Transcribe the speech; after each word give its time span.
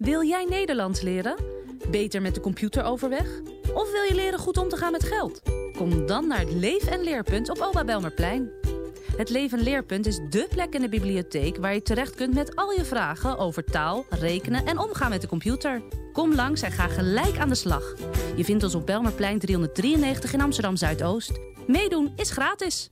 Wil 0.00 0.24
jij 0.24 0.44
Nederlands 0.44 1.00
leren? 1.00 1.36
Beter 1.90 2.22
met 2.22 2.34
de 2.34 2.40
computer 2.40 2.84
overweg? 2.84 3.40
Of 3.74 3.92
wil 3.92 4.02
je 4.02 4.14
leren 4.14 4.38
goed 4.38 4.56
om 4.56 4.68
te 4.68 4.76
gaan 4.76 4.92
met 4.92 5.04
geld? 5.04 5.42
Kom 5.76 6.06
dan 6.06 6.26
naar 6.26 6.38
het 6.38 6.52
Leef- 6.52 6.86
en 6.86 7.00
Leerpunt 7.00 7.50
op 7.50 7.60
Oba 7.60 7.84
Belmerplein. 7.84 8.50
Het 9.16 9.30
Leef- 9.30 9.52
en 9.52 9.62
Leerpunt 9.62 10.06
is 10.06 10.20
dé 10.30 10.46
plek 10.48 10.74
in 10.74 10.80
de 10.80 10.88
bibliotheek... 10.88 11.56
waar 11.56 11.74
je 11.74 11.82
terecht 11.82 12.14
kunt 12.14 12.34
met 12.34 12.56
al 12.56 12.72
je 12.72 12.84
vragen 12.84 13.38
over 13.38 13.64
taal, 13.64 14.04
rekenen 14.10 14.66
en 14.66 14.78
omgaan 14.78 15.10
met 15.10 15.20
de 15.20 15.28
computer. 15.28 15.82
Kom 16.12 16.34
langs 16.34 16.62
en 16.62 16.72
ga 16.72 16.88
gelijk 16.88 17.38
aan 17.38 17.48
de 17.48 17.54
slag. 17.54 17.94
Je 18.36 18.44
vindt 18.44 18.64
ons 18.64 18.74
op 18.74 18.86
Belmerplein 18.86 19.38
393 19.38 20.32
in 20.32 20.40
Amsterdam-Zuidoost. 20.40 21.40
Meedoen 21.66 22.12
is 22.16 22.30
gratis. 22.30 22.90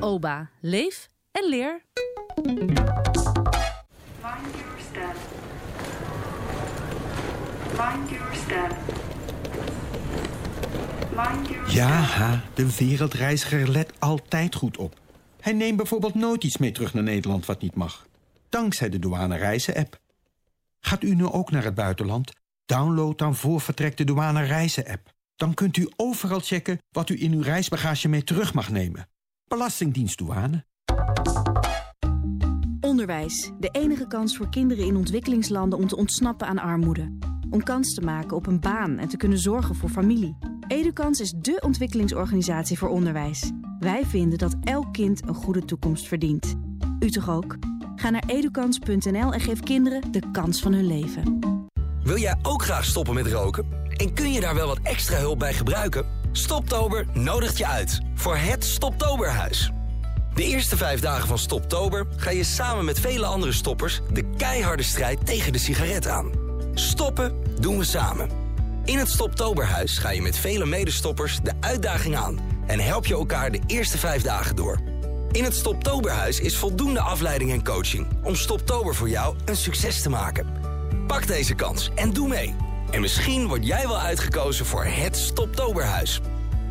OBA. 0.00 0.50
Leef 0.60 1.10
en 1.32 1.48
leer. 1.48 1.82
Ja, 11.66 12.42
de 12.54 12.76
wereldreiziger 12.76 13.70
let 13.70 13.92
altijd 13.98 14.54
goed 14.54 14.76
op. 14.76 15.00
Hij 15.40 15.52
neemt 15.52 15.76
bijvoorbeeld 15.76 16.14
nooit 16.14 16.44
iets 16.44 16.56
mee 16.56 16.72
terug 16.72 16.94
naar 16.94 17.02
Nederland 17.02 17.46
wat 17.46 17.60
niet 17.60 17.74
mag. 17.74 18.06
Dankzij 18.48 18.88
de 18.88 18.98
douane 18.98 19.36
reizen-app. 19.36 19.98
Gaat 20.80 21.02
u 21.02 21.14
nu 21.14 21.26
ook 21.26 21.50
naar 21.50 21.64
het 21.64 21.74
buitenland? 21.74 22.32
Download 22.66 23.18
dan 23.18 23.34
voor 23.34 23.60
vertrek 23.60 23.96
de 23.96 24.04
douane 24.04 24.42
reizen-app. 24.42 25.12
Dan 25.36 25.54
kunt 25.54 25.76
u 25.76 25.88
overal 25.96 26.40
checken 26.40 26.78
wat 26.90 27.08
u 27.08 27.22
in 27.22 27.32
uw 27.32 27.42
reisbagage 27.42 28.08
mee 28.08 28.24
terug 28.24 28.54
mag 28.54 28.70
nemen. 28.70 29.08
Belastingdienst 29.44 30.18
douane. 30.18 30.64
Onderwijs. 32.80 33.50
De 33.58 33.68
enige 33.68 34.06
kans 34.06 34.36
voor 34.36 34.48
kinderen 34.48 34.86
in 34.86 34.96
ontwikkelingslanden 34.96 35.78
om 35.78 35.86
te 35.86 35.96
ontsnappen 35.96 36.46
aan 36.46 36.58
armoede. 36.58 37.29
Om 37.50 37.62
kans 37.62 37.94
te 37.94 38.00
maken 38.00 38.36
op 38.36 38.46
een 38.46 38.60
baan 38.60 38.98
en 38.98 39.08
te 39.08 39.16
kunnen 39.16 39.38
zorgen 39.38 39.74
voor 39.74 39.88
familie. 39.88 40.36
Edukans 40.68 41.20
is 41.20 41.30
dé 41.30 41.56
ontwikkelingsorganisatie 41.60 42.78
voor 42.78 42.88
onderwijs. 42.88 43.50
Wij 43.78 44.04
vinden 44.06 44.38
dat 44.38 44.56
elk 44.64 44.92
kind 44.92 45.28
een 45.28 45.34
goede 45.34 45.64
toekomst 45.64 46.08
verdient. 46.08 46.54
U 47.00 47.10
toch 47.10 47.30
ook? 47.30 47.56
Ga 47.96 48.10
naar 48.10 48.24
edukans.nl 48.26 49.32
en 49.32 49.40
geef 49.40 49.60
kinderen 49.60 50.12
de 50.12 50.22
kans 50.32 50.60
van 50.60 50.72
hun 50.72 50.86
leven. 50.86 51.38
Wil 52.02 52.18
jij 52.18 52.38
ook 52.42 52.62
graag 52.62 52.84
stoppen 52.84 53.14
met 53.14 53.26
roken? 53.26 53.66
En 53.96 54.14
kun 54.14 54.32
je 54.32 54.40
daar 54.40 54.54
wel 54.54 54.66
wat 54.66 54.80
extra 54.82 55.18
hulp 55.18 55.38
bij 55.38 55.54
gebruiken? 55.54 56.06
Stoptober 56.32 57.06
nodigt 57.12 57.58
je 57.58 57.66
uit 57.66 58.00
voor 58.14 58.36
het 58.36 58.64
Stoptoberhuis. 58.64 59.72
De 60.34 60.44
eerste 60.44 60.76
vijf 60.76 61.00
dagen 61.00 61.28
van 61.28 61.38
Stoptober 61.38 62.06
ga 62.16 62.30
je 62.30 62.44
samen 62.44 62.84
met 62.84 63.00
vele 63.00 63.26
andere 63.26 63.52
stoppers... 63.52 64.00
de 64.12 64.30
keiharde 64.36 64.82
strijd 64.82 65.26
tegen 65.26 65.52
de 65.52 65.58
sigaret 65.58 66.08
aan. 66.08 66.39
Stoppen 66.74 67.42
doen 67.60 67.78
we 67.78 67.84
samen. 67.84 68.28
In 68.84 68.98
het 68.98 69.08
Stoptoberhuis 69.08 69.98
ga 69.98 70.10
je 70.10 70.22
met 70.22 70.36
vele 70.36 70.66
medestoppers 70.66 71.40
de 71.42 71.52
uitdaging 71.60 72.16
aan... 72.16 72.38
en 72.66 72.80
help 72.80 73.06
je 73.06 73.14
elkaar 73.14 73.52
de 73.52 73.60
eerste 73.66 73.98
vijf 73.98 74.22
dagen 74.22 74.56
door. 74.56 74.78
In 75.30 75.44
het 75.44 75.54
Stoptoberhuis 75.54 76.40
is 76.40 76.56
voldoende 76.56 77.00
afleiding 77.00 77.52
en 77.52 77.64
coaching... 77.64 78.06
om 78.22 78.34
Stoptober 78.34 78.94
voor 78.94 79.08
jou 79.08 79.36
een 79.44 79.56
succes 79.56 80.02
te 80.02 80.10
maken. 80.10 80.46
Pak 81.06 81.26
deze 81.26 81.54
kans 81.54 81.90
en 81.94 82.12
doe 82.12 82.28
mee. 82.28 82.54
En 82.90 83.00
misschien 83.00 83.46
word 83.46 83.66
jij 83.66 83.86
wel 83.86 83.98
uitgekozen 83.98 84.66
voor 84.66 84.84
het 84.84 85.16
Stoptoberhuis. 85.16 86.20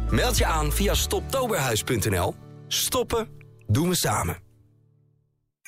Meld 0.09 0.37
je 0.37 0.45
aan 0.45 0.71
via 0.71 0.93
stoptoberhuis.nl. 0.93 2.35
Stoppen 2.67 3.27
doen 3.67 3.89
we 3.89 3.95
samen. 3.95 4.48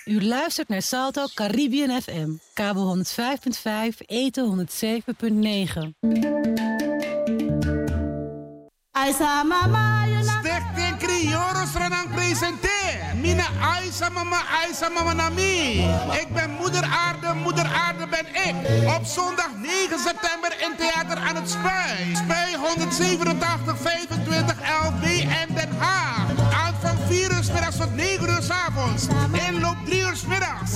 U 0.06 0.26
luistert 0.26 0.68
naar 0.68 0.82
Salto 0.82 1.26
Caribbean 1.34 2.02
FM, 2.02 2.30
kabel 2.54 2.98
105.5, 2.98 3.98
eten 4.06 4.68
107.9. 4.68 6.08
Stichting 10.22 10.98
Crioros 10.98 11.74
Renang 11.74 12.10
presenteert. 12.16 13.14
Mina 13.16 13.46
Aisa 13.62 14.10
Mama 14.10 14.42
Aisa 14.62 14.90
Mama 14.90 15.14
Nami. 15.14 15.80
Ik 16.22 16.28
ben 16.34 16.50
moeder 16.50 16.84
aarde, 16.84 17.34
moeder 17.34 17.66
aarde 17.66 18.08
ben 18.08 18.26
ik. 18.48 18.56
Op 18.98 19.06
zondag 19.06 19.56
9 19.58 20.00
september 20.00 20.54
in 20.60 20.76
Theater 20.78 21.18
aan 21.18 21.36
het 21.36 21.50
Spui. 21.50 22.16
Spui 22.16 22.56
187 22.56 23.78
25 23.78 24.56
LB 24.88 25.04
en 25.42 25.56
Den 25.56 25.78
Haag. 25.78 26.21
Middags 27.54 27.78
tot 27.78 27.96
9 27.96 28.30
uur 28.30 28.42
's 28.42 28.50
avonds. 28.50 29.08
Inloop 29.48 29.78
3 29.86 30.00
uur 30.00 30.16
middags. 30.28 30.72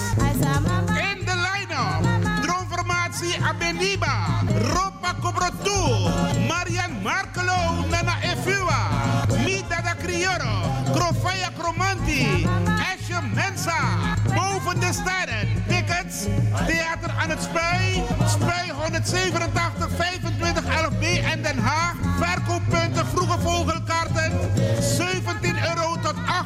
In 0.88 1.26
de 1.26 1.36
line-up. 1.48 2.42
Droomformatie 2.42 3.36
Abeniba. 3.44 4.16
Ropa 4.74 5.14
Cobrotu. 5.22 6.10
Marian 6.48 7.02
Markelo 7.02 7.86
Nana 7.90 8.16
Efua. 8.22 8.82
Mida 9.46 9.82
da 9.82 9.96
Crioro. 10.04 10.54
Crofaya 10.94 11.50
Cromanti. 11.58 12.48
Asje 12.66 13.20
Mensa. 13.34 13.80
Boven 14.36 14.80
de 14.80 14.94
sterren. 14.94 15.64
Tickets. 15.68 16.18
Theater 16.68 17.12
aan 17.20 17.30
het 17.30 17.44
Spui. 17.44 18.04
Spui 18.28 18.72
187 18.82 19.90
25 19.98 20.64
11B 20.64 21.04
en 21.32 21.42
Den 21.42 21.58
Haag. 21.58 21.96
Verkooppunten 22.20 23.06
Vroege 23.08 23.40
Vogelkaarten. 23.40 24.32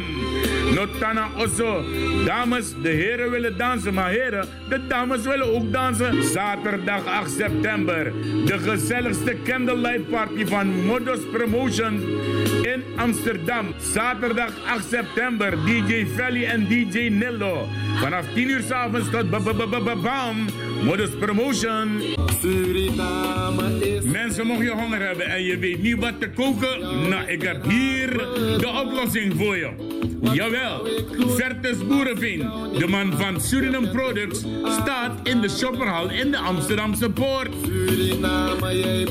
Notana 0.74 1.28
Osso. 1.38 1.84
Dames, 2.26 2.74
de 2.82 2.90
heren 2.90 3.32
willen 3.32 3.58
dansen, 3.58 3.94
maar 3.94 4.10
heren, 4.10 4.48
de 4.70 4.88
dames 4.88 5.22
willen 5.22 5.54
ook 5.56 5.72
dansen. 5.72 6.24
Zaterdag 6.24 7.06
8 7.06 7.32
september. 7.32 8.12
De 8.46 8.58
gezelligste 8.58 9.36
candlelight 9.44 10.10
party 10.10 10.46
van 10.46 10.86
Modus 10.86 11.20
Promotion 11.32 12.00
in 12.62 12.84
Amsterdam. 12.96 13.74
Zaterdag 13.78 14.52
8 14.66 14.90
september. 14.90 15.66
DJ 15.66 16.06
Felly 16.16 16.46
en 16.46 16.68
DJ 16.68 17.08
Nillo. 17.08 17.68
Vanaf 17.96 18.26
10 18.34 18.50
uur 18.50 18.62
s'avonds 18.62 19.10
tot 19.10 19.30
bam. 19.30 20.46
Modus 20.84 21.10
Promotion. 21.20 22.02
Mensen, 24.04 24.48
mocht 24.48 24.64
je 24.64 24.70
honger 24.70 25.02
hebben 25.02 25.26
en 25.26 25.44
je 25.44 25.58
weet 25.58 25.82
niet 25.82 26.00
wat 26.00 26.20
te 26.20 26.30
koken, 26.30 26.80
nou, 27.10 27.28
ik 27.28 27.42
heb 27.42 27.64
hier 27.64 28.10
de 28.58 28.84
oplossing 28.86 29.34
voor 29.38 29.58
je. 29.58 29.70
Jawel, 30.22 30.88
Vertus 31.28 31.88
Boerenveen, 31.88 32.50
de 32.78 32.88
man 32.88 33.14
van 33.18 33.42
Suriname 33.42 33.90
Products, 33.90 34.40
staat 34.64 35.20
in 35.24 35.42
de 35.42 35.50
shopperhal 35.50 36.10
in 36.10 36.32
de 36.32 36.38
Amsterdamse 36.38 37.10
Poort. 37.10 37.50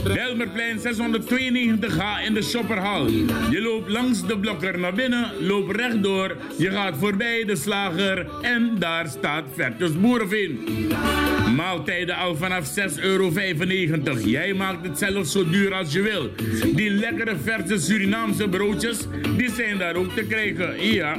Belmerplein 0.05 0.79
692H 0.79 2.25
in 2.25 2.35
de 2.35 2.43
shopperhal. 2.43 3.07
Je 3.51 3.61
loopt 3.63 3.89
langs 3.89 4.27
de 4.27 4.39
blokker 4.39 4.79
naar 4.79 4.95
binnen, 4.95 5.31
loopt 5.41 5.77
rechtdoor, 5.77 6.37
je 6.59 6.71
gaat 6.71 6.95
voorbij 6.99 7.45
de 7.45 7.57
slager 7.57 8.27
en 8.43 8.77
daar 8.79 9.09
staat 9.09 9.45
Vertus 9.55 10.01
Boerenveen. 10.01 10.59
Maaltijden 11.57 12.17
al 12.17 12.37
vanaf 12.37 12.75
6,95 12.79 13.01
euro. 13.01 13.31
Jij 14.25 14.55
maakt 14.55 14.87
het 14.87 14.99
zelf 14.99 15.27
zo 15.27 15.51
duur 15.51 15.75
als 15.75 15.93
je 15.93 16.03
wil. 16.03 16.31
Die 16.75 16.91
lekkere 16.91 17.37
verse 17.43 17.79
Surinaamse 17.79 18.49
broodjes, 18.49 18.99
die 19.37 19.51
zijn 19.51 19.79
daar 19.79 19.97
ook 19.97 20.15
te 20.15 20.23
krijgen. 20.23 20.93
Ja. 20.93 21.17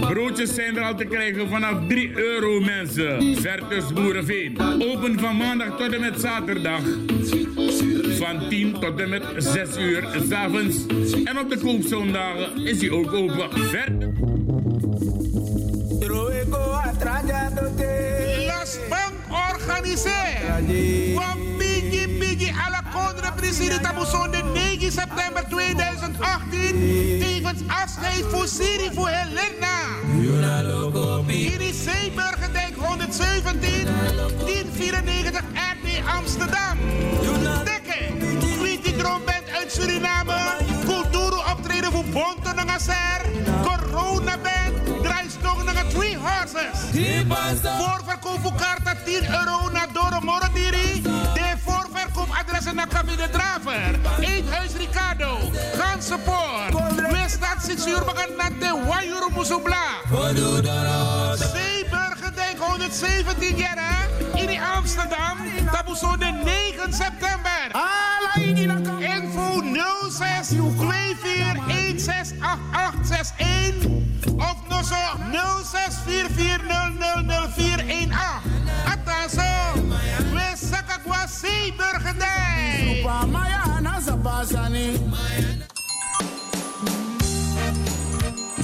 Broodjes 0.00 0.54
zijn 0.54 0.76
er 0.76 0.82
al 0.82 0.94
te 0.94 1.04
krijgen 1.04 1.48
vanaf 1.48 1.86
3 1.88 2.10
euro 2.14 2.60
mensen. 2.60 3.36
Vertus 3.36 3.92
Boerenveen. 3.92 4.58
Open 4.78 5.18
van 5.18 5.36
maandag 5.36 5.76
tot 5.76 5.92
en 5.92 6.00
met 6.00 6.20
zaterdag. 6.20 6.80
Van 8.18 8.48
10 8.48 8.72
tot 8.80 9.00
en 9.00 9.08
met 9.08 9.22
6 9.36 9.76
uur 9.78 10.08
s'avonds. 10.28 10.76
En 11.24 11.38
op 11.38 11.50
de 11.50 11.58
koopzondagen 11.58 12.66
is 12.66 12.80
hij 12.80 12.90
ook 12.90 13.12
open. 13.12 13.50
Vert. 13.52 14.06
Organiseert. 19.30 21.14
Van 21.14 21.56
Biggie 21.58 22.08
Biggie 22.18 22.52
à 22.66 22.70
la 22.70 22.82
Condre 22.92 23.32
Presidenta 23.36 23.92
Muson 23.92 24.30
de 24.30 24.42
9 24.52 24.92
september 24.92 25.44
2018. 25.48 27.18
Tevens 27.20 27.60
afscheid 27.82 28.24
voor 28.30 28.46
Siri 28.46 28.90
voor 28.94 29.08
Helena. 29.08 29.76
Hier 31.26 31.60
is 31.60 31.84
Zeeburgendijk 31.84 32.74
117 32.76 33.86
1094 34.44 35.40
RD 35.40 36.06
Amsterdam. 36.16 36.78
Dekken. 37.64 38.18
Drum 38.98 39.37
Suriname. 39.68 40.56
Kulturu 40.84 41.36
optreden 41.52 41.92
voor 41.92 42.04
Bonte 42.04 42.52
Nangaser. 42.54 43.20
Corona 43.62 44.36
Band. 44.42 45.02
Draaistong 45.02 45.64
naar 45.64 45.86
Three 45.88 46.16
Horses. 46.16 46.78
Voorverkoop 47.62 48.40
voor 48.42 48.54
kaarten 48.54 49.04
10 49.04 49.30
euro 49.30 49.68
naar 49.72 49.88
Doro 49.92 50.20
Morodiri. 50.20 51.02
De 51.02 51.52
voorverkoopadressen 51.64 52.74
naar 52.74 52.88
Cabine 52.88 53.30
Draver. 53.30 53.98
Eethuis 54.20 54.72
Ricardo. 54.76 55.38
Gansenpoort. 55.78 57.10
Weststad 57.10 57.56
6 57.64 57.86
uur 57.86 58.04
begaan 58.04 58.36
naar 58.36 58.52
de 58.58 58.84
Wajuru 58.86 59.28
Musubla. 59.36 59.84
Zeeburgendijk 61.34 62.07
117 62.68 63.56
jaar 63.56 64.08
in 64.34 64.60
Amsterdam. 64.76 65.36
Tabuso 65.72 66.16
de 66.16 66.24
9 66.24 66.92
september. 66.92 67.70
Info 68.98 69.62
06 70.10 70.48
24 70.48 71.66
168861 71.66 74.36
of 74.36 74.56
nog 74.68 74.84
zo 74.84 74.96
0644000418. 75.32 78.12
Attenzo, 78.84 79.42
we 80.32 80.52
Sakakwa 80.56 81.26
Zeeburgendijk. 81.26 83.06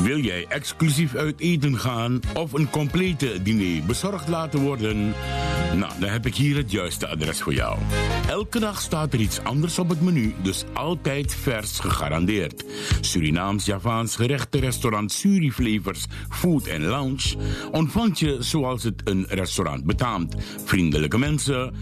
Wil 0.04 0.18
jij 0.18 0.46
exclusief 0.48 1.14
uit 1.14 1.40
eten 1.40 1.78
gaan 1.78 2.20
of 2.34 2.52
een 2.52 2.70
complete 2.70 3.42
diner 3.42 3.84
bezorgd 3.84 4.28
laten 4.28 4.60
worden? 4.60 5.14
Nou, 5.76 5.92
dan 6.00 6.08
heb 6.08 6.26
ik 6.26 6.34
hier 6.34 6.56
het 6.56 6.70
juiste 6.70 7.08
adres 7.08 7.42
voor 7.42 7.54
jou. 7.54 7.78
Elke 8.28 8.58
dag 8.58 8.80
staat 8.80 9.12
er 9.12 9.20
iets 9.20 9.40
anders 9.42 9.78
op 9.78 9.88
het 9.88 10.00
menu, 10.00 10.34
dus 10.42 10.64
altijd 10.72 11.34
vers 11.34 11.78
gegarandeerd. 11.78 12.64
Surinaams, 13.00 13.64
Javaans 13.64 14.16
gerechten, 14.16 14.60
restaurant 14.60 15.12
Suriflevers, 15.12 16.04
Food 16.28 16.78
Lounge 16.78 17.36
ontvangt 17.70 18.18
je 18.18 18.36
zoals 18.40 18.82
het 18.82 19.00
een 19.04 19.26
restaurant 19.28 19.84
betaamt. 19.84 20.34
Vriendelijke 20.64 21.18
mensen 21.18 21.74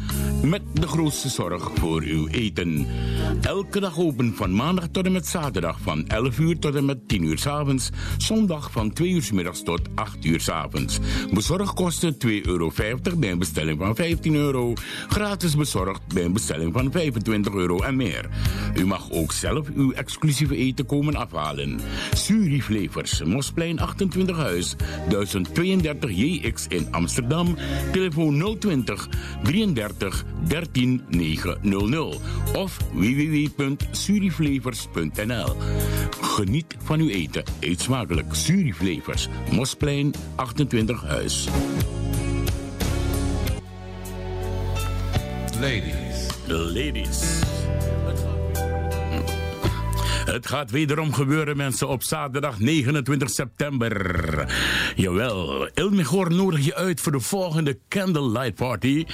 met 0.43 0.63
de 0.73 0.89
grootste 0.89 1.29
zorg 1.29 1.71
voor 1.75 2.03
uw 2.03 2.29
eten. 2.29 2.87
Elke 3.41 3.81
dag 3.81 3.99
open 3.99 4.35
van 4.35 4.55
maandag 4.55 4.89
tot 4.91 5.07
en 5.07 5.13
met 5.13 5.27
zaterdag 5.27 5.79
van 5.83 6.07
11 6.07 6.39
uur 6.39 6.59
tot 6.59 6.75
en 6.75 6.85
met 6.85 7.09
10 7.09 7.23
uur 7.23 7.39
s 7.39 7.47
avonds. 7.47 7.91
Zondag 8.17 8.71
van 8.71 8.93
2 8.93 9.11
uur 9.11 9.29
middags 9.33 9.63
tot 9.63 9.81
8 9.95 10.25
uur 10.25 10.43
avonds. 10.53 10.99
Bezorgkosten 11.33 12.17
2,50 12.27 12.31
euro 12.43 12.73
bij 13.19 13.31
een 13.31 13.39
bestelling 13.39 13.79
van 13.79 13.95
15 13.95 14.35
euro. 14.35 14.73
Gratis 15.09 15.57
bezorgd 15.57 16.01
bij 16.15 16.25
een 16.25 16.33
bestelling 16.33 16.73
van 16.73 16.93
25 16.93 17.55
euro 17.55 17.81
en 17.81 17.97
meer. 17.97 18.29
U 18.75 18.87
mag 18.87 19.11
ook 19.11 19.33
zelf 19.33 19.69
uw 19.75 19.93
exclusieve 19.93 20.57
eten 20.57 20.87
komen 20.87 21.17
afhalen. 21.17 21.81
Suriflevers, 22.13 23.23
Mosplein 23.23 23.81
28 23.81 24.37
Huis, 24.37 24.77
1032 25.09 26.11
JX 26.11 26.67
in 26.69 26.87
Amsterdam. 26.91 27.57
Telefoon 27.93 28.57
020 28.59 29.09
33 29.43 30.25
13 30.49 31.03
900 31.09 32.21
of 32.57 32.79
www.suriflevers.nl. 32.93 35.57
Geniet 36.21 36.77
van 36.83 37.01
uw 37.01 37.09
eten. 37.09 37.43
Eet 37.61 37.81
smakelijk. 38.03 38.35
Suriflevers, 38.35 39.29
Mosplein 39.51 40.13
28 40.35 41.03
Huis. 41.03 41.49
Ladies. 45.61 46.27
Ladies. 46.47 47.41
Het 50.25 50.47
gaat 50.47 50.71
wederom 50.71 51.13
gebeuren, 51.13 51.57
mensen, 51.57 51.89
op 51.89 52.03
zaterdag 52.03 52.59
29 52.59 53.31
september. 53.31 54.47
Jawel, 54.97 55.69
Ilmigor 55.75 56.35
nodig 56.35 56.65
je 56.65 56.75
uit 56.75 57.01
voor 57.01 57.13
de 57.13 57.21
volgende 57.21 57.79
Candlelight 57.89 58.55
Party. 58.55 59.05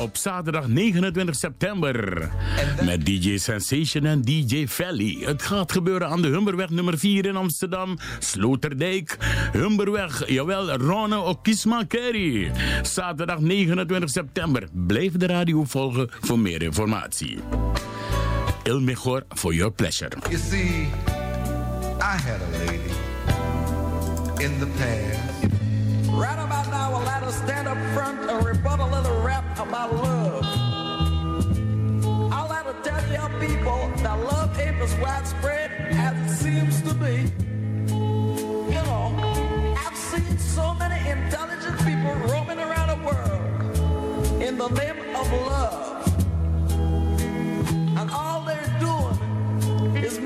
Op 0.00 0.16
zaterdag 0.16 0.68
29 0.68 1.34
september. 1.36 2.28
Met 2.84 3.06
DJ 3.06 3.36
Sensation 3.36 4.04
en 4.04 4.22
DJ 4.22 4.66
Valley. 4.66 5.16
Het 5.20 5.42
gaat 5.42 5.72
gebeuren 5.72 6.08
aan 6.08 6.22
de 6.22 6.28
Humberweg 6.28 6.70
nummer 6.70 6.98
4 6.98 7.26
in 7.26 7.36
Amsterdam. 7.36 7.98
Sloterdijk. 8.18 9.16
Humberweg, 9.52 10.28
jawel, 10.28 10.72
Ronne 10.72 11.18
Okisma 11.18 11.84
Kerry. 11.84 12.50
Zaterdag 12.82 13.40
29 13.40 14.10
september. 14.10 14.68
Blijf 14.72 15.12
de 15.12 15.26
radio 15.26 15.64
volgen 15.64 16.10
voor 16.20 16.38
meer 16.38 16.62
informatie. 16.62 17.38
El 18.68 18.80
mejor 18.80 19.24
for 19.34 19.54
your 19.54 19.70
pleasure. 19.70 20.10
You 20.30 20.36
see, 20.36 20.88
I 22.02 22.18
had 22.20 22.38
a 22.42 22.50
lady 22.58 22.92
in 24.44 24.60
the 24.60 24.66
past. 24.76 25.44
Right 26.10 26.38
about 26.38 26.68
now, 26.68 26.92
I'll 26.92 27.02
let 27.02 27.22
us 27.22 27.36
stand 27.36 27.66
up 27.66 27.78
front 27.94 28.28
and 28.28 28.44
rebut 28.44 28.78
a 28.78 28.84
little 28.84 29.22
rap 29.22 29.58
about 29.58 29.94
love. 29.94 30.44
I'll 32.30 32.48
let 32.50 32.66
her 32.66 32.76
tell 32.82 33.04
you 33.10 33.48
people 33.48 33.90
that 34.02 34.18
love 34.32 34.60
ain't 34.60 34.76
as 34.82 34.94
widespread 34.96 35.70
as 35.92 36.14
it 36.26 36.36
seems 36.36 36.82
to 36.82 36.92
be. 36.92 37.32
You 38.74 38.82
know, 38.84 39.74
I've 39.78 39.96
seen 39.96 40.38
so 40.38 40.74
many 40.74 41.08
intelligent 41.08 41.78
people 41.88 42.12
roaming 42.28 42.58
around 42.58 42.88
the 42.92 43.00
world 43.08 44.42
in 44.42 44.58
the 44.58 44.68
name 44.68 45.16
of 45.16 45.32
love. 45.32 45.87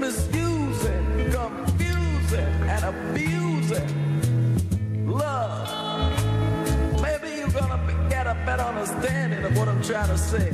keeps 0.01 0.29
confusing, 1.35 2.69
and 2.69 2.85
abusing 2.85 3.89
love. 5.07 5.69
Maybe 7.03 7.37
you're 7.37 7.49
gonna 7.49 8.09
get 8.09 8.27
a 8.27 8.35
better 8.47 8.63
understanding 8.63 9.45
of 9.45 9.57
what 9.57 9.69
I'm 9.69 9.83
trying 9.83 10.09
to 10.09 10.19
say. 10.19 10.53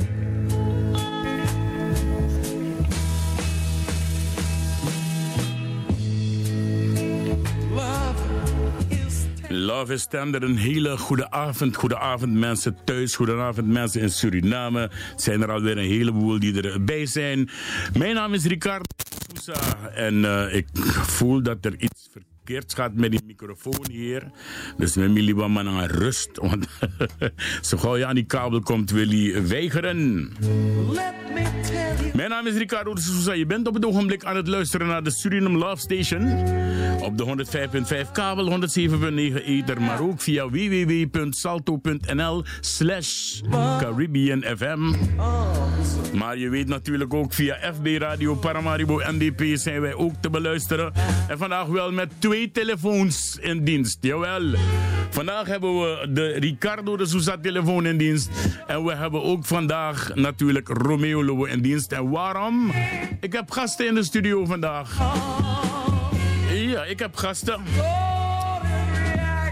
Love 9.51 9.93
is 9.93 10.05
Tender, 10.05 10.43
een 10.43 10.57
hele 10.57 10.97
goede 10.97 11.31
avond. 11.31 11.75
Goedenavond 11.75 12.33
mensen 12.33 12.77
thuis, 12.83 13.15
goedenavond 13.15 13.67
mensen 13.67 14.01
in 14.01 14.09
Suriname. 14.09 14.79
Het 14.79 15.21
zijn 15.21 15.41
er 15.41 15.51
alweer 15.51 15.77
een 15.77 15.89
heleboel 15.89 16.39
die 16.39 16.61
erbij 16.61 17.05
zijn. 17.05 17.49
Mijn 17.97 18.15
naam 18.15 18.33
is 18.33 18.45
Ricard. 18.45 19.08
En 19.93 20.25
eh, 20.25 20.55
ik 20.55 20.67
voel 21.17 21.41
dat 21.41 21.65
er 21.65 21.75
iets 21.79 22.07
verkeerd 22.11 22.28
gaat 22.57 22.93
met 22.93 23.11
die 23.11 23.21
microfoon 23.25 23.85
hier. 23.91 24.23
Dus 24.77 24.95
met 24.95 25.35
wel 25.35 25.49
maar 25.49 25.63
naar 25.63 25.91
rust. 25.91 26.29
Want 26.33 26.67
zo 27.61 27.77
gauw 27.77 27.97
je 27.97 28.05
aan 28.05 28.15
die 28.15 28.25
kabel 28.25 28.59
komt 28.59 28.91
wil 28.91 29.07
hij 29.07 29.47
weigeren. 29.47 30.31
Mijn 32.13 32.29
naam 32.29 32.47
is 32.47 32.55
Ricardo 32.55 32.93
de 32.93 33.01
Sousa. 33.01 33.33
Je 33.33 33.45
bent 33.45 33.67
op 33.67 33.73
het 33.73 33.85
ogenblik 33.85 34.23
aan 34.23 34.35
het 34.35 34.47
luisteren 34.47 34.87
naar 34.87 35.03
de 35.03 35.11
Suriname 35.11 35.57
Love 35.57 35.81
Station. 35.81 36.47
Op 37.01 37.17
de 37.17 37.45
105.5 38.05 38.11
kabel, 38.11 38.59
107.9 38.59 39.43
ether, 39.45 39.81
maar 39.81 40.01
ook 40.01 40.21
via 40.21 40.49
www.salto.nl 40.49 42.43
slash 42.59 43.41
Caribbean 43.79 44.43
FM. 44.57 44.93
Maar 46.13 46.37
je 46.37 46.49
weet 46.49 46.67
natuurlijk 46.67 47.13
ook 47.13 47.33
via 47.33 47.57
FB 47.73 47.85
Radio 47.97 48.35
Paramaribo 48.35 49.01
NDP 49.11 49.57
zijn 49.57 49.81
wij 49.81 49.93
ook 49.93 50.13
te 50.19 50.29
beluisteren. 50.29 50.93
En 51.27 51.37
vandaag 51.37 51.65
wel 51.65 51.91
met 51.91 52.11
twee 52.19 52.38
telefoons 52.47 53.37
in 53.41 53.63
dienst. 53.63 53.97
Jawel. 54.01 54.53
Vandaag 55.09 55.47
hebben 55.47 55.79
we 55.79 56.09
de 56.13 56.31
Ricardo 56.31 56.97
de 56.97 57.05
Sousa 57.05 57.37
telefoon 57.41 57.85
in 57.85 57.97
dienst. 57.97 58.29
En 58.67 58.83
we 58.83 58.95
hebben 58.95 59.23
ook 59.23 59.45
vandaag 59.45 60.11
natuurlijk 60.15 60.67
Romeo 60.67 61.45
in 61.45 61.61
dienst. 61.61 61.91
En 61.91 62.09
waarom? 62.09 62.71
Ik 63.19 63.33
heb 63.33 63.51
gasten 63.51 63.87
in 63.87 63.95
de 63.95 64.03
studio 64.03 64.45
vandaag. 64.45 64.97
Ja, 66.53 66.83
ik 66.83 66.99
heb 66.99 67.15
gasten. 67.15 67.53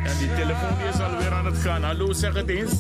En 0.04 0.18
die 0.20 0.34
telefoon 0.36 0.88
is 0.94 1.00
alweer 1.00 1.32
aan 1.32 1.46
het 1.46 1.58
gaan. 1.58 1.84
Hallo, 1.84 2.14
zeg 2.14 2.34
het 2.34 2.50
eens. 2.50 2.72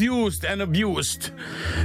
Confused 0.00 0.44
en 0.44 0.60
abused. 0.60 1.32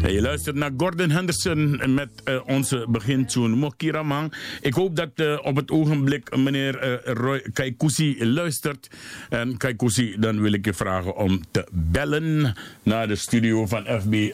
En 0.02 0.14
je 0.14 0.22
luistert 0.22 0.56
naar 0.56 0.72
Gordon 0.78 1.10
Henderson 1.10 1.82
met 1.94 2.10
eh, 2.24 2.40
onze 2.46 2.86
begintune 2.90 3.56
Mokiramang. 3.56 4.34
Ik 4.62 4.74
hoop 4.74 4.96
dat 4.96 5.10
eh, 5.16 5.40
op 5.44 5.56
het 5.56 5.72
ogenblik 5.72 6.36
meneer 6.38 6.78
eh, 6.78 7.14
Roy 7.14 7.42
Kaikousi 7.54 8.26
luistert. 8.26 8.90
En 9.30 9.58
Kaikousi, 9.58 10.16
dan 10.20 10.42
wil 10.42 10.54
ik 10.54 10.66
je 10.66 10.74
vragen 10.74 11.16
om 11.16 11.42
te 11.52 11.68
bellen 11.72 12.56
naar 12.84 13.08
de 13.08 13.16
studio 13.16 13.66
van 13.66 13.86
FB... 14.02 14.32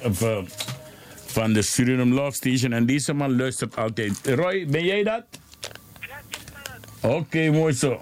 Van 1.26 1.54
de 1.54 1.62
Suriname 1.62 2.14
Love 2.14 2.36
Station. 2.36 2.74
En 2.74 2.86
deze 2.86 3.14
man 3.14 3.36
luistert 3.36 3.76
altijd. 3.76 4.20
Roy, 4.24 4.66
ben 4.70 4.86
jij 4.86 5.04
dat? 5.04 5.24
Oké, 7.02 7.52
mooi 7.52 7.74
zo. 7.74 8.02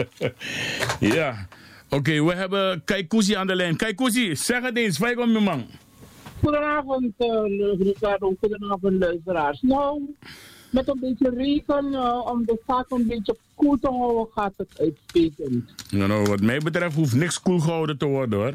ja. 1.16 1.48
Oké, 1.90 2.22
we 2.24 2.34
hebben 2.34 2.84
Kaikousi 2.84 3.34
aan 3.34 3.46
de 3.46 3.54
lijn. 3.54 3.76
Kaikousi, 3.76 4.36
zeg 4.36 4.62
het 4.62 4.76
eens. 4.76 4.98
Waar 4.98 5.14
kom 5.14 5.30
je 5.30 5.40
man? 5.40 5.64
Goedenavond, 6.42 7.12
uh, 7.18 7.78
Ricardo. 7.78 8.34
Goedenavond, 8.40 8.98
luisteraars. 8.98 9.60
Nou, 9.60 10.00
met 10.70 10.88
een 10.88 10.98
beetje 11.00 11.30
regen, 11.36 11.92
uh, 11.92 12.26
om 12.32 12.44
de 12.44 12.60
zaak 12.66 12.90
een 12.90 13.06
beetje 13.06 13.36
koel 13.54 13.78
te 13.80 13.88
houden, 13.88 14.32
gaat 14.34 14.52
het 14.56 14.80
uitstekend. 14.80 15.74
Nou, 15.90 16.08
nou, 16.08 16.24
wat 16.24 16.40
mij 16.40 16.58
betreft 16.58 16.94
hoeft 16.94 17.14
niks 17.14 17.40
koel 17.40 17.58
gehouden 17.58 17.98
te 17.98 18.06
worden 18.06 18.38
hoor. 18.38 18.54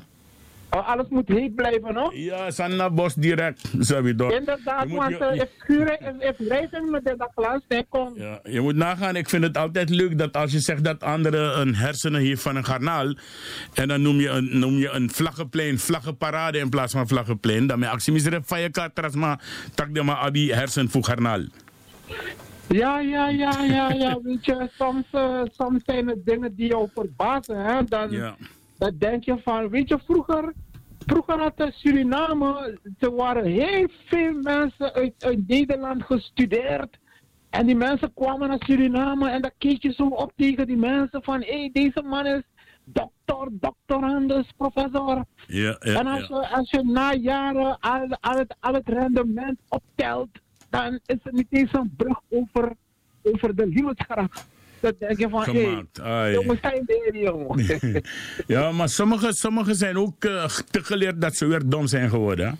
Uh, 0.75 0.89
alles 0.89 1.05
moet 1.09 1.27
heet 1.27 1.55
blijven, 1.55 1.95
hoor. 1.95 2.15
Ja, 2.15 2.51
Sanna 2.51 2.89
Bos 2.89 3.13
direct, 3.13 3.61
toch. 4.17 4.31
Inderdaad, 4.31 4.89
want 4.89 5.17
je- 5.17 5.35
if 5.35 5.49
schuren, 5.59 5.99
if, 6.19 6.29
if 6.39 6.47
regen 6.47 6.91
met 6.91 7.03
de 7.05 7.29
glas, 7.35 7.61
komt. 7.89 8.17
Ja, 8.17 8.39
je 8.43 8.61
moet 8.61 8.75
nagaan, 8.75 9.15
ik 9.15 9.29
vind 9.29 9.43
het 9.43 9.57
altijd 9.57 9.89
leuk 9.89 10.17
dat 10.17 10.37
als 10.37 10.51
je 10.51 10.59
zegt 10.59 10.83
dat 10.83 11.03
anderen 11.03 11.59
een 11.59 11.75
hersenen 11.75 12.21
heeft 12.21 12.41
van 12.41 12.55
een 12.55 12.65
garnaal. 12.65 13.13
En 13.73 13.87
dan 13.87 14.01
noem 14.01 14.19
je 14.19 14.29
een, 14.29 14.59
noem 14.59 14.73
je 14.77 14.89
een 14.89 15.09
vlaggenplein, 15.09 15.79
vlaggenparade 15.79 16.57
in 16.57 16.69
plaats 16.69 16.93
van 16.93 17.07
vlaggenplein. 17.07 17.67
Dan 17.67 17.79
je 17.79 17.89
actie 17.89 18.13
misrep 18.13 18.47
van 18.47 18.61
je 18.61 18.69
katras, 18.69 19.15
maar 19.15 19.39
tak 19.75 19.93
de 19.93 20.03
maar 20.03 20.15
abi 20.17 20.51
hersen 20.51 20.89
voor 20.89 21.03
garnaal. 21.03 21.41
Ja, 22.67 22.99
ja, 22.99 23.29
ja, 23.29 23.63
ja, 23.63 23.91
ja. 23.91 24.19
Weet 24.23 24.45
je, 24.45 24.69
soms, 24.77 25.03
uh, 25.13 25.41
soms 25.51 25.83
zijn 25.85 26.07
het 26.07 26.25
dingen 26.25 26.55
die 26.55 26.67
jou 26.67 26.89
verbazen, 26.93 27.57
hè. 27.65 27.83
Dan, 27.83 28.11
Ja. 28.11 28.35
dan 28.77 28.95
denk 28.99 29.23
je 29.23 29.35
van, 29.43 29.69
weet 29.69 29.89
je, 29.89 29.97
vroeger, 30.05 30.53
vroeger 31.05 31.39
had 31.39 31.71
Suriname, 31.73 32.79
er 32.99 33.15
waren 33.15 33.45
heel 33.45 33.87
veel 34.05 34.33
mensen 34.41 34.93
uit, 34.93 35.13
uit 35.17 35.47
Nederland 35.47 36.03
gestudeerd. 36.03 36.97
En 37.49 37.65
die 37.65 37.75
mensen 37.75 38.13
kwamen 38.13 38.47
naar 38.47 38.63
Suriname 38.65 39.29
en 39.29 39.41
dan 39.41 39.51
keek 39.57 39.81
je 39.81 39.93
zo 39.93 40.07
op 40.07 40.31
tegen 40.35 40.67
die 40.67 40.77
mensen 40.77 41.23
van, 41.23 41.41
hé, 41.41 41.59
hey, 41.59 41.69
deze 41.73 42.01
man 42.01 42.25
is 42.25 42.41
dokter, 42.83 43.47
doctorandus, 43.51 44.51
professor. 44.57 45.25
Ja, 45.47 45.77
ja, 45.79 45.99
en 45.99 46.07
als, 46.07 46.27
ja. 46.27 46.39
je, 46.39 46.47
als 46.55 46.69
je 46.69 46.83
na 46.83 47.13
jaren 47.13 47.79
al, 47.79 48.17
al, 48.21 48.37
het, 48.37 48.55
al 48.59 48.73
het 48.73 48.89
rendement 48.89 49.59
optelt, 49.69 50.29
dan 50.69 50.99
is 51.05 51.17
er 51.23 51.33
niet 51.33 51.47
eens 51.49 51.73
een 51.73 51.93
brug 51.97 52.19
over, 52.29 52.73
over 53.23 53.55
de 53.55 53.67
liefdesgracht. 53.67 54.47
Dan 54.85 54.93
denk 54.99 55.19
je 55.19 55.29
van, 55.29 55.43
Gemaakt, 55.43 55.99
jongens 56.33 56.59
zijn 56.61 56.85
jongen. 57.11 58.03
ja, 58.47 58.71
maar 58.71 58.89
sommigen 58.89 59.33
sommige 59.33 59.73
zijn 59.73 59.97
ook 59.97 60.23
eh, 60.23 60.45
te 60.45 60.83
geleerd 60.83 61.21
dat 61.21 61.35
ze 61.35 61.45
weer 61.45 61.69
dom 61.69 61.87
zijn 61.87 62.09
geworden. 62.09 62.59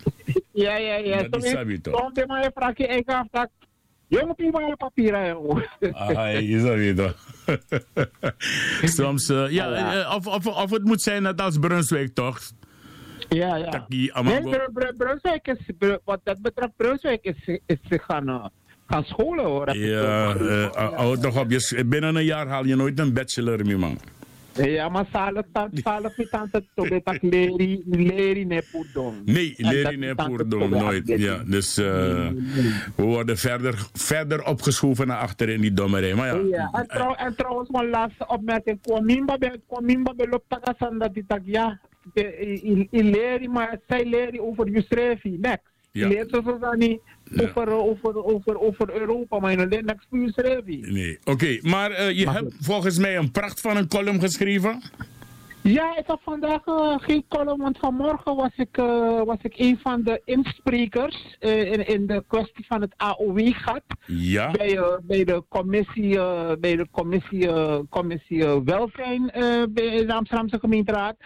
ja, 0.52 0.76
ja, 0.76 0.94
ja. 0.94 1.22
Dat 1.22 1.44
is 1.44 1.50
sabi 1.50 1.80
toch? 1.80 1.98
Soms 1.98 2.26
maar 2.26 2.42
je 2.42 2.50
vraagt 2.54 2.78
je 2.78 2.86
eigen 2.86 3.14
af, 3.14 3.26
dat, 3.30 3.48
jongen, 4.06 4.34
prima 4.34 4.60
je 4.60 4.76
papieren, 4.76 5.26
jongen. 5.26 5.68
Ai, 5.92 6.54
is 6.54 6.94
dat 6.94 6.96
toch? 6.96 7.34
Soms, 8.96 9.28
eh, 9.28 9.50
ja, 9.50 9.94
eh, 9.94 10.14
of, 10.14 10.26
of, 10.26 10.46
of 10.46 10.70
het 10.70 10.84
moet 10.84 11.02
zijn 11.02 11.22
net 11.22 11.40
als 11.40 11.58
Brunswijk 11.58 12.14
toch? 12.14 12.40
Ja, 13.28 13.56
ja. 13.56 13.68
Taki, 13.68 13.96
Nee, 13.96 14.14
Amago. 14.14 14.50
Br- 14.50 14.70
Br- 14.72 14.94
Brunswijk 14.96 15.48
is, 15.48 15.58
wat 16.04 16.20
dat 16.24 16.40
betreft, 16.42 16.76
Brunswijk 16.76 17.24
is, 17.24 17.58
is 17.66 17.78
zich 17.88 18.04
gaan, 18.04 18.50
gaan 18.86 19.04
scholen, 19.04 19.44
hoor. 19.44 19.76
Ja, 19.76 20.34
eh, 20.34 20.70
hou 20.96 21.18
toch 21.20 21.40
op. 21.40 21.50
Je, 21.50 21.84
binnen 21.86 22.16
een 22.16 22.24
jaar 22.24 22.46
haal 22.46 22.64
je 22.64 22.76
nooit 22.76 22.98
een 22.98 23.12
bachelor 23.12 23.66
meer, 23.66 23.78
man. 23.78 23.98
Ja, 24.64 24.88
maar 24.88 25.04
zalig, 25.12 25.44
zalig 25.72 26.16
met 26.16 26.30
tante 26.30 26.64
Tobe, 26.74 27.00
dat 27.04 27.18
leri, 27.20 27.82
leri 27.86 28.44
ne 28.44 28.62
pudong. 28.72 29.14
Nee, 29.24 29.54
Leri 29.56 30.14
Poerdom, 30.14 30.48
Tobe 30.60 30.76
nooit. 30.78 31.08
Ja, 31.08 31.42
dus 31.46 31.76
eh, 31.78 31.84
we 32.96 33.02
worden 33.02 33.36
verder, 33.38 33.88
verder 33.92 34.44
opgeschoven 34.44 35.06
naar 35.06 35.18
achter 35.18 35.48
in 35.48 35.60
die 35.60 35.72
dommerij. 35.72 36.14
Maar 36.14 36.26
ja, 36.26 36.40
Ja, 36.50 36.68
en, 36.72 36.86
trouw, 36.88 37.14
en 37.14 37.36
trouwens, 37.36 37.68
mijn 37.70 37.88
laatste 37.90 38.26
opmerking. 38.26 38.78
Kwamimba 38.82 39.38
be, 39.38 39.60
kwamimba 39.68 40.14
be 40.14 40.26
loopt 40.30 40.44
tagasan 40.48 40.98
dat 40.98 41.14
die 41.14 41.24
tak, 41.26 41.40
ja, 41.44 41.80
de- 42.14 42.46
i- 42.46 42.70
i- 42.70 42.88
i 42.90 43.02
leri, 43.10 43.48
maar 43.48 43.78
zij 43.88 44.04
leren 44.04 44.40
over 44.48 44.68
Yusrefi, 44.68 45.38
next. 45.40 45.62
Ja. 45.92 46.08
Je 46.08 46.14
leert 46.14 46.30
ze 46.30 46.56
zo 46.60 46.72
niet 46.72 47.00
over, 47.34 47.68
over, 47.68 48.24
over, 48.24 48.60
over 48.60 49.00
Europa, 49.00 49.38
maar 49.38 49.68
niks 49.68 50.06
voor 50.10 50.18
Yusrefi. 50.18 50.80
nee. 50.80 51.18
Oké, 51.24 51.58
maar 51.62 51.90
eh, 51.90 52.18
je 52.18 52.30
hebt 52.30 52.54
volgens 52.60 52.98
mij 52.98 53.16
een 53.16 53.30
pracht 53.30 53.60
van 53.60 53.76
een 53.76 53.88
column 53.88 54.20
geschreven. 54.20 54.82
Ja, 55.62 55.96
ik 55.96 56.06
heb 56.06 56.20
vandaag 56.22 56.64
eh, 56.64 56.94
geen 56.96 57.24
column, 57.28 57.62
want 57.62 57.78
vanmorgen 57.78 58.36
was 58.36 58.52
ik, 58.56 58.76
eh, 58.76 59.22
was 59.22 59.38
ik 59.42 59.58
een 59.58 59.78
van 59.82 60.02
de 60.02 60.20
insprekers 60.24 61.36
in, 61.38 61.86
in 61.86 62.06
de 62.06 62.24
kwestie 62.28 62.66
van 62.68 62.80
het 62.80 62.94
AOW-gat. 62.96 63.82
Ja. 64.06 64.50
Bij, 64.50 64.80
bij 65.02 65.24
de 65.24 65.42
commissie, 65.48 66.14
bij 66.58 66.76
de 66.76 66.86
commissie, 66.90 67.48
commissie 67.88 68.44
Welzijn 68.64 69.30
bij 69.70 70.06
de 70.06 70.12
Amsterdamse 70.12 70.58
gemeenteraad. 70.58 71.16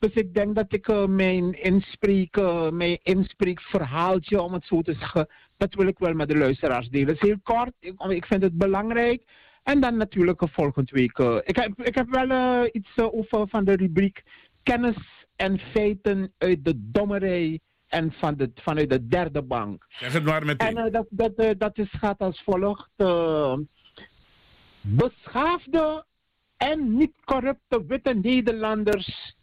Dus 0.00 0.12
ik 0.12 0.34
denk 0.34 0.54
dat 0.54 0.72
ik 0.72 0.88
eh, 0.88 1.06
mijn, 1.06 1.62
inspreek, 1.62 2.36
eh, 2.36 2.70
mijn 2.70 2.98
inspreekverhaaltje, 3.02 4.42
om 4.42 4.52
het 4.52 4.64
zo 4.64 4.82
te 4.82 4.94
zeggen, 4.94 5.28
dat 5.56 5.74
wil 5.74 5.86
ik 5.86 5.98
wel 5.98 6.14
met 6.14 6.28
de 6.28 6.36
luisteraars 6.36 6.88
delen. 6.88 7.08
Het 7.08 7.22
is 7.22 7.28
heel 7.28 7.40
kort, 7.42 7.72
ik, 7.80 8.00
ik 8.00 8.26
vind 8.26 8.42
het 8.42 8.58
belangrijk. 8.58 9.22
En 9.62 9.80
dan 9.80 9.96
natuurlijk 9.96 10.42
eh, 10.42 10.48
volgende 10.52 10.92
week. 10.92 11.18
ik, 11.44 11.56
heb, 11.56 11.82
ik 11.82 11.94
heb 11.94 12.08
wel 12.08 12.68
iets 12.72 12.98
over 12.98 13.48
van 13.48 13.64
de 13.64 13.76
rubriek 13.76 14.22
kennis 14.62 15.26
en 15.36 15.58
feiten 15.58 16.32
uit 16.38 16.64
de 16.64 16.74
dommerij 16.76 17.60
en 17.86 18.12
van 18.12 18.36
de, 18.36 18.50
vanuit 18.54 18.90
de 18.90 19.06
derde 19.06 19.42
bank. 19.42 19.84
Zeg 19.88 20.12
het 20.12 20.24
maar 20.24 20.44
meteen. 20.44 20.76
En 20.76 20.92
dat, 20.92 21.06
dat, 21.10 21.58
dat 21.58 21.78
is, 21.78 21.90
gaat 21.90 22.18
als 22.18 22.42
volgt. 22.44 22.90
beschaafde 24.80 26.04
en 26.56 26.96
niet 26.96 27.12
corrupte 27.24 27.84
witte 27.86 28.14
Nederlanders 28.14 29.38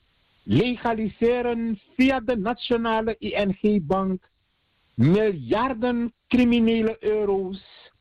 legaliseren 0.48 1.80
via 1.96 2.20
de 2.20 2.38
nationale 2.38 3.16
ING-bank 3.20 4.30
miljarden 4.94 6.14
criminele 6.28 6.98
euro's. 7.00 7.92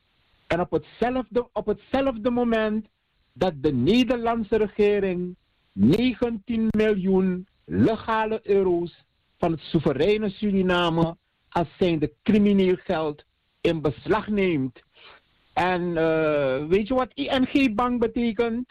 En 0.47 0.59
op 0.59 0.71
hetzelfde, 0.71 1.49
op 1.53 1.65
hetzelfde 1.65 2.29
moment 2.29 2.87
dat 3.33 3.53
de 3.61 3.73
Nederlandse 3.73 4.57
regering 4.57 5.35
19 5.71 6.67
miljoen 6.69 7.47
legale 7.65 8.39
euro's 8.43 9.03
van 9.37 9.51
het 9.51 9.61
soevereine 9.61 10.29
Suriname 10.29 11.17
als 11.49 11.67
zijnde 11.77 12.13
crimineel 12.23 12.75
geld 12.75 13.23
in 13.61 13.81
beslag 13.81 14.27
neemt. 14.27 14.79
En 15.53 15.97
eh, 15.97 16.65
weet 16.65 16.87
je 16.87 16.93
wat 16.93 17.11
ING-bank 17.13 17.99
betekent? 17.99 18.69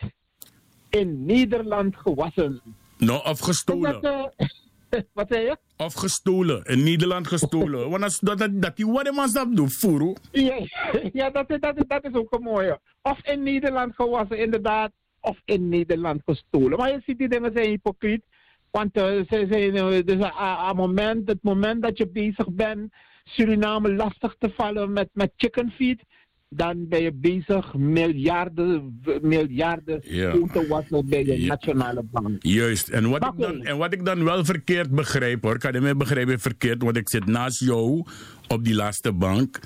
In 0.89 1.25
Nederland 1.25 1.97
gewassen. 1.97 2.61
Nou, 2.99 3.25
of 3.29 3.39
gestolen. 3.39 4.01
Dat, 4.01 4.35
eh, 4.39 5.01
wat 5.13 5.27
zei 5.29 5.45
je? 5.45 5.57
Of 5.77 5.95
gestolen. 5.95 6.65
In 6.65 6.85
Nederland 6.85 7.27
gestolen. 7.27 7.91
Want 7.91 8.03
als 8.03 8.21
dat, 8.21 8.39
dat, 8.39 8.63
dat 8.63 8.77
die 8.77 8.87
wat 8.87 9.13
man 9.13 9.33
dat 9.33 9.57
doet, 9.57 9.73
furu. 9.73 10.15
Ja, 10.33 10.59
ja 11.13 11.31
dat, 11.31 11.51
is- 11.51 11.61
dat, 11.61 11.85
dat 11.89 12.05
is 12.05 12.13
ook 12.13 12.33
een 12.33 12.43
mooie. 12.43 12.81
Of 13.03 13.19
in 13.27 13.43
Nederland 13.43 13.95
gewassen, 13.95 14.39
inderdaad. 14.39 14.93
Of 15.21 15.41
in 15.45 15.69
Nederland 15.69 16.23
gestolen. 16.25 16.79
Maar 16.79 16.91
je 16.91 17.03
ziet, 17.07 17.19
die 17.19 17.29
dingen 17.29 17.53
zijn 17.55 17.69
hypocriet. 17.69 18.23
Want 18.71 18.97
eh, 18.97 19.05
ze 19.05 19.47
zijn, 19.51 19.77
eh, 19.77 20.05
dus 20.05 20.31
moment, 20.75 21.29
het 21.29 21.43
moment 21.43 21.83
dat 21.83 21.99
je 21.99 22.09
bezig 22.09 22.51
bent 22.51 22.93
Suriname 23.25 23.95
lastig 23.95 24.35
te 24.39 24.51
vallen 24.57 24.93
met, 24.93 25.09
met 25.13 25.33
chicken 25.37 25.71
feed, 25.71 26.03
dan 26.49 26.89
ben 26.89 27.03
je 27.03 27.13
bezig 27.13 27.75
miljarden, 27.75 29.01
miljarden 29.23 30.01
Ja. 30.03 30.31
schoon 30.31 30.51
te 30.51 30.67
wassen 30.69 31.07
bij 31.09 31.25
de 31.25 31.37
nationale 31.39 32.03
bank. 32.11 32.43
Juist. 32.43 32.89
En 32.89 33.11
wat, 33.11 33.25
ik 33.25 33.33
dan, 33.37 33.63
en 33.63 33.77
wat 33.79 33.93
ik 33.93 34.05
dan 34.05 34.25
wel 34.25 34.45
verkeerd 34.45 34.91
begrijp 34.91 35.43
hoor, 35.43 35.59
kan 35.59 35.73
je 35.73 35.81
mij 35.81 35.97
begrijpen 35.97 36.41
verkeerd, 36.41 36.83
want 36.83 36.97
ik 36.97 37.09
zit 37.09 37.27
naast 37.27 37.61
jou 37.61 38.05
op 38.49 38.65
die 38.65 38.75
laatste 38.75 39.13
bank. 39.13 39.59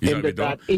Ja, 0.00 0.08
je 0.08 0.14
Inderdaad, 0.14 0.58
toch? 0.66 0.68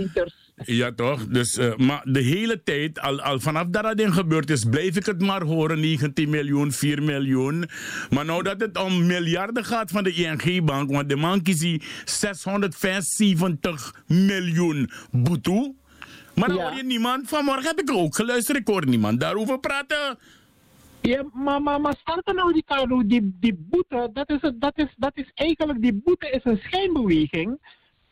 Ja, 0.64 0.92
toch? 0.92 1.26
Dus, 1.26 1.56
eh, 1.56 1.76
maar 1.76 2.02
de 2.04 2.20
hele 2.20 2.62
tijd, 2.62 3.00
al, 3.00 3.20
al 3.20 3.40
vanaf 3.40 3.66
dat 3.68 3.82
dat 3.82 3.96
ding 3.96 4.14
gebeurd 4.14 4.50
is, 4.50 4.64
blijf 4.64 4.96
ik 4.96 5.06
het 5.06 5.20
maar 5.20 5.42
horen: 5.42 5.80
19 5.80 6.30
miljoen, 6.30 6.72
4 6.72 7.02
miljoen. 7.02 7.64
Maar 8.10 8.24
nou 8.24 8.42
dat 8.42 8.60
het 8.60 8.78
om 8.78 9.06
miljarden 9.06 9.64
gaat 9.64 9.90
van 9.90 10.04
de 10.04 10.12
ING-bank, 10.12 10.90
want 10.90 11.08
de 11.08 11.16
man 11.16 11.42
kiest 11.42 11.60
die 11.60 11.82
675 12.04 13.94
miljoen 14.06 14.90
boete. 15.10 15.74
Maar 16.34 16.48
dan 16.48 16.56
Ja. 16.56 16.68
hoor 16.68 16.76
je 16.76 16.84
niemand. 16.84 17.28
Vanmorgen 17.28 17.66
heb 17.66 17.80
ik 17.80 17.90
ook 17.92 18.14
geluisterd, 18.14 18.58
ik 18.58 18.66
hoor 18.66 18.86
niemand 18.86 19.20
daarover 19.20 19.58
praten. 19.60 20.18
Ja, 21.00 21.24
maar, 21.32 21.62
maar, 21.62 21.80
maar 21.80 21.96
nou, 22.24 22.52
Ricardo, 22.52 23.06
die, 23.06 23.36
die 23.40 23.54
boete, 23.70 24.10
dat 24.12 24.30
is, 24.30 24.52
dat, 24.58 24.78
is, 24.78 24.94
dat 24.96 25.12
is 25.14 25.30
eigenlijk, 25.34 25.82
die 25.82 26.00
boete 26.04 26.30
is 26.30 26.40
een 26.44 26.60
schijnbeweging. 26.62 27.58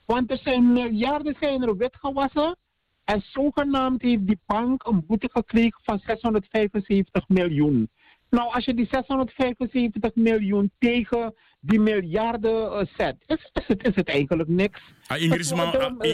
Want 0.06 0.30
er 0.30 0.38
zijn 0.38 0.72
miljarden 0.72 1.36
zijn 1.40 1.62
er 1.62 1.76
wit 1.76 1.96
gewassen. 2.00 2.56
En 3.04 3.22
zogenaamd 3.26 4.02
heeft 4.02 4.26
die 4.26 4.40
bank 4.46 4.86
een 4.86 5.06
boete 5.06 5.28
gekregen 5.32 5.80
van 5.82 6.00
675 6.06 7.28
miljoen. 7.28 7.90
Nou, 8.30 8.52
als 8.54 8.64
je 8.64 8.74
die 8.74 8.88
675 8.90 10.14
miljoen 10.14 10.70
tegen 10.78 11.34
die 11.60 11.80
miljarden 11.80 12.72
eh, 12.72 12.86
zet, 12.96 13.16
is, 13.26 13.50
is, 13.52 13.66
het, 13.66 13.86
is 13.86 13.94
het 13.94 14.08
eigenlijk 14.08 14.48
niks. 14.48 14.80
Ah, 15.06 15.22
Ingrisman, 15.22 15.66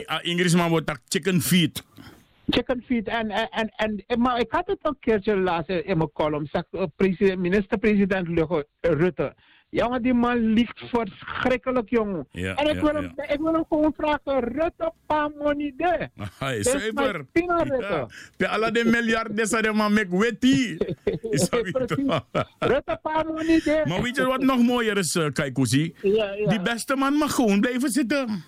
ah, 0.06 0.64
ah, 0.64 0.68
wordt 0.68 0.86
dat 0.86 1.00
chicken 1.08 1.40
feet. 1.40 1.84
chicken 2.48 2.82
feet. 2.86 3.08
En, 3.08 3.30
en, 3.30 3.72
en, 3.76 4.20
maar 4.20 4.40
ik 4.40 4.52
had 4.52 4.66
het 4.66 4.78
een 4.82 4.96
keertje 5.00 5.36
laatst 5.36 5.70
in 5.70 5.96
mijn 5.96 6.12
column. 6.12 6.46
Zeg, 6.46 6.62
eh, 6.70 6.82
president, 6.96 7.38
minister-president 7.38 8.28
Lugge- 8.28 8.66
Rutte. 9.70 9.86
Jongen, 9.86 10.02
die 10.02 10.14
man 10.14 10.52
liegt 10.52 10.82
verschrikkelijk, 10.88 11.90
jongen. 11.90 12.26
Ja, 12.30 12.54
en 12.54 12.68
ik, 12.68 12.74
ja, 12.74 12.80
wil 12.80 12.94
hem, 12.94 13.12
ik 13.28 13.38
wil 13.38 13.52
hem 13.52 13.64
gewoon 13.68 13.92
vragen, 13.96 14.40
Rutte, 14.40 14.92
pa 15.06 15.30
money 15.38 15.74
de. 15.76 16.08
Hij 16.38 16.56
is 16.58 16.64
Dat 16.64 16.74
is 16.74 16.80
zuiver. 16.94 17.24
Ja. 17.32 18.06
Bij 18.36 18.48
alle 18.48 18.72
de 18.72 18.84
miljarden 18.84 19.46
zijn 19.46 19.64
er 19.64 19.76
maar 19.76 19.92
met 19.92 20.08
wetty. 20.10 20.76
Dat? 20.76 22.48
Rutte, 22.58 22.98
pa 23.02 23.22
money 23.22 23.60
de. 23.64 23.82
Maar 23.84 24.02
weet 24.02 24.16
je 24.16 24.24
wat 24.24 24.42
nog 24.42 24.62
mooier 24.62 24.98
is, 24.98 25.14
uh, 25.14 25.26
Kaikousi? 25.32 25.94
Ja, 26.02 26.32
ja. 26.32 26.48
Die 26.48 26.60
beste 26.60 26.96
man 26.96 27.14
mag 27.14 27.34
gewoon 27.34 27.60
blijven 27.60 27.90
zitten. 27.90 28.44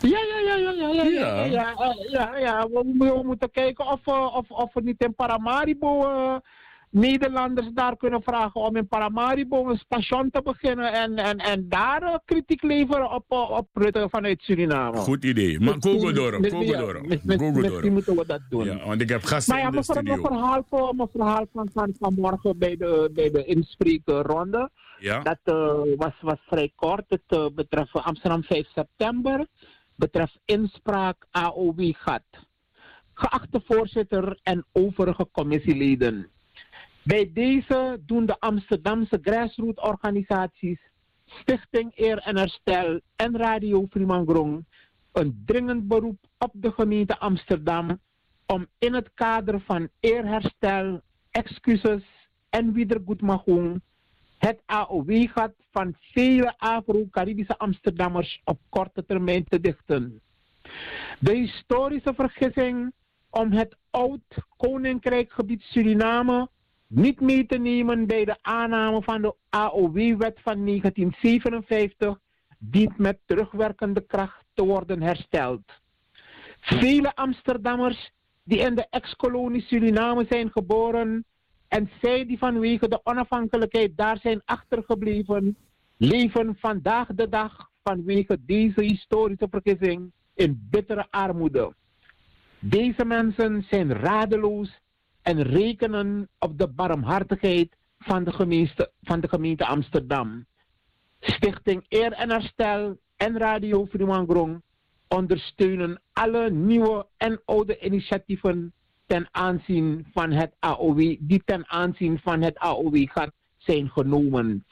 Ja, 0.00 0.18
ja, 0.18 0.38
ja, 0.38 0.54
ja, 0.54 0.70
ja, 0.70 0.88
ja, 0.88 1.04
ja, 1.04 1.44
ja, 1.44 1.46
ja, 1.46 1.94
ja, 2.10 2.36
ja. 2.38 2.68
We, 2.68 2.94
we 2.98 3.20
moeten 3.24 3.50
kijken 3.50 3.86
of, 3.86 4.00
eh, 4.04 4.36
of, 4.36 4.50
of 4.50 4.74
we 4.74 4.80
niet 4.82 5.04
in 5.04 5.14
Paramaribo 5.14 6.02
eh, 6.02 6.36
Nederlanders 7.00 7.66
daar 7.74 7.96
kunnen 7.96 8.22
vragen 8.22 8.60
om 8.60 8.76
in 8.76 8.88
Paramaribo 8.88 9.68
een 9.68 9.78
station 9.78 10.30
te 10.30 10.42
beginnen 10.42 10.92
en, 10.92 11.16
en, 11.16 11.38
en 11.38 11.68
daar 11.68 12.02
eh, 12.02 12.14
kritiek 12.24 12.62
leveren 12.62 13.10
op, 13.10 13.24
eh, 13.28 13.50
op 13.50 13.68
Rutte 13.72 14.06
vanuit 14.10 14.42
Suriname. 14.42 14.96
Goed 14.96 15.24
idee. 15.24 15.60
Maar 15.60 15.74
Misschien- 15.74 16.00
go 16.00 16.12
door, 16.12 16.40
misschien- 16.40 17.92
moeten 17.92 18.16
we 18.16 18.26
dat 18.26 18.40
doen. 18.48 18.64
Ja, 18.64 18.84
want 18.86 19.00
ik 19.00 19.08
heb 19.08 19.22
gasten 19.24 19.54
Maar 19.54 19.62
ja, 19.62 19.68
in 19.70 19.76
de 19.76 19.84
ver- 19.84 19.94
mijn 19.94 20.06
studio. 20.06 20.28
verhaal, 20.28 20.64
voor, 20.68 20.94
mijn 20.94 21.08
verhaal 21.12 21.46
van, 21.52 21.68
van 21.72 21.94
vanmorgen 21.98 22.58
bij 22.58 22.76
de, 22.76 23.10
bij 23.14 23.30
de 23.30 23.44
inspreekronde, 23.44 24.70
Ja? 24.98 25.20
dat 25.22 25.38
eh, 25.44 25.72
was, 25.96 26.12
was 26.20 26.38
vrij 26.46 26.72
kort. 26.74 27.04
Het 27.08 27.54
betreft 27.54 27.92
Amsterdam 27.92 28.42
5 28.42 28.66
september, 28.74 29.46
betreft 29.94 30.38
inspraak 30.44 31.26
AOW-gat. 31.30 32.22
Geachte 33.14 33.62
voorzitter 33.66 34.38
en 34.42 34.64
overige 34.72 35.28
commissieleden. 35.32 36.30
Bij 37.06 37.30
deze 37.32 38.00
doen 38.06 38.26
de 38.26 38.40
Amsterdamse 38.40 39.18
grassroots-organisaties 39.22 40.78
Stichting 41.26 41.92
Eer 41.94 42.18
en 42.18 42.36
Herstel 42.36 43.00
en 43.16 43.36
Radio 43.36 43.86
Fremangrom 43.90 44.66
een 45.12 45.42
dringend 45.46 45.88
beroep 45.88 46.18
op 46.38 46.50
de 46.54 46.72
gemeente 46.72 47.18
Amsterdam 47.18 48.00
om 48.46 48.66
in 48.78 48.94
het 48.94 49.10
kader 49.14 49.60
van 49.60 49.88
eerherstel, 50.00 51.00
excuses 51.30 52.02
en 52.50 52.72
wiedergoedmachung 52.72 53.80
het 54.38 54.62
AOW-gat 54.64 55.54
van 55.70 55.96
vele 56.00 56.54
Afro-Caribische 56.58 57.58
Amsterdammers 57.58 58.40
op 58.44 58.60
korte 58.68 59.04
termijn 59.04 59.44
te 59.44 59.60
dichten. 59.60 60.20
De 61.18 61.34
historische 61.34 62.14
vergissing 62.14 62.92
om 63.30 63.52
het 63.52 63.76
oud-koninkrijkgebied 63.90 65.62
Suriname 65.62 66.48
niet 66.86 67.20
mee 67.20 67.46
te 67.46 67.58
nemen 67.58 68.06
bij 68.06 68.24
de 68.24 68.36
aanname 68.42 69.02
van 69.02 69.22
de 69.22 69.34
AOW-wet 69.48 70.40
van 70.42 70.66
1957 70.66 72.18
dient 72.58 72.98
met 72.98 73.18
terugwerkende 73.26 74.00
kracht 74.00 74.44
te 74.54 74.64
worden 74.64 75.02
hersteld. 75.02 75.62
Vele 76.60 77.14
Amsterdammers 77.14 78.10
die 78.44 78.58
in 78.58 78.74
de 78.74 78.86
ex-kolonie 78.90 79.62
Suriname 79.62 80.26
zijn 80.28 80.50
geboren 80.50 81.24
en 81.68 81.90
zij 82.00 82.26
die 82.26 82.38
vanwege 82.38 82.88
de 82.88 83.00
onafhankelijkheid 83.04 83.96
daar 83.96 84.18
zijn 84.18 84.42
achtergebleven, 84.44 85.56
leven 85.96 86.56
vandaag 86.58 87.08
de 87.14 87.28
dag 87.28 87.70
vanwege 87.82 88.38
deze 88.40 88.82
historische 88.82 89.46
vergissing 89.50 90.12
in 90.34 90.66
bittere 90.70 91.06
armoede. 91.10 91.74
Deze 92.58 93.04
mensen 93.04 93.64
zijn 93.68 93.92
radeloos 93.92 94.80
en 95.26 95.42
rekenen 95.42 96.28
op 96.38 96.58
de 96.58 96.68
barmhartigheid 96.68 97.76
van 97.98 98.24
de 98.24 98.32
gemeente, 98.32 98.90
van 99.02 99.20
de 99.20 99.28
gemeente 99.28 99.66
Amsterdam. 99.66 100.46
Stichting 101.20 101.84
Eer 101.88 102.12
en 102.12 102.30
Herstel 102.30 102.98
en 103.16 103.38
Radio 103.38 103.86
Fremangrom 103.86 104.62
ondersteunen 105.08 106.00
alle 106.12 106.50
nieuwe 106.50 107.06
en 107.16 107.40
oude 107.44 107.78
initiatieven 107.78 108.72
ten 109.06 109.28
aanzien 109.30 110.06
van 110.12 110.30
het 110.30 110.52
AOW, 110.58 111.16
die 111.20 111.42
ten 111.44 111.68
aanzien 111.68 112.18
van 112.18 112.42
het 112.42 112.58
AOW-gat 112.58 113.32
zijn 113.56 113.90
genomen. 113.90 114.64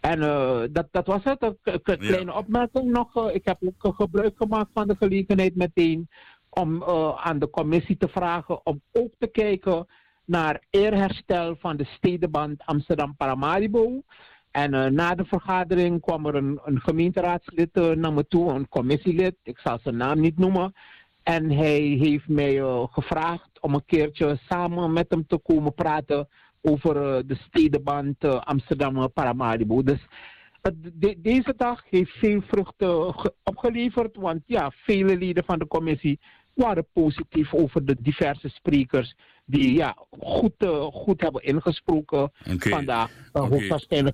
En 0.00 0.22
eh, 0.22 0.62
dat, 0.70 0.88
dat 0.90 1.06
was 1.06 1.24
het. 1.24 1.54
Een 1.62 1.82
kleine 1.82 2.34
opmerking 2.34 2.90
nog. 2.90 3.16
eh, 3.16 3.34
ik 3.34 3.44
heb 3.44 3.58
ook 3.60 3.94
gebruik 3.94 4.36
gemaakt 4.36 4.70
van 4.74 4.88
de 4.88 4.96
gelegenheid 4.96 5.56
meteen 5.56 6.08
om 6.48 6.82
eh, 6.82 7.26
aan 7.26 7.38
de 7.38 7.50
commissie 7.50 7.96
te 7.96 8.08
vragen 8.08 8.66
om 8.66 8.82
ook 8.92 9.12
te 9.18 9.26
kijken 9.26 9.86
naar 10.30 10.60
eerherstel 10.70 11.56
van 11.58 11.76
de 11.76 11.84
stedenband 11.84 12.62
Amsterdam-Paramaribo. 12.64 14.02
En 14.50 14.74
eh, 14.74 14.90
na 14.90 15.14
de 15.14 15.24
vergadering 15.24 16.00
kwam 16.00 16.26
er 16.26 16.34
een, 16.34 16.60
een 16.64 16.80
gemeenteraadslid 16.80 17.70
eh, 17.72 17.90
naar 17.90 18.12
me 18.12 18.26
toe, 18.28 18.52
een 18.52 18.68
commissielid, 18.68 19.34
ik 19.42 19.58
zal 19.58 19.78
zijn 19.82 19.96
naam 19.96 20.20
niet 20.20 20.38
noemen. 20.38 20.74
En 21.22 21.50
hij 21.50 21.80
heeft 21.80 22.28
mij 22.28 22.60
eh, 22.60 22.84
gevraagd 22.90 23.60
om 23.60 23.74
een 23.74 23.84
keertje 23.86 24.38
samen 24.48 24.92
met 24.92 25.06
hem 25.08 25.26
te 25.26 25.38
komen 25.38 25.74
praten 25.74 26.28
over 26.62 27.26
de 27.26 27.36
stedenband 27.48 28.24
Amsterdam-Paramaribo. 28.24 29.82
Dus 29.82 30.06
deze 31.18 31.54
dag 31.56 31.82
heeft 31.90 32.10
veel 32.10 32.40
vruchten 32.40 33.14
ge- 33.14 33.34
opgeleverd, 33.44 34.16
want 34.16 34.42
ja, 34.46 34.70
vele 34.74 35.18
leden 35.18 35.44
van 35.44 35.58
de 35.58 35.66
commissie 35.66 36.20
waren 36.54 36.86
positief 36.92 37.54
over 37.54 37.84
de 37.84 37.96
diverse 38.00 38.48
sprekers 38.48 39.14
die 39.50 39.72
ja, 39.72 39.96
goed, 40.20 40.52
eh, 40.58 40.84
goed 40.84 41.20
hebben 41.20 41.42
ingesproken 41.42 42.32
Oké. 42.52 42.68
vandaag. 42.68 43.10
Uh, 43.32 43.46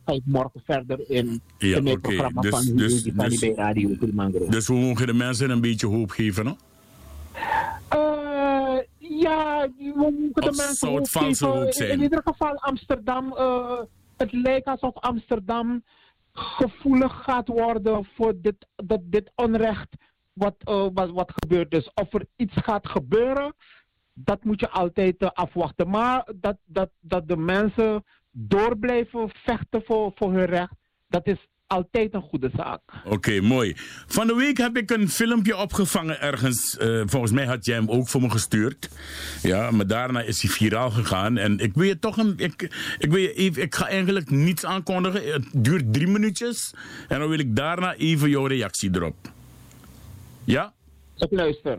ga 0.05 0.12
ik 0.12 0.22
morgen 0.25 0.62
verder 0.64 1.11
in, 1.11 1.40
Ja, 1.59 1.77
in 1.77 1.87
het 1.87 2.01
programma 2.01 2.40
Dus- 2.40 2.51
van 2.51 2.77
dus- 2.77 3.03
van 3.16 3.29
dus- 3.29 3.40
die 3.40 3.55
bij 3.55 3.64
Radio 3.64 3.96
Kilimanjaro. 3.99 4.49
Dus 4.49 4.68
we 4.68 4.75
mogen 4.75 5.07
de 5.07 5.12
mensen 5.14 5.51
een 5.51 5.61
beetje 5.61 5.87
hoop 5.87 6.11
geven, 6.11 6.46
hè? 6.46 6.53
Eh, 7.88 8.83
ja, 8.99 9.68
we 9.79 10.14
moeten 10.20 10.42
de 10.53 10.62
mensen 10.66 10.88
hoop 10.88 11.07
geven. 11.11 11.49
hoop 11.49 11.66
In- 11.66 11.72
zijn? 11.72 11.90
In 11.90 12.03
ieder 12.03 12.20
geval 12.25 12.55
Amsterdam. 12.57 13.33
eh, 13.37 13.79
het 14.16 14.33
lijkt 14.33 14.66
alsof 14.66 14.94
Amsterdam 14.94 15.85
gevoelig 16.33 17.22
gaat 17.25 17.49
worden 17.49 18.09
voor 18.14 18.35
dit, 18.42 18.66
dat, 18.77 19.01
dit 19.05 19.31
onrecht 19.35 19.88
wat, 20.33 20.55
wat, 20.94 21.11
wat 21.11 21.33
gebeurt. 21.35 21.70
Dus 21.70 21.90
of 21.94 22.12
er 22.14 22.27
iets 22.37 22.55
gaat 22.57 22.88
gebeuren, 22.88 23.55
dat 24.18 24.44
moet 24.44 24.61
je 24.61 24.68
altijd 24.70 25.16
eh, 25.18 25.29
afwachten. 25.33 25.88
Maar 25.88 26.29
dat, 26.40 26.57
dat, 26.64 26.90
dat 27.00 27.29
de 27.29 27.37
mensen 27.37 28.05
door 28.31 28.79
blijven 28.79 29.31
vechten 29.44 29.83
voor, 29.87 30.12
voor 30.14 30.33
hun 30.33 30.44
recht, 30.46 30.72
dat 31.09 31.26
is 31.26 31.46
altijd 31.66 32.14
een 32.14 32.22
goede 32.22 32.50
zaak. 32.57 32.81
Oké, 33.05 33.40
mooi. 33.40 33.72
Van 34.07 34.26
de 34.26 34.35
week 34.35 34.57
heb 34.59 34.76
ik 34.76 34.90
een 34.90 35.09
filmpje 35.09 35.57
opgevangen 35.57 36.20
ergens. 36.20 36.76
eh, 36.76 37.02
volgens 37.07 37.33
mij 37.33 37.44
had 37.44 37.64
jij 37.64 37.74
hem 37.76 37.90
ook 37.90 38.09
voor 38.09 38.20
me 38.20 38.31
gestuurd. 38.31 38.88
Ja, 39.42 39.70
maar 39.70 39.87
daarna 39.87 40.20
is 40.22 40.42
hij 40.42 40.50
viraal 40.50 40.90
gegaan. 40.90 41.37
En 41.37 41.59
ik 41.59 41.74
wil 41.74 41.85
je 41.87 41.98
toch 41.98 42.16
een. 42.16 42.35
Ik, 42.37 42.62
ik, 42.98 43.11
wil 43.11 43.20
je 43.20 43.33
even, 43.35 43.62
ik 43.62 43.74
ga 43.74 43.88
eigenlijk 43.88 44.31
niets 44.31 44.64
aankondigen. 44.64 45.33
Het 45.33 45.46
duurt 45.52 45.92
drie 45.92 46.07
minuutjes. 46.07 46.74
En 47.09 47.18
dan 47.18 47.29
wil 47.29 47.38
ik 47.38 47.57
daarna 47.57 47.94
even 47.94 48.29
jouw 48.31 48.46
reactie 48.46 48.90
erop. 48.94 49.16
Ja? 50.44 50.72
Ik 51.16 51.31
luister. 51.31 51.79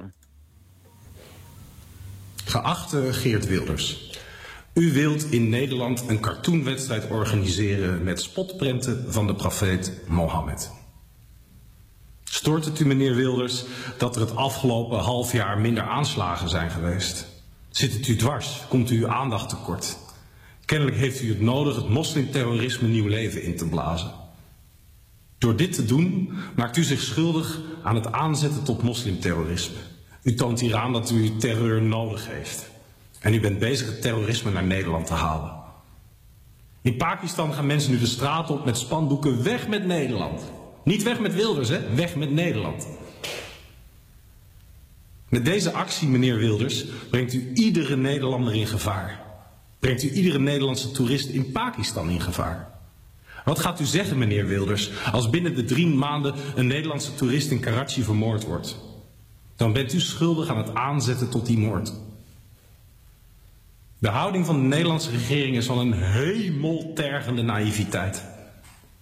Geachte 2.48 3.14
Geert 3.14 3.48
Wilders. 3.48 4.12
U 4.74 4.94
wilt 4.94 5.32
in 5.32 5.50
Nederland 5.50 6.04
een 6.08 6.20
cartoonwedstrijd 6.20 7.10
organiseren 7.10 8.04
met 8.04 8.22
spotprenten 8.22 9.06
van 9.14 9.28
de 9.28 9.36
profeet 9.36 9.92
Mohammed. 10.06 10.72
Stoort 12.24 12.66
het 12.66 12.80
u, 12.80 12.86
meneer 12.86 13.16
Wilders, 13.16 13.66
dat 13.98 14.16
er 14.16 14.22
het 14.22 14.36
afgelopen 14.36 15.00
half 15.00 15.32
jaar 15.32 15.60
minder 15.60 15.84
aanslagen 15.84 16.50
zijn 16.50 16.72
geweest? 16.72 17.28
Zit 17.70 17.94
het 17.94 18.08
u 18.08 18.16
dwars? 18.16 18.62
Komt 18.70 18.90
u 18.90 18.98
uw 19.00 19.08
aandacht 19.08 19.50
tekort? 19.50 19.98
Kennelijk 20.66 20.98
heeft 20.98 21.22
u 21.22 21.30
het 21.30 21.42
nodig 21.42 21.76
het 21.76 21.90
moslimterrorisme 21.90 22.88
nieuw 22.88 23.08
leven 23.08 23.44
in 23.44 23.58
te 23.58 23.68
blazen. 23.68 24.12
Door 25.38 25.56
dit 25.56 25.74
te 25.74 25.86
doen 25.86 26.34
maakt 26.56 26.78
u 26.78 26.84
zich 26.84 27.02
schuldig 27.02 27.60
aan 27.84 27.96
het 27.96 28.12
aanzetten 28.12 28.64
tot 28.64 28.84
moslimterrorisme. 28.84 29.96
U 30.28 30.34
toont 30.34 30.60
hier 30.60 30.76
aan 30.76 30.94
dat 30.94 31.12
u 31.12 31.38
terreur 31.38 31.82
nodig 31.82 32.28
heeft. 32.28 32.70
En 33.20 33.34
u 33.34 33.40
bent 33.40 33.60
bezig 33.60 33.88
het 33.88 34.02
terrorisme 34.02 34.52
naar 34.52 34.64
Nederland 34.64 35.08
te 35.08 35.14
halen. 35.14 35.52
In 36.82 36.98
Pakistan 36.98 37.54
gaan 37.54 37.66
mensen 37.66 37.92
nu 37.92 38.00
de 38.00 38.06
straat 38.06 38.50
op 38.50 38.66
met 38.66 38.78
spandoeken 38.78 39.44
weg 39.44 39.68
met 39.68 39.86
Nederland. 39.86 40.42
Niet 40.84 41.04
weg 41.04 41.20
met 41.20 41.34
Wilders, 41.34 41.70
hè? 41.70 41.96
Weg 41.96 42.16
met 42.16 42.32
Nederland. 42.32 42.88
Met 45.30 45.46
deze 45.46 45.72
actie, 45.72 46.08
meneer 46.08 46.38
Wilders, 46.38 46.86
brengt 47.10 47.34
u 47.34 47.52
iedere 47.54 47.98
Nederlander 47.98 48.56
in 48.56 48.68
gevaar. 48.68 49.22
Brengt 49.80 50.04
u 50.04 50.10
iedere 50.10 50.40
Nederlandse 50.40 50.92
toerist 50.92 51.30
in 51.30 51.52
Pakistan 51.52 52.10
in 52.10 52.22
gevaar. 52.22 52.72
Wat 53.46 53.60
gaat 53.60 53.80
u 53.80 53.86
zeggen, 53.86 54.18
meneer 54.18 54.48
Wilders, 54.48 54.92
als 55.12 55.30
binnen 55.30 55.56
de 55.56 55.66
drie 55.66 55.88
maanden 55.88 56.34
een 56.56 56.68
Nederlandse 56.68 57.16
toerist 57.16 57.52
in 57.52 57.60
Karachi 57.60 58.04
vermoord 58.04 58.46
wordt? 58.46 58.87
Dan 59.58 59.74
bent 59.74 59.94
u 59.94 60.00
schuldig 60.00 60.50
aan 60.50 60.58
het 60.58 60.74
aanzetten 60.74 61.30
tot 61.30 61.46
die 61.46 61.58
moord. 61.58 61.94
De 64.00 64.10
houding 64.10 64.46
van 64.46 64.56
de 64.56 64.68
Nederlandse 64.68 65.12
regering 65.12 65.56
is 65.56 65.66
van 65.66 65.78
een 65.78 65.94
hemeltergende 65.94 67.42
naïviteit. 67.42 68.24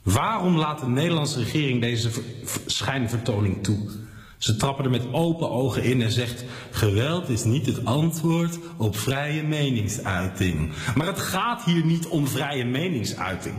Waarom 0.03 0.57
laat 0.57 0.79
de 0.79 0.87
Nederlandse 0.87 1.39
regering 1.39 1.81
deze 1.81 2.11
ver- 2.11 2.23
ver- 2.43 2.61
schijnvertoning 2.65 3.63
toe? 3.63 3.77
Ze 4.37 4.55
trappen 4.55 4.85
er 4.85 4.91
met 4.91 5.13
open 5.13 5.49
ogen 5.49 5.83
in 5.83 6.01
en 6.01 6.11
zegt: 6.11 6.45
geweld 6.71 7.29
is 7.29 7.43
niet 7.43 7.65
het 7.65 7.85
antwoord 7.85 8.59
op 8.77 8.97
vrije 8.97 9.43
meningsuiting. 9.43 10.71
Maar 10.95 11.07
het 11.07 11.19
gaat 11.19 11.63
hier 11.63 11.85
niet 11.85 12.07
om 12.07 12.27
vrije 12.27 12.65
meningsuiting. 12.65 13.55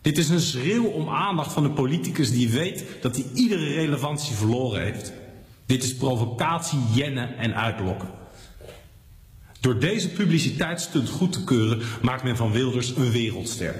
Dit 0.00 0.18
is 0.18 0.28
een 0.28 0.40
schreeuw 0.40 0.84
om 0.84 1.08
aandacht 1.08 1.52
van 1.52 1.64
een 1.64 1.72
politicus 1.72 2.30
die 2.30 2.50
weet 2.50 2.84
dat 3.00 3.16
hij 3.16 3.24
iedere 3.34 3.72
relevantie 3.74 4.34
verloren 4.34 4.82
heeft. 4.82 5.12
Dit 5.72 5.82
is 5.82 5.96
provocatie, 5.96 6.78
jennen 6.94 7.36
en 7.36 7.54
uitlokken. 7.54 8.08
Door 9.60 9.78
deze 9.78 10.08
publiciteitsstunt 10.08 11.08
goed 11.08 11.32
te 11.32 11.44
keuren 11.44 11.82
maakt 12.02 12.22
men 12.22 12.36
van 12.36 12.52
Wilders 12.52 12.96
een 12.96 13.10
wereldster. 13.10 13.74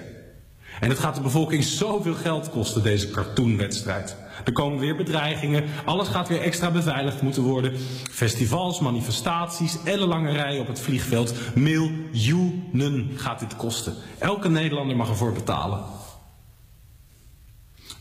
En 0.81 0.89
het 0.89 0.99
gaat 0.99 1.15
de 1.15 1.21
bevolking 1.21 1.65
zoveel 1.65 2.15
geld 2.15 2.51
kosten, 2.51 2.83
deze 2.83 3.11
cartoonwedstrijd. 3.11 4.17
Er 4.45 4.53
komen 4.53 4.79
weer 4.79 4.97
bedreigingen, 4.97 5.65
alles 5.85 6.09
gaat 6.09 6.29
weer 6.29 6.41
extra 6.41 6.71
beveiligd 6.71 7.23
moeten 7.23 7.43
worden. 7.43 7.73
Festivals, 8.11 8.81
manifestaties, 8.81 9.79
ellenlange 9.85 10.33
rijen 10.33 10.61
op 10.61 10.67
het 10.67 10.81
vliegveld. 10.81 11.35
Miljoenen 11.55 13.11
gaat 13.15 13.41
dit 13.41 13.57
kosten. 13.57 13.95
Elke 14.19 14.49
Nederlander 14.49 14.97
mag 14.97 15.09
ervoor 15.09 15.33
betalen. 15.33 15.85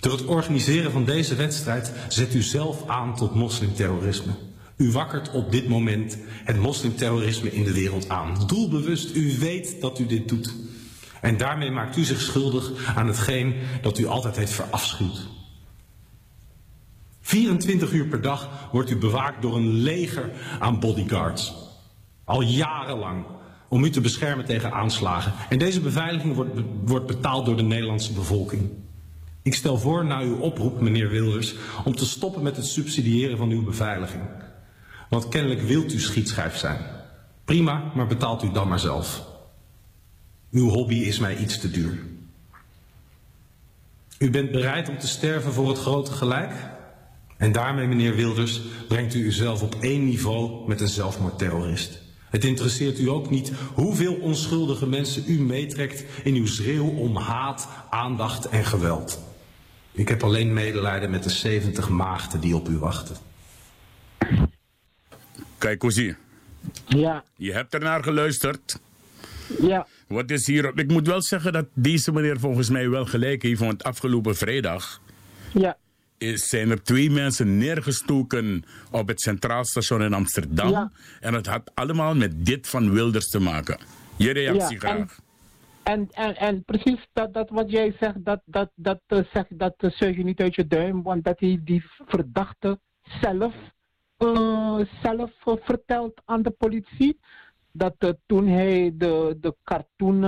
Door 0.02 0.12
het 0.12 0.26
organiseren 0.26 0.92
van 0.92 1.06
deze 1.06 1.36
wedstrijd 1.36 1.94
zet 2.08 2.34
u 2.34 2.42
zelf 2.42 2.88
aan 2.88 3.16
tot 3.16 3.36
moslimterrorisme. 3.36 4.32
U 4.78 4.92
wakkert 4.92 5.32
op 5.32 5.52
dit 5.52 5.68
moment 5.68 6.18
het 6.28 6.60
moslimterrorisme 6.60 7.52
in 7.52 7.64
de 7.64 7.74
wereld 7.74 8.10
aan. 8.10 8.48
Doelbewust, 8.48 9.16
u 9.16 9.38
weet 9.40 9.82
dat 9.82 10.00
u 10.00 10.06
dit 10.06 10.28
doet. 10.28 10.56
En 11.22 11.38
daarmee 11.38 11.72
maakt 11.72 11.98
u 11.98 12.04
zich 12.04 12.22
schuldig 12.22 12.96
aan 12.96 13.08
hetgeen 13.08 13.54
dat 13.82 13.98
u 13.98 14.06
altijd 14.06 14.36
heeft 14.36 14.52
verafschuwd. 14.52 15.28
24 17.22 17.92
uur 17.92 18.08
per 18.08 18.22
dag 18.22 18.70
wordt 18.72 18.90
u 18.90 18.98
bewaakt 18.98 19.42
door 19.42 19.56
een 19.56 19.74
leger 19.74 20.32
aan 20.60 20.80
bodyguards. 20.80 21.54
Al 22.24 22.42
jarenlang. 22.42 23.26
Om 23.70 23.84
u 23.84 23.90
te 23.90 24.02
beschermen 24.02 24.46
tegen 24.46 24.74
aanslagen. 24.74 25.34
En 25.50 25.60
deze 25.60 25.82
beveiliging 25.82 26.36
wordt, 26.36 26.60
wordt 26.86 27.08
betaald 27.08 27.46
door 27.46 27.56
de 27.56 27.64
Nederlandse 27.64 28.14
bevolking. 28.14 28.70
Ik 29.44 29.54
stel 29.54 29.78
voor 29.78 30.06
na 30.06 30.22
uw 30.22 30.38
oproep, 30.38 30.82
meneer 30.82 31.10
Wilders, 31.10 31.56
om 31.84 31.96
te 31.96 32.06
stoppen 32.06 32.44
met 32.44 32.56
het 32.56 32.66
subsidiëren 32.66 33.38
van 33.38 33.50
uw 33.50 33.64
beveiliging. 33.64 34.24
Want 35.10 35.30
kennelijk 35.30 35.62
wilt 35.62 35.94
u 35.94 36.00
schietschijf 36.00 36.58
zijn. 36.58 36.80
Prima, 37.46 37.92
maar 37.96 38.08
betaalt 38.08 38.44
u 38.44 38.52
dan 38.52 38.68
maar 38.68 38.80
zelf. 38.80 39.24
Uw 40.52 40.70
hobby 40.70 40.96
is 40.96 41.20
mij 41.20 41.38
iets 41.38 41.60
te 41.60 41.72
duur. 41.72 42.00
U 44.18 44.30
bent 44.30 44.52
bereid 44.52 44.90
om 44.90 44.98
te 44.98 45.08
sterven 45.08 45.54
voor 45.54 45.70
het 45.70 45.80
grote 45.80 46.12
gelijk? 46.12 46.54
En 47.38 47.52
daarmee, 47.52 47.88
meneer 47.88 48.16
Wilders, 48.16 48.62
brengt 48.88 49.14
u 49.14 49.26
uzelf 49.26 49.62
op 49.62 49.76
één 49.80 50.06
niveau 50.06 50.68
met 50.68 50.82
een 50.82 50.88
zelfmoordterrorist. 50.88 52.02
Het 52.30 52.44
interesseert 52.44 53.00
u 53.00 53.10
ook 53.10 53.30
niet 53.30 53.52
hoeveel 53.74 54.14
onschuldige 54.14 54.88
mensen 54.88 55.24
u 55.28 55.40
meetrekt 55.40 56.04
in 56.24 56.36
uw 56.36 56.48
schreeuw 56.48 56.90
om 56.90 57.16
haat, 57.16 57.68
aandacht 57.90 58.46
en 58.46 58.66
geweld. 58.66 59.20
Ik 59.92 60.08
heb 60.10 60.24
alleen 60.24 60.54
medelijden 60.54 61.10
met 61.10 61.24
de 61.24 61.30
70 61.30 61.90
maagden 61.90 62.40
die 62.42 62.56
op 62.56 62.70
u 62.70 62.78
wachten. 62.78 63.16
Kijk, 65.58 65.82
hoe 65.82 65.92
zie 65.92 66.06
je? 66.06 66.16
Ja, 66.98 67.24
Je 67.36 67.54
hebt 67.54 67.74
ernaar 67.74 68.04
geluisterd. 68.04 68.80
ja. 69.62 69.88
Wat 70.08 70.30
is 70.32 70.48
hier? 70.48 70.72
Ik 70.76 70.88
moet 70.88 71.08
wel 71.08 71.22
zeggen 71.24 71.54
dat 71.54 71.66
deze 71.74 72.12
meneer 72.12 72.40
volgens 72.40 72.70
mij 72.70 72.90
wel 72.90 73.06
gelijk 73.06 73.42
heeft. 73.42 73.60
Want 73.60 73.84
afgelopen 73.84 74.36
vrijdag 74.36 75.02
Ja. 75.54 75.78
is, 76.18 76.48
zijn 76.48 76.70
er 76.70 76.84
twee 76.84 77.12
mensen 77.12 77.58
neergestoken 77.58 78.64
op 78.92 79.08
het 79.08 79.22
Centraal 79.22 79.66
Station 79.66 80.02
in 80.04 80.14
Amsterdam. 80.14 80.70
Ja. 80.70 80.92
En 81.20 81.34
het 81.34 81.46
had 81.48 81.72
allemaal 81.74 82.16
met 82.16 82.46
dit 82.46 82.68
van 82.68 82.92
Wilders 82.94 83.30
te 83.30 83.40
maken. 83.40 83.80
Je 84.16 84.32
reactie 84.32 84.74
Ja, 84.74 84.80
graag. 84.80 84.98
En, 84.98 85.10
en, 85.84 86.10
en 86.36 86.63
precies 86.63 87.08
dat, 87.13 87.34
dat 87.34 87.50
wat 87.50 87.72
jij 87.72 87.96
zegt, 88.00 88.26
dat, 88.26 88.41
dat, 88.46 88.70
dat, 88.76 89.00
eh, 89.08 89.20
zeg, 89.34 89.46
dat 89.50 89.74
eh, 89.78 89.91
zuig 89.91 90.15
je 90.15 90.24
niet 90.24 90.41
uit 90.41 90.56
je 90.56 90.67
duim, 90.67 91.04
want 91.04 91.24
dat 91.24 91.39
heeft 91.39 91.65
die 91.65 91.84
verdachte 92.06 92.80
zelf, 93.22 93.54
eh, 94.17 94.80
zelf 95.04 95.32
verteld 95.44 96.22
aan 96.26 96.41
de 96.41 96.50
politie. 96.50 97.20
Dat 97.74 98.15
toen 98.26 98.48
hij 98.48 98.94
de, 98.96 99.38
de 99.41 99.56
cartoon 99.63 100.22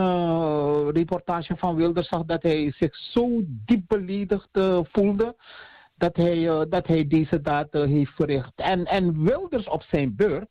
reportage 0.92 1.58
van 1.58 1.76
Wilders 1.76 2.08
zag, 2.08 2.26
dat 2.26 2.44
hij 2.44 2.74
zich 2.78 2.96
zo 2.96 3.42
diep 3.46 3.84
beledigd 3.88 4.50
voelde. 4.92 5.36
dat 5.96 6.16
hij, 6.16 6.68
dat 6.70 6.88
hij 6.88 7.08
deze 7.08 7.42
daad 7.42 7.68
heeft 7.72 8.12
verricht. 8.12 8.52
En, 8.56 8.86
en 8.86 9.24
Wilders 9.24 9.68
op 9.68 9.84
zijn 9.84 10.16
beurt, 10.16 10.50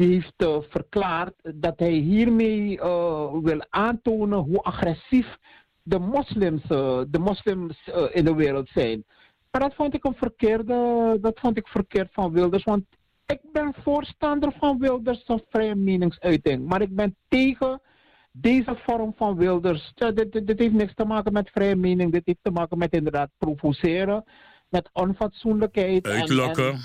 die 0.00 0.12
heeft 0.12 0.34
eh, 0.36 0.56
verklaard 0.68 1.34
dat 1.54 1.78
hij 1.78 1.92
hiermee 1.92 2.80
eh, 2.80 3.32
wil 3.42 3.64
aantonen 3.70 4.38
hoe 4.38 4.62
agressief 4.62 5.36
de 5.82 5.98
moslims, 5.98 6.62
eh, 6.68 7.00
de 7.08 7.18
moslims 7.18 7.90
in 8.12 8.24
de 8.24 8.34
wereld 8.34 8.68
zijn. 8.68 9.04
Maar 9.50 9.60
dat 9.60 9.74
vond 9.74 9.94
ik 9.94 10.04
een 10.04 10.14
verkeerde, 10.14 11.18
dat 11.20 11.40
vond 11.40 11.56
ik 11.56 11.66
verkeerd 11.68 12.08
van 12.12 12.32
Wilders, 12.32 12.64
want 12.64 12.84
ik 13.26 13.40
ben 13.52 13.74
voorstander 13.82 14.52
van 14.58 14.78
Wilders 14.78 15.22
een 15.26 15.42
vrije 15.48 15.74
meningsuiting, 15.74 16.66
maar 16.68 16.82
ik 16.82 16.94
ben 16.94 17.16
tegen 17.28 17.80
deze 18.32 18.74
vorm 18.76 19.14
van 19.16 19.36
Wilders. 19.36 19.92
Dit, 19.94 20.32
dit, 20.32 20.46
dit 20.46 20.58
heeft 20.58 20.74
niks 20.74 20.94
te 20.94 21.04
maken 21.04 21.32
met 21.32 21.50
vrije 21.50 21.76
mening, 21.76 22.12
dit 22.12 22.22
heeft 22.24 22.38
te 22.42 22.50
maken 22.50 22.78
met 22.78 22.92
inderdaad 22.92 23.30
provoceren, 23.38 24.24
met 24.68 24.90
onfatsoenlijkheid. 24.92 26.06
en- 26.06 26.20
Uitlokken. 26.20 26.72
en- 26.72 26.80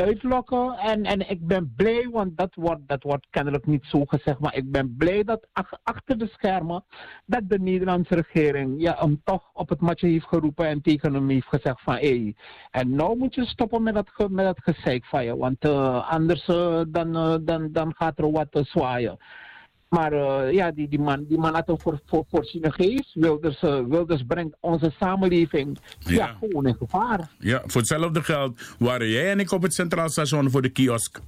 uitlokken. 0.00 0.72
En, 0.78 1.02
en 1.02 1.30
ik 1.30 1.46
ben 1.46 1.72
blij, 1.76 2.08
want 2.12 2.36
dat 2.36 2.54
wordt, 2.54 2.88
dat 2.88 3.02
wordt 3.02 3.26
kennelijk 3.30 3.66
niet 3.66 3.84
zo 3.84 4.04
gezegd, 4.04 4.38
maar 4.38 4.54
ik 4.54 4.70
ben 4.70 4.96
blij 4.96 5.24
dat 5.24 5.46
ach- 5.52 5.80
achter 5.82 6.18
de 6.18 6.26
schermen 6.26 6.84
dat 7.26 7.48
de 7.48 7.58
Nederlandse 7.58 8.14
regering 8.14 8.80
ja, 8.82 8.96
hem 8.98 9.20
toch 9.24 9.50
op 9.52 9.68
het 9.68 9.80
matje 9.80 10.08
heeft 10.08 10.26
geroepen 10.26 10.66
en 10.66 10.82
tegen 10.82 11.14
hem 11.14 11.28
heeft 11.28 11.48
gezegd 11.48 11.80
van 11.80 11.94
hé, 11.94 12.22
hey, 12.22 12.36
en 12.70 12.94
nou 12.94 13.18
moet 13.18 13.34
je 13.34 13.44
stoppen 13.44 13.82
met 13.82 13.94
dat, 13.94 14.28
met 14.30 14.44
dat 14.44 14.60
gezeik 14.62 15.04
van 15.04 15.38
want 15.38 15.64
eh, 15.64 16.10
anders 16.10 16.46
eh, 16.46 16.80
dan, 16.88 17.16
eh, 17.16 17.34
dan, 17.40 17.72
dan 17.72 17.94
gaat 17.94 18.18
er 18.18 18.30
wat 18.30 18.60
zwaaien. 18.62 19.18
Maar 19.88 20.12
eh, 20.12 20.52
ja, 20.52 20.70
die, 20.70 20.88
die, 20.88 20.98
man, 20.98 21.24
die 21.28 21.38
man 21.38 21.54
had 21.54 21.68
een 21.68 21.80
voor, 21.80 22.00
voor, 22.06 22.24
voorziene 22.30 22.72
geest. 22.72 23.14
Wilders, 23.14 23.62
eh, 23.62 23.80
Wilders 23.88 24.22
brengt 24.26 24.56
onze 24.60 24.92
samenleving 25.00 25.78
ja. 25.98 26.14
Ja. 26.14 26.36
gewoon 26.40 26.66
in 26.66 26.76
gevaar. 26.76 27.30
Ja, 27.38 27.62
voor 27.66 27.80
hetzelfde 27.80 28.22
geld 28.22 28.60
waren 28.78 29.08
jij 29.08 29.30
en 29.30 29.40
ik 29.40 29.52
op 29.52 29.62
het 29.62 29.74
Centraal 29.74 30.08
Station 30.08 30.50
voor 30.50 30.62
de 30.62 30.68
kiosk. 30.68 31.20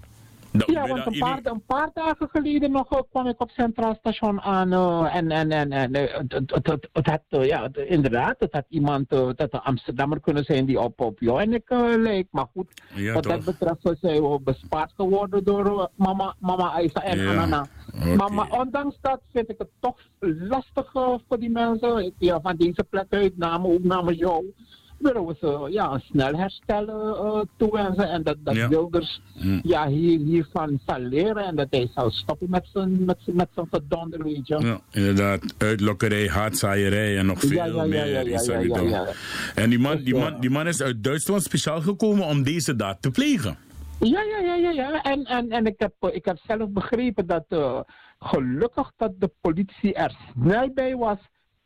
Dat- 0.53 0.71
Ja, 0.71 0.87
want 0.87 1.07
een 1.07 1.19
paar, 1.19 1.41
een 1.43 1.63
paar 1.67 1.91
dagen 1.95 2.29
geleden 2.33 2.71
nog 2.71 2.91
eh, 2.91 2.99
kwam 3.11 3.27
ik 3.27 3.41
op 3.41 3.51
Centraal 3.51 3.95
Station 3.95 4.41
aan 4.41 4.73
eh, 4.73 5.15
en, 5.17 5.31
en, 5.31 5.51
en, 5.51 5.73
en 5.73 5.93
eh, 5.93 6.19
het, 6.93 7.07
had, 7.07 7.21
eh, 7.29 7.47
ja, 7.47 7.63
het- 7.63 7.77
inderdaad, 7.77 8.35
het 8.39 8.53
had 8.53 8.65
iemand, 8.69 9.13
eh, 9.13 9.27
het 9.27 9.39
had 9.41 9.53
een 9.53 9.61
Amsterdammer 9.61 10.21
kunnen 10.21 10.45
zijn 10.45 10.65
die 10.67 10.81
op, 10.81 11.01
op 11.01 11.21
jou 11.21 11.41
en 11.41 11.53
ik 11.53 11.63
eh, 11.71 11.85
leek. 11.97 12.27
Maar 12.31 12.47
goed, 12.53 12.83
Ja, 12.95 13.13
wat 13.15 13.23
dat 13.23 13.45
betreft 13.45 13.85
eh, 13.85 13.93
zijn 14.01 14.23
we 14.31 14.41
bespaard 14.45 14.93
geworden 14.97 15.45
door 15.45 15.67
eh, 15.81 15.87
mama, 15.95 16.35
mama 16.39 16.71
Aisa 16.73 17.03
en 17.03 17.19
Ja, 17.19 17.31
Anana. 17.31 17.67
Maar, 18.17 18.33
maar 18.33 18.61
ondanks 18.61 18.97
dat 19.01 19.21
vind 19.33 19.49
ik 19.51 19.59
het 19.59 19.69
toch 19.81 19.97
lastig 20.21 20.95
eh, 20.95 21.15
voor 21.29 21.39
die 21.39 21.51
mensen. 21.51 22.05
Ik, 22.05 22.13
ja, 22.19 22.41
van 22.41 22.57
deze 22.57 22.85
plek 22.91 23.07
uit, 23.11 23.37
namen 23.39 23.71
ook 23.73 23.83
namens 23.83 24.19
jou. 24.19 24.45
Willen 25.01 25.27
we 25.27 25.37
ze 25.41 25.67
ja, 25.71 25.91
een 25.93 26.01
snel 26.01 26.35
herstellen 26.37 27.17
eh, 27.17 27.41
toewensen. 27.57 28.09
En 28.11 28.23
dat, 28.23 28.37
dat 28.41 28.55
Ja. 28.55 28.69
Wilders 28.69 29.21
Hm. 29.39 29.59
ja, 29.63 29.89
hier, 29.89 30.19
hiervan 30.19 30.81
zal 30.87 30.99
leren. 30.99 31.45
En 31.45 31.57
dat 31.57 31.67
hij 31.71 31.91
zou 31.95 32.11
stoppen 32.11 32.51
met 32.51 32.69
zijn, 32.73 33.05
met 33.05 33.17
zijn, 33.25 33.37
met 33.37 33.49
zijn 33.55 33.67
verdonder, 33.71 34.23
weet 34.23 34.47
je. 34.47 34.59
Ja, 34.59 34.81
inderdaad. 34.91 35.55
Uitlokkerij, 35.59 36.29
haatzaaierij 36.29 37.19
en 37.19 37.27
nog 37.27 37.41
veel 37.41 37.51
Ja, 37.53 37.85
meer. 37.85 38.27
is 38.29 38.49
er. 38.49 39.15
En 39.55 39.71
die 39.71 39.79
man, 39.79 40.03
die, 40.03 40.15
man, 40.15 40.41
die 40.41 40.51
man 40.51 40.67
is 40.67 40.83
uit 40.83 41.05
Duitsland 41.05 41.43
speciaal 41.43 41.81
gekomen 41.81 42.27
om 42.27 42.43
deze 42.43 42.77
daad 42.77 43.03
te 43.03 43.11
plegen. 43.11 43.57
Ja, 44.01 44.23
ja, 44.23 44.39
ja, 44.39 44.55
ja, 44.55 44.71
ja. 44.71 45.03
En, 45.03 45.25
en, 45.25 45.51
en 45.51 45.67
ik, 45.67 45.75
heb, 45.79 45.93
eh, 46.01 46.15
ik 46.15 46.25
heb 46.25 46.39
zelf 46.47 46.71
begrepen 46.71 47.27
dat 47.27 47.45
eh, 47.49 47.81
gelukkig 48.19 48.93
dat 48.97 49.13
de 49.19 49.31
politie 49.41 49.95
er 49.95 50.17
snel 50.35 50.71
bij 50.75 50.97
was. 50.97 51.19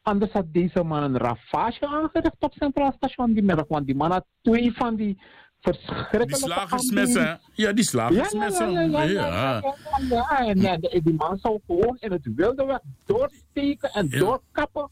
Anders 0.04 0.32
had 0.32 0.44
deze 0.52 0.82
man 0.82 1.02
een 1.02 1.16
ravage 1.18 1.86
aangericht 1.86 2.36
op 2.38 2.52
Centraal 2.52 2.92
Station 2.96 3.32
die 3.32 3.42
middag. 3.42 3.64
Want 3.68 3.86
die 3.86 3.94
man 3.94 4.10
had 4.10 4.24
twee 4.42 4.72
van 4.72 4.96
die 4.96 5.20
verschrikkelijke... 5.60 6.26
Die 6.26 6.36
slagersmessen? 6.36 7.40
Ja, 7.52 7.72
die 7.72 7.84
slagersmessen. 7.84 8.90
Ja, 8.90 9.02
ja, 9.02 9.26
ja. 9.28 9.62
En, 10.38 10.58
en 10.64 10.80
die- 11.02 11.14
man 11.14 11.38
zou 11.38 11.60
gewoon 11.66 11.96
in 12.00 12.12
het 12.12 12.28
wilde 12.36 12.64
weg 12.64 12.78
doorsteken 13.06 13.90
en 13.92 14.08
doorkappen. 14.08 14.90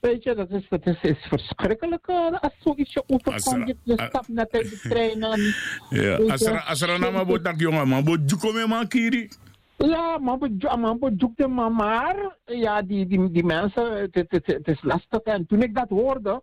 Weet 0.00 0.22
je, 0.22 0.34
dat 0.34 0.50
is, 0.50 0.66
dat 0.68 0.86
is, 0.86 0.98
is 1.02 1.16
verschrikkelijk 1.28 2.06
eh, 2.06 2.32
als 2.40 2.52
zoiets 2.58 2.92
je 2.92 3.02
Als 3.06 3.24
overkomt. 3.26 3.62
er- 3.62 3.66
Je, 3.66 3.76
je 3.82 4.02
stapt 4.08 4.28
net 4.28 4.52
uit 4.52 4.70
de 4.70 4.78
trein 4.88 5.22
en... 5.22 5.40
Ja, 6.02 6.16
als 6.16 6.40
je, 6.78 6.86
er, 6.86 6.94
een 6.94 7.00
nama 7.00 7.24
wordt, 7.24 7.44
dan 7.44 7.56
jongen, 7.56 7.88
man, 7.88 8.04
wordt 8.04 8.30
juko 8.30 8.52
me 8.52 8.66
man 8.66 8.88
kiri. 8.88 9.28
Ja, 9.76 10.18
man 10.18 10.98
bezoekte 10.98 11.48
me 11.48 11.70
maar. 11.70 12.36
Ja, 12.44 12.82
die, 12.82 13.06
die, 13.06 13.30
die 13.30 13.44
mensen, 13.44 14.00
het, 14.00 14.14
het, 14.14 14.46
het, 14.46 14.68
is 14.68 14.82
lastig. 14.82 15.20
En 15.20 15.46
toen 15.46 15.62
ik 15.62 15.74
dat 15.74 15.88
hoorde, 15.88 16.42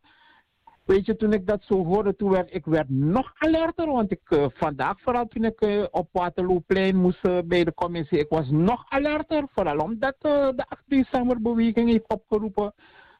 weet 0.83 1.05
je, 1.05 1.15
toen 1.15 1.33
ik 1.33 1.47
dat 1.47 1.63
zo 1.63 1.85
hoorde, 1.85 2.15
toen 2.15 2.29
werd 2.29 2.53
ik 2.53 2.65
werd 2.65 2.89
nog 2.89 3.33
alerter. 3.37 3.87
Want 3.87 4.11
ik, 4.11 4.21
eh, 4.23 4.45
vandaag 4.53 5.01
vooral 5.01 5.27
toen 5.27 5.43
ik 5.43 5.61
eh, 5.61 5.83
op 5.91 6.09
Waterlooplein 6.11 6.95
moest 6.95 7.25
eh, 7.25 7.37
bij 7.45 7.63
de 7.63 7.73
commissie, 7.73 8.19
ik 8.19 8.29
was 8.29 8.49
nog 8.49 8.85
alerter. 8.89 9.43
Vooral 9.53 9.77
omdat 9.77 10.15
de 10.19 10.65
8 10.67 10.83
december 10.85 11.41
beweging 11.41 11.89
heeft 11.89 12.07
opgeroepen 12.07 12.73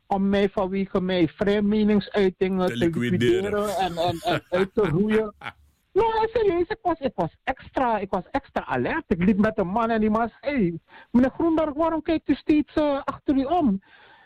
om 0.07 0.29
mij 0.29 0.49
vanwege 0.49 1.01
mij 1.01 1.27
vrije 1.27 1.61
meningsuitingen 1.61 2.67
Te 2.67 2.77
liquideren 2.77 3.77
en, 3.77 3.97
en, 3.97 4.19
en 4.23 4.43
uit 4.49 4.73
te 4.73 4.81
roeien. 4.81 5.33
Nou, 5.93 6.27
serieus, 6.33 6.67
ik 6.67 6.79
was, 6.81 6.99
ik 6.99 7.11
was 7.15 7.35
extra, 7.43 7.97
ik 7.97 8.09
was 8.09 8.23
extra 8.31 8.65
alert. 8.65 9.03
Ik 9.07 9.23
liep 9.23 9.37
met 9.37 9.57
een 9.57 9.67
man 9.67 9.89
en 9.89 9.99
die 9.99 10.09
man 10.09 10.29
zei, 10.41 10.55
hey, 10.55 10.79
meneer 11.11 11.31
Groenberg, 11.31 11.73
waarom 11.73 12.01
kijkt 12.01 12.29
u 12.29 12.33
steeds 12.33 12.73
eh, 12.73 13.01
achter 13.03 13.35
u 13.35 13.43
om? 13.43 13.81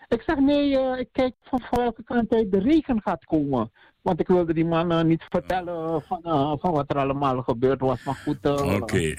Ik 0.07 0.21
zeg, 0.21 0.37
nee, 0.37 0.79
eh, 0.79 0.99
ik 0.99 1.09
kijk 1.11 1.35
van, 1.41 1.59
van 1.59 1.79
welke 1.79 2.03
kant 2.03 2.33
uit 2.33 2.51
de 2.51 2.59
regen 2.59 3.01
gaat 3.01 3.25
komen. 3.25 3.71
Want 4.01 4.19
ik 4.19 4.27
wilde 4.27 4.53
die 4.53 4.65
man 4.65 4.91
eh, 4.91 5.03
niet 5.03 5.23
vertellen 5.29 6.01
van, 6.01 6.21
van 6.59 6.71
wat 6.71 6.89
er 6.89 6.97
allemaal 6.97 7.41
gebeurd 7.41 7.79
was. 7.79 8.03
Maar 8.03 8.15
goed, 8.15 8.45
Oké. 8.81 9.13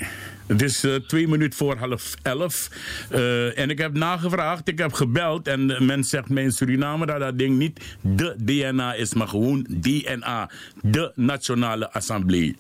Het 0.47 0.63
is 0.63 0.85
eh, 0.85 0.95
twee 0.95 1.29
minuten 1.29 1.59
voor 1.59 1.77
half 1.77 2.15
elf. 2.23 2.69
Eh, 3.11 3.59
en 3.59 3.71
ik 3.71 3.79
heb 3.79 3.95
nagevraagd, 3.97 4.69
ik 4.69 4.79
heb 4.79 4.93
gebeld. 4.93 5.49
En 5.49 5.87
men 5.87 6.05
zegt 6.05 6.29
mij 6.29 6.43
in 6.43 6.53
Suriname 6.53 7.07
dat 7.07 7.19
dat 7.21 7.39
ding 7.39 7.59
niet 7.59 7.97
de 8.01 8.35
DNA 8.39 8.95
is, 8.95 9.15
maar 9.15 9.29
gewoon 9.29 9.67
DNA. 9.69 10.51
De 10.83 11.13
Nationale 11.15 11.93
Assemblée. 11.93 12.57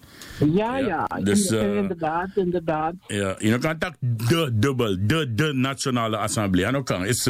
ja, 0.55 0.79
ja, 0.79 1.07
dus, 1.22 1.46
in- 1.51 1.59
eh, 1.59 1.77
inderdaad, 1.77 2.29
inderdaad. 2.35 2.94
Ja, 3.07 3.35
je 3.38 3.59
kan 3.59 3.79
tak 3.79 3.94
de 4.01 4.51
dubbel, 4.53 4.96
de, 5.01 5.35
de 5.35 5.53
Nationale 5.53 6.16
Assemblée. 6.16 6.64
En 6.64 6.77
ook 6.77 6.87
kan. 6.87 7.05
Is, 7.05 7.27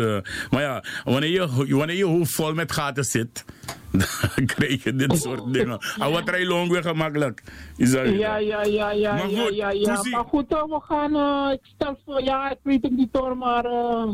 maar 0.51 0.63
ja, 0.63 0.85
wanneer 1.05 1.31
je, 1.31 1.75
wanneer 1.77 1.97
je 1.97 2.05
hoofd 2.05 2.33
vol 2.33 2.55
met 2.55 2.73
gaten 2.73 3.05
zit, 3.05 3.45
dan 4.37 4.47
krijg 4.47 4.85
je 4.85 4.95
dit 4.95 5.17
soort 5.19 5.53
dingen. 5.53 5.79
En 5.99 6.11
wat 6.17 6.29
rij 6.29 6.47
long 6.47 6.71
weer 6.71 6.83
gemakkelijk. 6.83 7.43
Is 7.77 7.91
dat 7.91 8.09
Ja, 8.09 8.37
ja, 8.37 8.63
ja, 8.65 8.91
ja, 8.91 9.13
Maar 9.15 9.31
ja, 9.31 9.43
goed, 9.45 9.55
ja, 9.57 9.71
ja. 9.71 10.03
Maar 10.11 10.25
goed, 10.25 10.46
eh, 10.53 10.63
we 10.63 10.81
gaan, 10.81 11.17
eh, 11.17 11.53
ik 11.53 11.61
stel 11.63 11.99
voor, 12.05 12.23
ja, 12.23 12.51
ik 12.51 12.59
weet 12.63 12.83
het 12.83 12.97
niet 12.97 13.17
hoor, 13.17 13.37
maar 13.37 13.65
eh, 13.65 14.13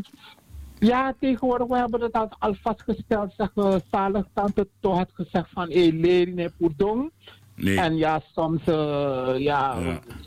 ja, 0.79 1.15
tegenwoordig, 1.21 1.67
we 1.67 1.77
hebben 1.77 2.01
het 2.01 2.13
al, 2.13 2.29
al 2.39 2.55
vastgesteld, 2.55 3.33
zeg, 3.37 3.51
uh, 3.55 3.75
zalig 3.91 4.27
tante 4.33 4.69
toch 4.81 4.97
had 4.97 5.11
gezegd 5.13 5.49
van, 5.51 5.71
hé, 5.71 5.89
hey, 5.89 6.21
in 6.21 6.53
Poerdong. 6.59 7.11
Nee. 7.55 7.79
En 7.81 7.97
ja, 7.97 8.23
soms, 8.35 8.63
eh, 8.65 9.35
ja, 9.39 9.77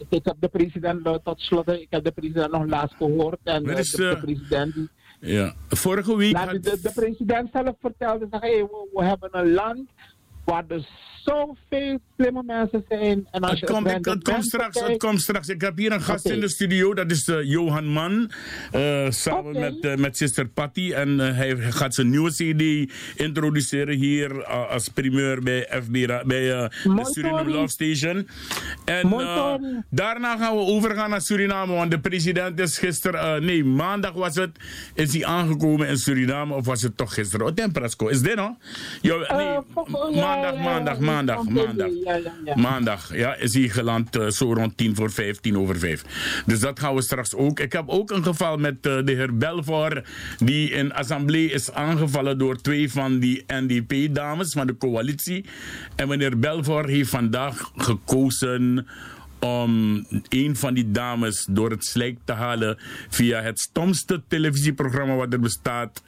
ik 0.10 0.26
heb 0.26 0.36
de 0.40 0.48
president, 0.48 1.06
eh, 1.06 1.14
tot 1.24 1.40
slot, 1.42 1.70
ik 1.70 1.88
heb 1.90 2.04
de 2.04 2.12
president 2.12 2.52
nog 2.52 2.66
laatst 2.66 2.96
gehoord. 2.96 3.40
En 3.44 3.66
eh, 3.70 3.78
is, 3.78 3.92
de, 3.92 3.98
de 3.98 4.10
eh, 4.10 4.22
president, 4.22 4.74
die, 4.74 4.90
Ja. 5.20 5.54
Vorige 5.68 6.18
week 6.18 6.36
had... 6.36 6.50
de, 6.52 6.80
de 6.82 6.92
president 6.94 7.50
zelf 7.54 7.76
vertelde, 7.80 8.28
zeg, 8.32 8.42
hey, 8.42 8.64
we, 8.64 8.90
we 8.94 9.04
hebben 9.04 9.30
een 9.32 9.54
land 9.54 9.90
waar 10.46 10.64
er 10.68 10.88
zoveel 11.24 12.00
slimme 12.18 12.44
mensen 12.46 12.86
zijn. 12.90 13.28
En 13.32 13.42
als 13.42 13.52
Het 13.52 13.60
je 13.60 13.66
komt, 13.66 13.88
het 14.06 14.24
komt 14.24 14.46
straks, 14.46 14.80
het 14.80 14.98
komt 14.98 15.22
straks. 15.22 15.48
Ik 15.50 15.62
heb 15.62 15.78
hier 15.78 15.92
een 15.92 16.02
gast 16.02 16.26
in 16.26 16.40
de 16.40 16.50
studio, 16.50 16.94
dat 16.94 17.12
is 17.12 17.28
eh, 17.28 17.44
Johan 17.44 17.86
Man. 17.88 18.32
eh, 18.72 19.06
samen 19.10 19.60
met, 19.60 19.80
eh, 19.80 19.96
met 19.96 20.18
Sister 20.18 20.48
Patty. 20.48 20.92
En 20.94 21.20
hij 21.20 21.56
gaat 21.58 21.94
zijn 21.96 22.10
nieuwe 22.10 22.32
CD 22.32 22.92
introduceren 23.16 23.96
hier 23.98 24.46
als 24.46 24.88
primeur 24.90 25.42
bij, 25.42 25.68
FB, 25.84 25.92
bij 26.26 26.26
de 26.26 26.70
Suriname. 27.02 27.50
Love 27.50 27.68
Station. 27.68 28.28
En 28.86 29.10
daarna 29.90 30.38
gaan 30.38 30.56
we 30.56 30.62
overgaan 30.62 31.10
naar 31.10 31.22
Suriname. 31.22 31.74
Want 31.74 31.92
de 31.92 32.00
president 32.00 32.60
is 32.60 32.78
gisteren, 32.78 33.46
nee, 33.46 33.64
maandag 33.64 34.14
was 34.14 34.36
het, 34.36 34.58
is 34.94 35.14
hij 35.14 35.26
aangekomen 35.26 35.88
in 35.88 35.98
Suriname. 35.98 36.54
Of 36.54 36.66
was 36.66 36.82
het 36.82 36.98
toch 36.98 37.14
gisteren? 37.14 37.46
Oh, 37.46 37.52
Temperasco, 37.54 38.08
is 38.08 38.22
dit 38.22 38.36
no? 38.36 38.58
Ja, 39.02 39.36
nee, 39.36 39.58
vol- 39.74 40.14
ja, 40.14 40.35
maandag, 40.42 41.00
maandag, 41.00 41.00
maandag, 41.00 41.44
maandag. 41.44 42.56
Maandag 42.56 43.16
ja, 43.16 43.36
is 43.36 43.54
hij 43.54 43.68
geland 43.68 44.16
eh, 44.16 44.28
zo 44.28 44.54
rond 44.54 44.78
10 44.78 44.96
voor 44.96 45.12
5, 45.12 45.40
10 45.40 45.58
over 45.58 45.80
5. 45.80 46.04
Dus 46.46 46.60
dat 46.60 46.80
gaan 46.80 46.96
we 46.96 47.02
straks 47.02 47.36
ook. 47.36 47.60
Ik 47.60 47.72
heb 47.72 47.90
ook 47.90 48.12
een 48.12 48.24
geval 48.24 48.58
met 48.58 48.86
eh, 48.86 48.98
de 49.04 49.12
heer 49.12 49.38
Belvoor, 49.38 50.04
die 50.38 50.70
in 50.70 50.94
assemblee 50.94 51.52
is 51.52 51.72
aangevallen 51.72 52.38
door 52.38 52.56
twee 52.56 52.92
van 52.92 53.20
die 53.20 53.44
NDP-dames 53.48 54.54
van 54.54 54.68
de 54.68 54.78
coalitie. 54.78 55.46
En 55.96 56.08
meneer 56.08 56.40
Belvoor 56.40 56.88
heeft 56.88 57.10
vandaag 57.10 57.72
gekozen 57.76 58.88
om 59.40 60.06
een 60.30 60.56
van 60.56 60.74
die 60.74 60.92
dames 60.92 61.48
door 61.50 61.70
het 61.70 61.86
slijk 61.86 62.18
te 62.24 62.34
halen 62.34 62.78
via 63.10 63.42
het 63.42 63.60
stomste 63.60 64.22
televisieprogramma 64.28 65.16
wat 65.16 65.34
er 65.34 65.40
bestaat 65.40 66.04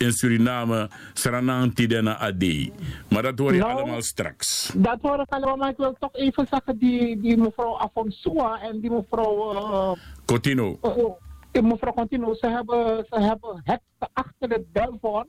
in 0.00 0.12
Suriname, 0.12 0.88
Saranang 1.14 1.74
Tidena 1.74 2.16
Adi. 2.18 2.72
Maar 3.08 3.22
dat 3.22 3.38
hoor 3.38 3.52
je 3.54 3.58
Nou, 3.60 3.72
allemaal 3.72 4.02
straks. 4.02 4.72
Dat 4.76 4.98
hoor 5.02 5.20
ik 5.20 5.28
allemaal, 5.28 5.56
maar 5.56 5.68
ik 5.70 5.76
wil 5.76 5.96
toch 5.98 6.12
even 6.14 6.46
zeggen, 6.50 6.78
die, 6.78 7.20
die 7.20 7.36
mevrouw 7.36 7.76
Afonsua 7.78 8.60
en 8.62 8.80
die 8.80 8.90
mevrouw, 8.90 9.52
eh, 9.54 9.92
Cotino. 10.24 10.78
eh, 10.82 11.04
die 11.52 11.62
mevrouw 11.62 11.92
Contino, 11.92 12.34
ze 12.34 12.46
hebben, 12.46 13.04
ze 13.10 13.20
hebben 13.20 13.60
het 13.64 13.80
achter 14.12 14.48
het 14.50 14.72
Belfort, 14.72 15.26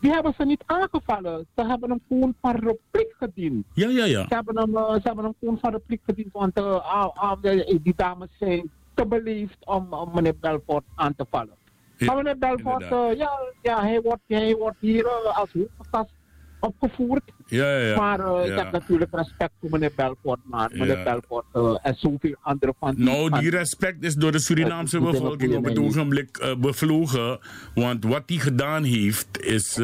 die 0.00 0.12
hebben 0.12 0.34
ze 0.38 0.44
niet 0.44 0.62
aangevallen. 0.66 1.46
Ze 1.56 1.66
hebben 1.66 1.90
hem 1.90 2.00
gewoon 2.08 2.34
van 2.40 2.54
repliek 2.54 3.14
gediend. 3.18 3.64
Ja, 3.74 3.88
ja, 3.88 4.04
ja. 4.04 4.26
Ze 4.28 4.34
hebben 4.34 4.56
hem, 4.58 4.76
eh, 4.76 4.92
ze 4.94 5.00
hebben 5.02 5.24
hem 5.24 5.34
gewoon 5.40 5.58
van 5.58 5.70
repliek 5.72 6.00
gediend, 6.04 6.32
want 6.32 6.56
eh, 6.56 7.32
de- 7.40 7.78
die 7.82 7.94
dames 7.96 8.28
zijn 8.38 8.70
te 8.94 9.06
beleefd 9.06 9.56
om, 9.64 9.92
om 9.92 10.10
meneer 10.14 10.36
Belfort 10.40 10.84
aan 10.94 11.14
te 11.14 11.26
vallen. 11.30 11.54
Ja, 11.96 12.06
maar 12.06 12.18
inderdaad. 12.18 12.82
eh, 12.82 13.18
ja, 13.18 13.30
ja 13.62 13.80
hij, 13.82 14.00
wordt, 14.00 14.22
hij 14.26 14.54
wordt 14.54 14.76
hier 14.80 15.06
eh, 15.06 15.38
als 15.38 15.50
hoofdgast 15.52 16.12
opgevoerd. 16.60 17.22
Ja, 17.46 17.78
ja, 17.78 17.86
ja. 17.86 17.96
Maar 17.96 18.20
eh, 18.20 18.50
ik 18.50 18.58
heb 18.58 18.72
natuurlijk 18.72 19.14
respect 19.14 19.52
voor 19.60 19.70
meneer 19.70 19.92
Belfort, 19.96 20.40
maar 20.44 20.70
meneer. 20.72 21.02
Belfort 21.04 21.44
en 21.82 21.94
zoveel 21.94 22.36
andere 22.40 22.74
van 22.78 22.94
die... 22.94 23.04
Nou, 23.04 23.40
die 23.40 23.50
respect 23.50 24.04
is 24.04 24.14
door 24.14 24.32
de 24.32 24.38
Surinaamse 24.38 25.00
bevolking 25.00 25.56
op 25.56 25.64
het 25.64 25.78
ogenblik 25.78 26.54
bevlogen. 26.58 27.38
Want 27.74 28.04
wat 28.04 28.22
hij 28.26 28.36
gedaan 28.36 28.82
heeft, 28.82 29.40
is, 29.40 29.78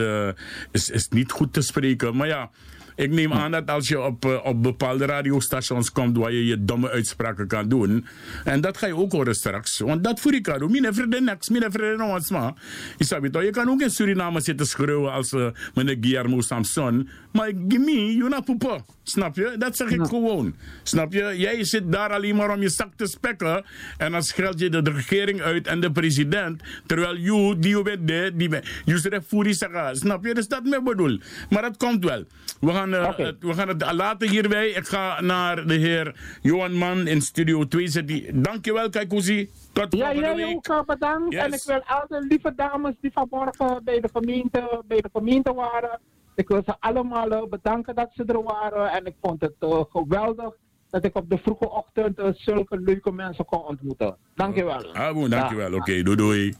is, 0.70 0.90
is 0.90 1.08
niet 1.08 1.32
goed 1.32 1.52
te 1.52 1.62
spreken. 1.62 2.16
Maar 2.16 2.26
ja, 2.26 2.50
ik 2.96 3.10
neem 3.10 3.32
aan 3.32 3.50
dat 3.50 3.70
als 3.70 3.88
je 3.88 4.00
op, 4.00 4.24
eh, 4.24 4.44
op 4.44 4.62
bepaalde 4.62 5.04
radiostations 5.04 5.92
komt 5.92 6.16
waar 6.16 6.32
je 6.32 6.46
je 6.46 6.64
domme 6.64 6.90
uitspraken 6.90 7.46
kan 7.46 7.68
doen. 7.68 8.06
En 8.44 8.60
dat 8.60 8.76
ga 8.76 8.86
je 8.86 8.96
ook 8.96 9.12
horen 9.12 9.34
straks. 9.34 9.78
Want 9.78 10.04
dat 10.04 10.20
voor 10.20 10.34
ik 10.34 10.58
doen. 10.58 10.70
Mine 10.70 10.92
vrienden 10.92 11.24
niks, 11.24 11.48
mine 11.48 11.70
vrienden 11.70 12.06
ons 12.06 12.30
maar. 12.30 12.52
Je? 12.98 13.44
Je 13.44 13.50
kan 13.50 13.68
ook 13.68 13.80
in 13.80 13.90
Suriname 13.90 14.40
zitten 14.40 14.66
schreeuwen 14.66 15.12
als 15.12 15.32
eh, 15.32 15.46
meneer 15.74 15.96
Guillermo 16.00 16.40
Samson. 16.40 17.08
Maar 17.32 17.52
gimme, 17.68 18.16
you 18.16 18.30
know 18.30 18.44
poepa. 18.44 18.84
Snap 19.04 19.36
je? 19.36 19.54
Dat 19.58 19.76
zeg 19.76 19.90
ik 19.90 20.02
gewoon. 20.06 20.54
Snap 20.82 21.12
je? 21.12 21.34
Jij 21.36 21.64
zit 21.64 21.92
daar 21.92 22.10
alleen 22.12 22.36
maar 22.36 22.50
om 22.50 22.60
je 22.60 22.68
zak 22.68 22.88
te 22.96 23.06
spekken. 23.06 23.64
En 23.98 24.12
dan 24.12 24.22
scheld 24.22 24.58
je 24.58 24.68
de 24.68 24.90
regering 24.90 25.40
uit 25.40 25.66
en 25.66 25.80
de 25.80 25.92
president. 25.92 26.62
Terwijl 26.86 27.16
you, 27.16 27.58
die 27.58 27.76
je 27.76 27.82
bent 27.82 28.38
die 28.38 28.48
bent. 28.48 28.66
Je 28.84 28.98
zegt 28.98 29.24
voerie 29.26 29.54
zeggen. 29.54 29.96
Snap 29.96 30.24
je? 30.24 30.34
Dus 30.34 30.48
dat 30.48 30.64
me 30.64 30.82
bedoel. 30.82 31.18
Maar 31.50 31.62
dat 31.62 31.76
komt 31.76 32.04
wel. 32.04 32.24
We 32.60 32.72
gaan, 32.72 32.94
eh, 32.94 33.16
het, 33.16 33.36
we 33.40 33.54
gaan 33.54 33.68
het 33.68 33.92
laten 33.92 34.28
hierbij. 34.28 34.68
Ik 34.68 34.86
ga 34.86 35.20
naar 35.20 35.66
de 35.66 35.74
heer 35.74 36.14
Johan 36.42 36.72
Man 36.72 37.06
in 37.06 37.20
studio 37.20 37.68
2 37.68 37.88
zetten. 37.88 38.42
Dankjewel, 38.42 38.90
Kaikousi. 38.90 39.50
Tot 39.72 39.92
Ja, 39.92 39.98
volgende 39.98 40.20
jij 40.26 40.34
week. 40.36 40.54
ook 40.54 40.66
eh, 40.66 40.80
bedankt. 40.86 41.32
Yes. 41.32 41.42
En 41.42 41.52
ik 41.52 41.62
wil 41.66 41.82
al 41.84 42.04
de 42.08 42.26
lieve 42.28 42.52
dames 42.56 42.94
die 43.00 43.10
vanmorgen 43.12 43.80
bij 43.84 44.00
de 44.00 44.08
gemeente, 44.12 44.82
bij 44.86 45.00
de 45.00 45.08
gemeente 45.12 45.54
waren. 45.54 45.98
Ik 46.34 46.48
wil 46.48 46.62
ze 46.64 46.74
allemaal 46.80 47.30
eh, 47.30 47.48
bedanken 47.48 47.94
dat 47.94 48.10
ze 48.12 48.24
er 48.24 48.42
waren. 48.42 48.90
En 48.90 49.06
ik 49.06 49.14
vond 49.20 49.40
het 49.40 49.54
eh, 49.58 49.80
geweldig 49.90 50.54
dat 50.90 51.04
ik 51.04 51.16
op 51.16 51.30
de 51.30 51.38
vroege 51.38 51.70
ochtend 51.70 52.18
eh, 52.18 52.28
zulke 52.32 52.80
leuke 52.80 53.12
mensen 53.12 53.44
kon 53.44 53.64
ontmoeten. 53.64 54.16
Dankjewel. 54.34 54.94
Ah, 54.94 55.14
bon, 55.14 55.30
dankjewel. 55.30 55.74
Oké, 55.74 56.02
doei 56.02 56.16
doei. 56.16 56.54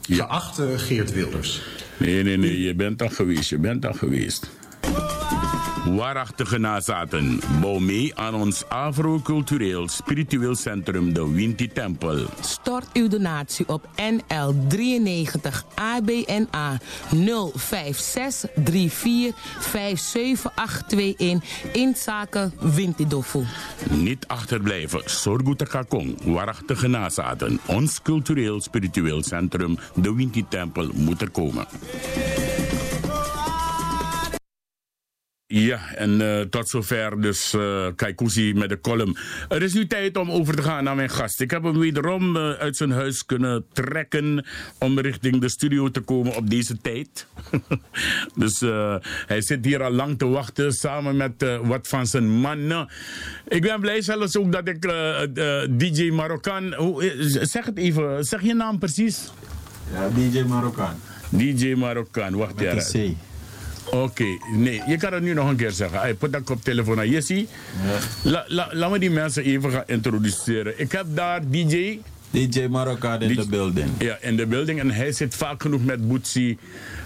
Geachte 0.00 0.78
Geert 0.78 1.12
Wilders. 1.12 1.62
Nee, 1.98 2.22
nee, 2.22 2.36
nee, 2.36 2.60
je 2.60 2.74
bent 2.74 3.02
al 3.02 3.08
geweest, 3.08 3.50
je 3.50 3.58
bent 3.58 3.86
al 3.86 3.92
geweest. 3.92 4.50
Waarachtige 5.90 6.58
nazaten, 6.58 7.40
bouw 7.60 7.78
mee 7.78 8.18
aan 8.18 8.34
ons 8.34 8.68
Afro-cultureel 8.68 9.88
spiritueel 9.88 10.54
centrum, 10.54 11.12
de 11.12 11.30
Winti 11.30 11.68
Tempel. 11.68 12.26
Stort 12.40 12.86
uw 12.92 13.08
donatie 13.08 13.68
op 13.68 13.88
NL 13.96 14.54
93 14.68 15.64
ABNA 15.74 16.80
056345721 17.14 17.20
in 21.72 21.94
zaken 21.96 22.52
Wintidofu. 22.60 23.44
Niet 23.90 24.26
achterblijven, 24.26 25.02
Sorguta 25.04 25.64
Kakong, 25.64 26.18
waarachtige 26.24 26.88
nazaten. 26.88 27.60
Ons 27.66 28.02
cultureel 28.02 28.60
spiritueel 28.60 29.22
centrum, 29.22 29.78
de 29.94 30.14
Winti 30.14 30.44
Tempel, 30.48 30.90
moet 30.94 31.20
er 31.22 31.30
komen. 31.30 31.66
Ja, 35.54 35.94
en 35.94 36.20
eh, 36.20 36.40
tot 36.40 36.68
zover 36.68 37.20
dus 37.20 37.56
Kaikousi 37.96 38.54
met 38.54 38.68
de 38.68 38.80
column. 38.80 39.16
Er 39.48 39.62
is 39.62 39.72
nu 39.72 39.86
tijd 39.86 40.16
om 40.16 40.30
over 40.30 40.56
te 40.56 40.62
gaan 40.62 40.84
naar 40.84 40.94
mijn 40.94 41.10
gast. 41.10 41.40
Ik 41.40 41.50
heb 41.50 41.62
hem 41.62 41.78
wederom 41.78 42.36
eh, 42.36 42.50
uit 42.50 42.76
zijn 42.76 42.90
huis 42.90 43.26
kunnen 43.26 43.64
trekken 43.72 44.46
om 44.78 44.98
richting 44.98 45.40
de 45.40 45.48
studio 45.48 45.90
te 45.90 46.00
komen 46.00 46.36
op 46.36 46.50
deze 46.50 46.80
tijd. 46.80 47.26
dus 48.34 48.60
hij 49.26 49.42
zit 49.42 49.64
hier 49.64 49.82
al 49.82 49.90
lang 49.90 50.18
te 50.18 50.26
wachten 50.26 50.72
samen 50.72 51.16
met 51.16 51.58
wat 51.62 51.88
van 51.88 52.06
zijn 52.06 52.30
mannen. 52.30 52.88
Ik 53.48 53.62
ben 53.62 53.80
blij 53.80 54.02
zelfs 54.02 54.36
ook 54.36 54.52
dat 54.52 54.68
ik 54.68 54.82
DJ 55.78 56.10
Marokkaan... 56.10 56.74
eh, 56.74 57.10
zeg 57.42 57.64
het 57.64 57.78
even, 57.78 58.24
zeg 58.24 58.42
je 58.42 58.54
naam 58.54 58.78
precies? 58.78 59.30
Ja, 59.92 60.08
DJ 60.08 60.42
Marokkaan. 60.42 61.00
DJ 61.28 61.74
Marokkaan, 61.74 62.36
wacht 62.36 62.60
even. 62.60 63.16
Oké, 63.90 64.24
nee, 64.56 64.82
je 64.86 64.96
kan 64.96 65.12
het 65.12 65.22
nu 65.22 65.34
nog 65.34 65.48
een 65.48 65.56
keer 65.56 65.70
zeggen. 65.70 66.00
Hey, 66.00 66.14
put 66.14 66.32
dat 66.32 66.42
koptelefoon 66.42 66.98
aan. 66.98 67.08
Jessie, 67.08 67.48
la, 68.22 68.44
la, 68.48 68.68
laat 68.72 68.90
me 68.90 68.98
die 68.98 69.10
mensen 69.10 69.44
even 69.44 69.70
gaan 69.70 69.84
introduceren. 69.86 70.80
Ik 70.80 70.92
heb 70.92 71.06
daar 71.08 71.40
DJ. 71.50 71.98
DJ 72.32 72.66
Marokkaan 72.66 73.20
in 73.22 73.34
de 73.34 73.46
building. 73.46 73.88
Ja, 73.98 74.16
in 74.20 74.36
de 74.36 74.46
building. 74.46 74.80
En 74.80 74.90
hij 74.90 75.12
zit 75.12 75.34
vaak 75.34 75.62
genoeg 75.62 75.84
met 75.84 76.08
Boetsie 76.08 76.58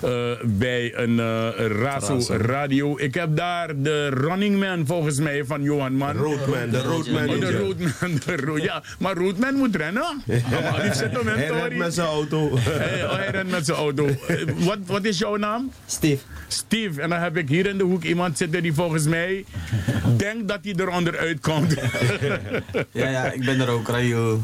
eh, 0.02 0.10
bij 0.44 0.92
een 0.98 1.20
eh, 1.20 1.48
Razo 1.82 2.20
radio. 2.36 2.98
Ik 2.98 3.14
heb 3.14 3.36
daar 3.36 3.82
de 3.82 4.08
running 4.08 4.60
man 4.60 4.86
volgens 4.86 5.18
mij 5.18 5.44
van 5.44 5.62
Johan 5.62 5.92
Man. 5.96 6.16
Roadman, 6.16 6.70
de 6.70 6.82
roadman 6.82 7.28
Oh, 7.28 7.40
de 7.40 7.46
ninja. 7.46 7.58
roadman. 7.58 8.20
De 8.54 8.58
ja, 8.62 8.82
maar 8.98 9.16
roadman 9.16 9.54
moet 9.54 9.76
rennen. 9.76 10.22
Die 10.26 10.94
zit 10.94 11.12
hem 11.12 11.28
in, 11.28 11.34
Hij 11.34 11.46
rent 11.48 11.76
met 11.76 11.94
zijn 11.94 12.06
auto. 12.06 12.58
Hey, 12.58 13.04
oh, 13.04 13.12
hij 13.14 13.30
rent 13.30 13.50
met 13.50 13.64
zijn 13.66 13.78
auto. 13.78 14.06
Eh, 14.06 14.36
Wat, 14.58 14.78
wat 14.86 15.04
is 15.04 15.18
jouw 15.18 15.36
naam? 15.36 15.70
Steve. 15.86 16.22
Steve. 16.48 17.00
En 17.00 17.08
dan 17.08 17.18
heb 17.18 17.36
ik 17.36 17.48
hier 17.48 17.66
in 17.66 17.78
de 17.78 17.84
hoek 17.84 18.04
iemand 18.04 18.38
zitten 18.38 18.62
die 18.62 18.72
volgens 18.72 19.04
mij 19.04 19.44
denkt 20.16 20.48
dat 20.48 20.58
hij 20.62 20.74
eronder 20.76 21.16
uitkomt. 21.18 21.74
Ja, 22.92 23.08
ja, 23.08 23.32
ik 23.32 23.44
ben 23.44 23.60
er 23.60 23.68
ook, 23.68 23.88
Rayo. 23.88 24.40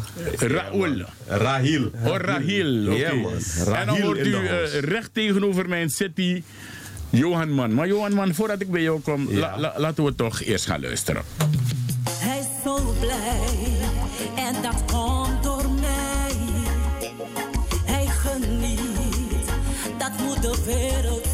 Raoul. 0.72 1.04
Rahil. 1.26 1.90
Oh, 2.06 2.16
Rahil. 2.16 2.92
oké. 2.92 3.14
Man. 3.14 3.32
En 3.32 3.64
dan 3.64 3.74
Rahil 3.74 4.04
hoort 4.04 4.26
u 4.26 4.34
eh, 4.34 4.80
recht 4.80 5.10
tegenover 5.14 5.68
mijn 5.68 5.90
city, 5.90 6.42
Johan 7.10 7.50
Man. 7.50 7.74
Maar 7.74 7.86
Johan 7.86 8.12
Man, 8.14 8.34
voordat 8.34 8.60
ik 8.60 8.70
bij 8.70 8.82
jou 8.82 9.00
kom, 9.00 9.32
la- 9.32 9.58
la- 9.58 9.74
laten 9.76 10.04
we 10.04 10.14
toch 10.14 10.42
eerst 10.42 10.66
gaan 10.66 10.80
luisteren. 10.80 11.22
Hij 12.10 12.38
is 12.38 12.46
zo 12.64 12.94
blij 13.00 13.72
en 14.46 14.62
dat 14.62 14.84
komt 14.92 15.42
door 15.42 15.70
mij. 15.80 16.32
Hij 17.84 18.06
geniet, 18.06 19.46
dat 19.98 20.12
moet 20.26 20.42
de 20.42 20.62
wereld 20.66 21.31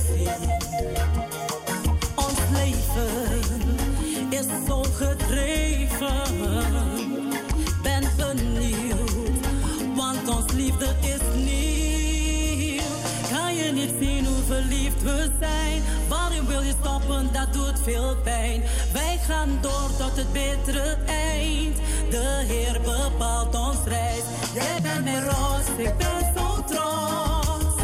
veel 17.88 18.16
pijn. 18.22 18.62
Wij 18.92 19.18
gaan 19.26 19.58
door 19.60 19.90
tot 19.98 20.16
het 20.16 20.32
bittere 20.32 20.96
eind. 21.06 21.76
De 22.10 22.44
Heer 22.46 22.80
bepaalt 22.80 23.54
ons 23.54 23.78
reis. 23.86 24.22
Jij 24.54 24.78
bent 24.82 25.04
mijn 25.04 25.24
roos, 25.24 25.66
ik 25.76 25.96
ben 25.96 26.32
zo 26.36 26.64
trots. 26.66 27.82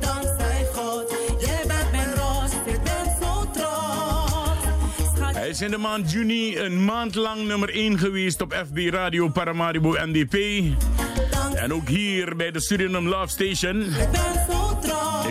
Dankzij 0.00 0.66
God, 0.74 1.14
jij 1.38 1.62
bent 1.66 1.90
mijn 1.90 2.14
roos, 2.14 2.50
ik 2.64 2.82
ben 2.82 3.16
zo 3.20 3.50
trots. 3.52 5.34
Hij 5.34 5.48
is 5.48 5.60
in 5.60 5.70
de 5.70 5.78
maand 5.78 6.12
juni 6.12 6.58
een 6.58 6.84
maand 6.84 7.14
lang 7.14 7.46
nummer 7.46 7.74
1 7.74 7.98
geweest 7.98 8.40
op 8.40 8.64
FB 8.68 8.78
Radio 8.92 9.28
Paramaribo 9.28 9.94
NDP. 10.04 10.36
En 11.54 11.72
ook 11.72 11.88
hier 11.88 12.36
bij 12.36 12.50
de 12.50 12.60
Suriname 12.60 13.08
Love 13.08 13.28
Station. 13.28 13.82
Ik 13.82 14.67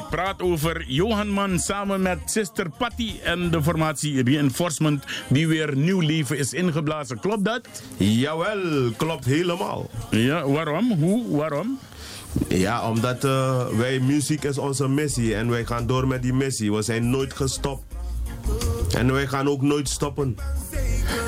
praat 0.09 0.41
over 0.41 0.83
Johan 0.87 1.29
Man 1.29 1.59
samen 1.59 2.01
met 2.01 2.19
Sister 2.25 2.69
Patty 2.77 3.13
en 3.23 3.51
de 3.51 3.63
formatie 3.63 4.23
Reinforcement 4.23 5.03
die 5.29 5.47
weer 5.47 5.75
nieuw 5.75 5.99
leven 5.99 6.37
is 6.37 6.53
ingeblazen. 6.53 7.19
Klopt 7.19 7.45
dat? 7.45 7.67
Jawel, 7.97 8.91
klopt 8.97 9.25
helemaal. 9.25 9.89
Ja, 10.11 10.47
waarom? 10.47 10.91
Hoe? 10.91 11.37
Waarom? 11.37 11.79
Ja, 12.47 12.89
omdat 12.89 13.23
eh, 13.23 13.67
wij, 13.67 13.99
muziek 13.99 14.43
is 14.43 14.57
onze 14.57 14.87
missie 14.87 15.35
en 15.35 15.49
wij 15.49 15.65
gaan 15.65 15.87
door 15.87 16.07
met 16.07 16.21
die 16.21 16.33
missie. 16.33 16.73
We 16.73 16.81
zijn 16.81 17.09
nooit 17.09 17.33
gestopt. 17.33 17.83
En 18.95 19.13
wij 19.13 19.27
gaan 19.27 19.47
ook 19.47 19.61
nooit 19.61 19.89
stoppen. 19.89 20.35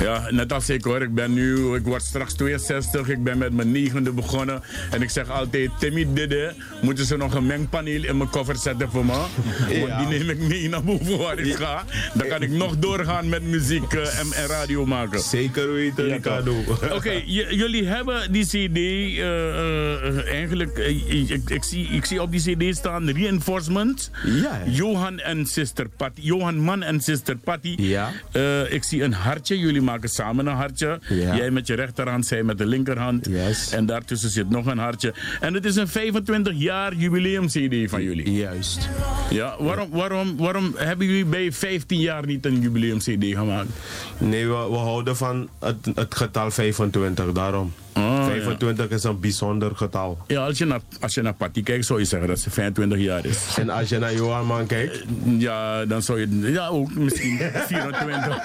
Ja, 0.02 0.28
net 0.30 0.54
als 0.54 0.70
ik 0.70 0.84
hoor. 0.84 1.02
Ik 1.02 1.14
ben 1.14 1.34
nu, 1.34 1.76
ik 1.76 1.84
word 1.84 2.04
straks 2.04 2.34
62. 2.34 3.10
Ik 3.10 3.24
ben 3.24 3.38
met 3.38 3.54
mijn 3.54 3.72
negende 3.72 4.12
begonnen. 4.12 4.62
En 4.92 5.02
ik 5.02 5.10
zeg 5.10 5.30
altijd, 5.30 5.70
Timmy 5.80 6.08
Didde, 6.14 6.54
moeten 6.82 7.06
ze 7.06 7.18
nog 7.18 7.34
een 7.34 7.46
mengpaneel 7.46 8.04
in 8.04 8.18
mijn 8.18 8.30
koffer 8.30 8.56
zetten 8.56 8.90
voor 8.92 9.06
me? 9.06 9.14
Want 9.82 10.10
die 10.10 10.20
neem 10.20 10.30
ik 10.30 10.40
mee 10.40 10.70
naar 10.70 10.84
boven 10.84 11.18
waar 11.18 11.40
ik 11.40 11.56
ga. 11.56 11.84
Dan 12.14 12.28
kan 12.28 12.42
ik 12.42 12.50
nog 12.50 12.78
doorgaan 12.78 13.30
met 13.30 13.44
muziek 13.44 13.94
eh, 13.94 14.20
en, 14.20 14.34
en 14.34 14.48
radio 14.48 14.86
maken. 14.86 15.20
Zeker 15.20 15.74
weten, 15.74 16.08
Ja, 16.08 16.16
Ricardo. 16.16 16.56
Oké, 16.98 17.22
jullie 17.26 17.86
hebben 17.86 18.32
die 18.32 18.46
CD 18.46 18.78
eh, 18.78 19.18
eh, 19.18 20.28
eigenlijk. 20.28 20.78
ik, 20.78 21.50
ik, 21.50 21.64
zie, 21.64 21.88
ik 21.88 22.06
zie 22.06 22.22
op 22.22 22.32
die 22.32 22.56
CD 22.56 22.76
staan 22.78 23.10
Reinforcement. 23.10 24.12
Ja. 24.26 24.62
Johan 24.66 25.20
en 25.20 25.46
Sister 25.46 25.90
Patty. 25.98 26.22
Johan 26.22 26.58
Man 26.58 26.84
en 26.84 27.02
Sister 27.02 27.38
Patty. 27.50 27.76
Ja. 27.78 28.12
Eh, 28.32 28.74
ik 28.74 28.84
zie 28.84 29.04
een 29.04 29.14
hartje. 29.14 29.60
Jullie 29.60 29.82
maken 29.82 30.10
samen 30.10 30.48
een 30.48 30.56
hartje. 30.56 31.00
Ja. 31.10 31.36
Jij 31.36 31.52
met 31.52 31.68
je 31.68 31.74
rechterhand, 31.74 32.26
zij 32.26 32.44
met 32.44 32.58
de 32.58 32.66
linkerhand. 32.66 33.26
Yes. 33.26 33.72
En 33.72 33.86
daartussen 33.86 34.30
zit 34.30 34.50
nog 34.50 34.66
een 34.66 34.78
hartje. 34.78 35.14
En 35.40 35.54
het 35.54 35.66
is 35.66 35.76
een 35.76 35.88
25 35.88 36.54
jaar 36.56 36.96
jubileum 36.96 37.48
CD 37.48 37.90
van 37.90 38.04
jullie. 38.04 38.32
Juist. 38.32 38.90
Ja, 39.30 39.56
waarom, 39.60 39.90
waarom, 39.90 40.38
waarom 40.38 40.74
hebben 40.76 41.08
jullie 41.08 41.26
bij 41.26 41.52
15 41.52 42.00
jaar 42.00 42.26
niet 42.26 42.46
een 42.46 42.62
jubileum 42.62 42.98
CD 42.98 43.26
gemaakt? 43.26 43.70
Nee, 44.18 44.48
we, 44.48 44.68
we 44.70 44.78
houden 44.78 45.18
van 45.18 45.50
het, 45.60 45.92
het 45.96 46.16
getal 46.16 46.52
25, 46.52 47.32
daarom. 47.32 47.74
Ah, 48.00 48.26
25 48.26 48.90
is 48.90 49.04
een 49.04 49.20
bijzonder 49.20 49.76
getal. 49.76 50.18
Ja, 50.28 50.46
als 50.46 50.58
je 50.58 50.66
naar, 50.66 50.80
als 51.00 51.14
je 51.14 51.22
naar 51.22 51.34
Patty 51.34 51.64
kijkt, 51.64 51.86
zou 51.86 52.00
je 52.00 52.06
zeggen 52.06 52.28
dat 52.28 52.40
ze 52.40 52.50
25 52.50 53.00
jaar 53.00 53.26
is. 53.26 53.38
En 53.58 53.70
als 53.70 53.90
je 53.90 54.00
naar 54.00 54.14
Johan 54.14 54.46
Man 54.46 54.66
kijkt? 54.66 55.04
Ja, 55.38 55.86
dan 55.86 56.02
zou 56.02 56.20
je... 56.20 56.40
Ja, 56.52 56.68
ook 56.68 56.94
misschien 56.94 57.38
24. 57.68 58.38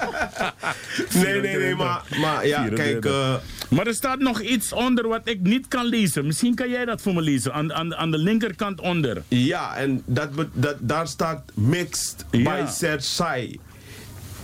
Nee, 1.13 1.41
nee, 1.41 1.57
nee, 1.57 1.75
maar, 1.75 2.01
maar 2.21 2.47
ja, 2.47 2.57
24. 2.61 2.75
kijk... 3.01 3.05
eh, 3.05 3.35
Maar 3.69 3.87
er 3.87 3.93
staat 3.93 4.19
nog 4.19 4.41
iets 4.41 4.73
onder 4.73 5.07
wat 5.07 5.21
ik 5.23 5.41
niet 5.41 5.67
kan 5.67 5.85
lezen. 5.85 6.25
Misschien 6.25 6.55
kan 6.55 6.69
jij 6.69 6.85
dat 6.85 7.01
voor 7.01 7.13
me 7.13 7.21
lezen. 7.21 7.53
Aan, 7.53 7.73
aan, 7.73 7.95
aan 7.95 8.11
de 8.11 8.17
linkerkant 8.17 8.81
onder. 8.81 9.21
Ja, 9.27 9.75
en 9.75 10.01
dat, 10.05 10.29
dat, 10.53 10.75
daar 10.79 11.07
staat 11.07 11.41
mixed 11.53 12.25
by 12.31 12.37
Ja. 12.39 12.67
Serge 12.67 12.99
Sai. 13.05 13.59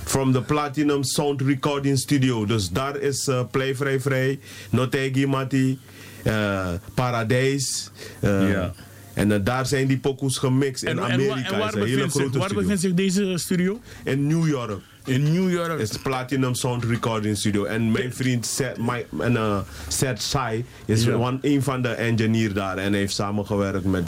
From 0.06 0.32
the 0.34 0.42
Platinum 0.42 1.04
Sound 1.04 1.42
Recording 1.42 1.98
Studio. 1.98 2.46
Dus 2.46 2.70
daar 2.70 2.98
is 3.00 3.28
eh, 3.28 3.42
Play 3.52 3.76
Vrij 3.76 4.00
Vrij, 4.00 4.40
Notegi 4.70 5.26
Mati, 5.28 5.80
eh 6.24 6.68
Paradijs. 6.94 7.90
eh, 8.20 8.52
Ja. 8.52 8.74
En 9.14 9.44
daar 9.44 9.66
zijn 9.66 9.88
die 9.88 9.98
pokoes 9.98 10.38
gemixt 10.38 10.84
in 10.84 10.90
En, 10.90 10.98
en, 10.98 11.04
Amerika. 11.12 11.52
en 11.52 11.60
waar, 11.60 11.74
bevindt 11.74 12.14
zich, 12.14 12.30
waar 12.34 12.54
bevindt 12.54 12.82
zich 12.82 12.94
deze 12.94 13.34
studio? 13.38 13.80
In 14.04 14.28
New 14.28 14.48
York. 14.48 14.80
In 15.06 15.24
New 15.34 15.52
York. 15.52 15.80
is 15.80 15.90
Platinum 15.98 16.54
Sound 16.56 16.84
Recording 16.84 17.38
Studio. 17.38 17.64
En 17.64 17.92
mijn 17.92 18.14
vriend 18.14 18.46
Seth, 18.46 18.78
my, 18.78 19.06
en, 19.20 19.32
uh, 19.34 19.60
Seth 19.88 20.22
Sai 20.22 20.66
is 20.86 21.04
Ja. 21.04 21.14
one, 21.14 21.38
een 21.42 21.64
van 21.64 21.82
de 21.82 21.88
engineer 21.90 22.54
daar. 22.54 22.78
En 22.78 22.94
heeft 22.94 23.14
samengewerkt 23.14 23.86
met 23.86 24.08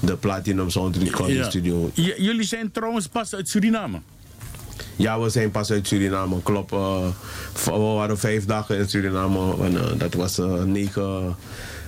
de 0.00 0.16
Platinum 0.20 0.70
Sound 0.70 0.96
Recording 0.96 1.38
Ja. 1.38 1.48
Studio. 1.48 1.90
J- 1.94 2.14
jullie 2.16 2.44
zijn 2.44 2.70
trouwens 2.70 3.06
pas 3.06 3.34
uit 3.34 3.48
Suriname. 3.48 3.98
Ja, 4.96 5.20
we 5.20 5.28
zijn 5.28 5.50
pas 5.50 5.70
uit 5.70 5.86
Suriname, 5.86 6.42
klopt. 6.42 6.72
eh, 6.72 7.06
we 7.64 7.70
waren 7.70 8.18
vijf 8.18 8.44
dagen 8.44 8.78
in 8.78 8.88
Suriname. 8.88 9.64
En, 9.64 9.76
eh, 9.76 9.98
dat 9.98 10.14
was 10.14 10.38
eh, 10.38 10.62
9 10.62 11.36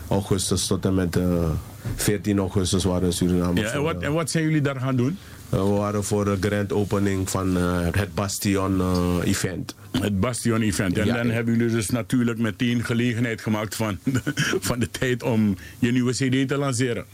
augustus 0.09 0.67
tot 0.67 0.85
en 0.85 0.95
met 0.95 1.17
eh, 1.17 1.51
14 1.97 2.39
augustus 2.39 2.85
waren 2.85 3.01
we 3.01 3.07
in 3.07 3.13
Suriname. 3.13 3.61
Ja, 3.61 3.71
en, 3.71 3.83
wat, 3.83 3.97
eh, 4.01 4.07
en 4.07 4.13
wat 4.13 4.31
zijn 4.31 4.45
jullie 4.45 4.61
daar 4.61 4.81
gaan 4.81 4.97
doen? 4.97 5.19
we 5.49 5.57
waren 5.59 6.05
voor 6.05 6.25
de 6.25 6.37
grand 6.41 6.73
opening 6.73 7.31
van 7.31 7.57
eh, 7.57 7.79
het 7.91 8.15
Bastion 8.15 8.81
eh, 8.81 9.15
event. 9.25 9.75
Het 9.91 10.21
Bastion 10.21 10.61
Event. 10.63 10.99
En 10.99 11.07
Ja, 11.07 11.15
dan 11.17 11.27
ja. 11.27 11.33
hebben 11.33 11.57
jullie 11.57 11.75
dus 11.75 11.91
natuurlijk 11.91 12.39
meteen 12.39 12.85
gelegenheid 12.85 13.41
gemaakt 13.41 13.75
van, 13.75 13.99
van 14.69 14.79
de 14.79 14.91
tijd 14.91 15.23
om 15.23 15.57
je 15.79 15.93
nieuwe 15.93 16.13
CD 16.13 16.49
te 16.49 16.57
lanceren. 16.59 17.05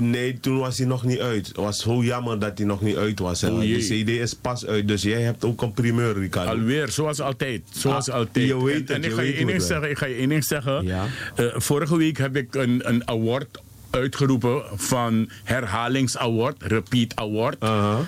Nee, 0.00 0.40
toen 0.40 0.58
was 0.58 0.78
hij 0.78 0.86
nog 0.86 1.04
niet 1.04 1.20
uit. 1.20 1.46
Het 1.46 1.56
was 1.56 1.80
zo 1.82 2.02
jammer 2.02 2.38
dat 2.38 2.58
hij 2.58 2.66
nog 2.66 2.80
niet 2.80 2.96
uit 2.96 3.18
was. 3.18 3.42
En 3.42 3.52
Oh 3.52 3.62
jee. 3.64 4.02
CD 4.04 4.08
is 4.08 4.34
pas 4.34 4.66
uit, 4.66 4.88
dus 4.88 5.02
jij 5.02 5.22
hebt 5.22 5.44
ook 5.44 5.62
een 5.62 5.72
primeur, 5.72 6.18
Ricardo. 6.18 6.50
Alweer, 6.50 6.88
zoals 6.88 7.20
altijd. 7.20 7.62
Zoals 7.72 8.08
Ah, 8.10 8.14
altijd. 8.14 8.46
je 8.46 8.64
weet 8.64 8.74
en 8.74 8.80
het, 8.80 8.90
en 8.90 8.96
ik, 9.02 9.08
je 9.10 9.14
ga 9.14 9.22
je 9.22 9.44
weet 9.46 9.54
het 9.54 9.64
zeggen, 9.64 9.90
ik 9.90 9.98
ga 9.98 10.06
je 10.06 10.14
één 10.14 10.28
ding 10.28 10.44
zeggen. 10.44 10.84
Ja. 10.84 11.06
Eh, 11.36 11.46
vorige 11.54 11.96
week 11.96 12.18
heb 12.18 12.36
ik 12.36 12.54
een, 12.54 12.80
een 12.88 13.08
award 13.08 13.60
uitgeroepen 13.90 14.62
van 14.74 15.30
herhalingsaward, 15.44 16.62
repeat 16.62 17.16
award. 17.16 17.56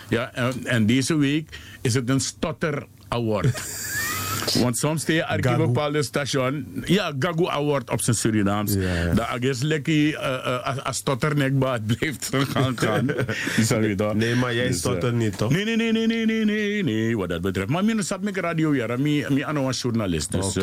Ja, 0.08 0.30
en, 0.34 0.52
en 0.64 0.86
deze 0.86 1.16
week 1.16 1.58
is 1.80 1.94
het 1.94 2.08
een 2.08 2.20
stotter 2.20 2.86
award. 3.08 3.46
Want 4.62 4.78
soms 4.78 5.04
aan 5.26 5.60
een 5.60 5.66
bepaalde 5.66 6.02
station. 6.02 6.66
Ja, 6.84 7.12
Gagu 7.18 7.46
Award 7.46 7.90
op 7.90 8.00
zijn 8.00 8.16
Surinaams. 8.16 8.72
Ja, 8.72 8.80
ja. 8.94 9.14
Dat 9.14 9.42
is 9.42 9.62
lekker 9.62 10.14
eh, 10.14 10.34
eh, 10.34 10.66
als- 10.86 10.96
het 11.72 11.86
blijft 11.98 12.30
gaan 12.48 12.78
gaan. 12.78 13.06
Die. 13.60 14.16
Nee, 14.16 14.34
maar 14.34 14.54
jij 14.54 14.66
Dus, 14.68 14.78
stottert 14.78 15.12
eh, 15.12 15.18
niet, 15.18 15.38
toch? 15.38 15.50
Nee, 15.50 15.64
nee, 15.64 15.76
nee, 15.76 15.92
nee, 15.92 16.06
nee, 16.06 16.26
nee, 16.26 16.44
nee, 16.44 16.82
nee, 16.82 17.16
wat 17.16 17.28
dat 17.28 17.40
betreft. 17.40 17.68
Maar 17.68 17.84
mijn 17.84 18.02
zat 18.02 18.22
met 18.22 18.36
radio 18.36 18.74
ja, 18.74 18.96
mi, 18.96 19.24
mi 19.28 19.42
ano 19.44 19.66
een 19.68 19.74
journalist. 19.74 20.32
Dus, 20.32 20.54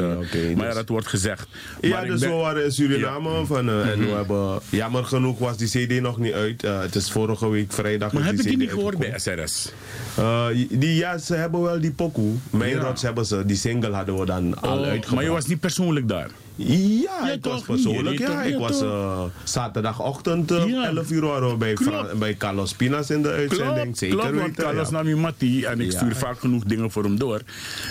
maar 0.55 0.66
dus- 0.66 0.76
dat 0.76 0.89
wordt 0.89 1.07
gezegd. 1.07 1.47
Ja, 1.82 1.89
Maar 1.89 2.03
ik 2.03 2.09
dus 2.11 2.20
ben- 2.20 2.30
we 2.30 2.36
waren 2.36 2.64
in 2.64 2.72
Suriname 2.72 3.45
van, 3.45 3.70
eh, 3.70 3.89
en 3.89 3.99
we 3.99 4.05
Mhm. 4.05 4.16
hebben, 4.16 4.59
jammer 4.70 5.05
genoeg 5.05 5.39
was 5.39 5.57
die 5.57 5.68
CD 5.88 6.01
nog 6.01 6.18
niet 6.20 6.34
uit. 6.34 6.64
Eh, 6.64 6.82
het 6.82 6.95
is 6.95 7.11
vorige 7.11 7.49
week 7.49 7.74
vrijdag. 7.74 8.11
Maar 8.14 8.22
is 8.22 8.28
heb 8.28 8.38
ik 8.39 8.43
die 8.43 8.53
CD 8.53 8.59
niet 8.59 8.70
gehoord 8.72 8.97
bij. 8.97 9.14
SRS? 9.20 9.72
Eh, 10.18 10.45
die, 10.70 10.95
ja, 10.95 11.18
ze 11.18 11.36
hebben 11.36 11.61
wel 11.61 11.80
die 11.82 11.91
pokoe. 11.91 12.34
Mijn 12.49 12.76
rots 12.80 13.01
hebben 13.01 13.26
ze, 13.26 13.45
die 13.53 13.61
single 13.61 13.91
hadden 13.93 14.19
we 14.19 14.25
dan 14.25 14.61
al 14.61 14.77
Oh, 14.77 14.83
uitgebracht. 14.85 15.11
maar 15.15 15.23
je 15.23 15.29
was 15.29 15.45
niet 15.47 15.59
persoonlijk 15.59 16.07
daar. 16.07 16.29
Ja, 16.55 16.75
Ja, 17.25 17.31
ik 17.31 17.43
was 17.43 17.61
persoonlijk. 17.61 18.09
niet? 18.09 18.19
Ja, 18.19 18.31
Ja, 18.31 18.41
ik 18.41 18.57
was 18.57 18.81
eh, 18.81 19.23
zaterdagochtend 19.43 20.51
eh, 20.51 20.65
Ja. 20.67 20.85
11 20.87 21.11
uur 21.11 21.25
waren 21.25 21.49
we 21.49 21.55
bij, 21.57 21.77
bij 22.19 22.35
Carlos 22.37 22.73
Pinas 22.73 23.09
in 23.09 23.21
de 23.21 23.29
uitzending. 23.29 23.97
Zeker 23.97 24.17
klopt 24.17 24.31
want 24.35 24.47
weten. 24.47 24.63
Carlos 24.63 24.89
nam 24.89 25.07
je 25.07 25.15
Matti 25.15 25.63
en 25.65 25.81
ik 25.81 25.91
stuur 25.91 26.15
vaak 26.15 26.39
genoeg 26.39 26.63
dingen 26.63 26.91
voor 26.91 27.03
hem 27.03 27.17
door. 27.17 27.41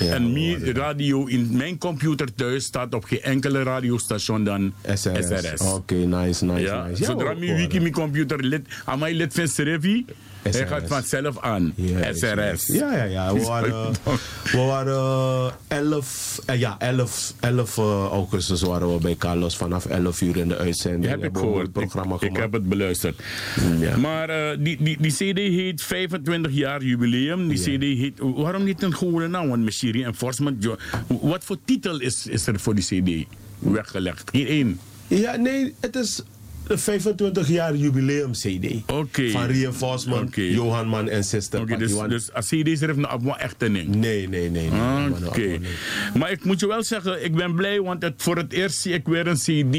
En 0.01 0.33
mijn 0.33 0.75
radio 0.75 1.27
in 1.27 1.49
mijn 1.57 1.79
computer 1.79 2.35
thuis 2.35 2.65
staat 2.65 2.95
op 2.95 3.05
geen 3.05 3.23
enkele 3.23 3.63
radiostation 3.63 4.45
dan 4.45 4.73
SRS. 4.95 5.61
Oké, 5.61 5.95
nice, 5.95 6.45
nice, 6.45 6.89
zodra 6.93 7.35
mijn 7.35 7.57
wiki 7.57 7.81
mijn 7.81 7.93
computer 7.93 8.45
lid, 8.45 8.67
aan 8.85 8.99
mij 8.99 9.15
lid 9.15 9.35
van 9.35 9.49
Serevi, 9.49 10.05
hij 10.43 10.67
gaat 10.67 10.83
vanzelf 10.87 11.39
aan. 11.41 11.75
SRS. 12.13 12.67
Ja, 12.67 12.97
ja, 12.97 13.05
ja. 13.05 13.35
We 13.35 13.41
waren, 13.45 13.93
we 14.53 14.59
waren 14.59 15.53
eh, 15.69 15.79
11, 15.79 16.39
eh, 16.47 16.59
ja, 16.59 16.77
11, 16.79 17.35
11 17.41 17.79
eh, 17.79 17.85
augustus 18.11 18.63
waren 18.63 18.95
we 18.95 19.01
bij 19.01 19.17
Carlos 19.17 19.57
vanaf 19.57 19.87
11 19.87 20.21
uur 20.21 20.37
in 20.37 20.49
de 20.49 20.57
uitzending. 20.57 21.05
Heb 21.07 21.25
ik 21.25 21.37
gehoord. 21.37 21.63
Het 21.63 21.73
programma 21.73 22.15
ik, 22.15 22.21
ik 22.23 22.37
heb 22.37 22.53
het 22.53 22.69
beluisterd. 22.69 23.23
Ja. 23.79 23.97
Maar 23.97 24.59
die, 24.59 24.77
die, 24.83 24.97
die 25.01 25.13
CD 25.13 25.39
heet 25.39 25.83
25 25.83 26.53
jaar 26.53 26.83
jubileum. 26.83 27.49
Die 27.49 27.59
CD 27.59 27.83
heet. 28.01 28.19
Waarom 28.19 28.65
niet 28.65 28.83
een 28.83 28.95
gewone 28.95 29.29
naam? 29.29 29.49
Want 29.49 29.65
Machinery 29.65 30.05
Enforcement. 30.05 30.63
jo- 30.63 30.77
Wat 31.07 31.45
voor 31.45 31.57
titel 31.65 32.01
is, 32.01 32.27
is 32.27 32.47
er 32.47 32.61
voor 32.61 32.75
die 32.75 32.85
CD 32.85 33.27
weggelegd? 33.59 34.31
Geen 34.33 34.47
één. 34.47 34.79
Ja, 35.07 35.37
nee, 35.37 35.75
het 35.81 35.97
is 35.97 36.23
de 36.67 36.79
25 36.79 37.49
jaar 37.49 37.77
jubileum 37.77 38.33
CD. 38.33 38.67
Oké. 38.87 39.29
Van 39.31 39.47
Reinforcement, 39.47 40.29
Oké. 40.29 40.41
Johan 40.41 40.89
Man 40.89 41.09
en 41.09 41.25
Sister 41.25 41.61
Oké, 41.61 41.77
dus, 41.77 41.93
dus 42.09 42.33
als 42.33 42.47
CD 42.47 42.67
is 42.69 42.81
even 42.81 43.13
een 43.13 43.35
echt 43.39 43.63
een 43.63 43.73
ding. 43.73 43.95
Nee, 43.95 44.29
nee, 44.29 44.51
nee. 44.51 44.71
nee, 44.71 45.27
Oké. 45.27 45.59
Maar 46.19 46.31
ik 46.31 46.45
moet 46.45 46.61
je 46.61 46.67
wel 46.67 46.83
zeggen, 46.83 47.25
ik 47.25 47.35
ben 47.35 47.55
blij, 47.55 47.81
want 47.81 48.03
het, 48.03 48.15
voor 48.17 48.37
het 48.37 48.53
eerst 48.53 48.81
zie 48.81 48.93
ik 48.93 49.07
weer 49.07 49.27
een 49.27 49.37
CD 49.37 49.77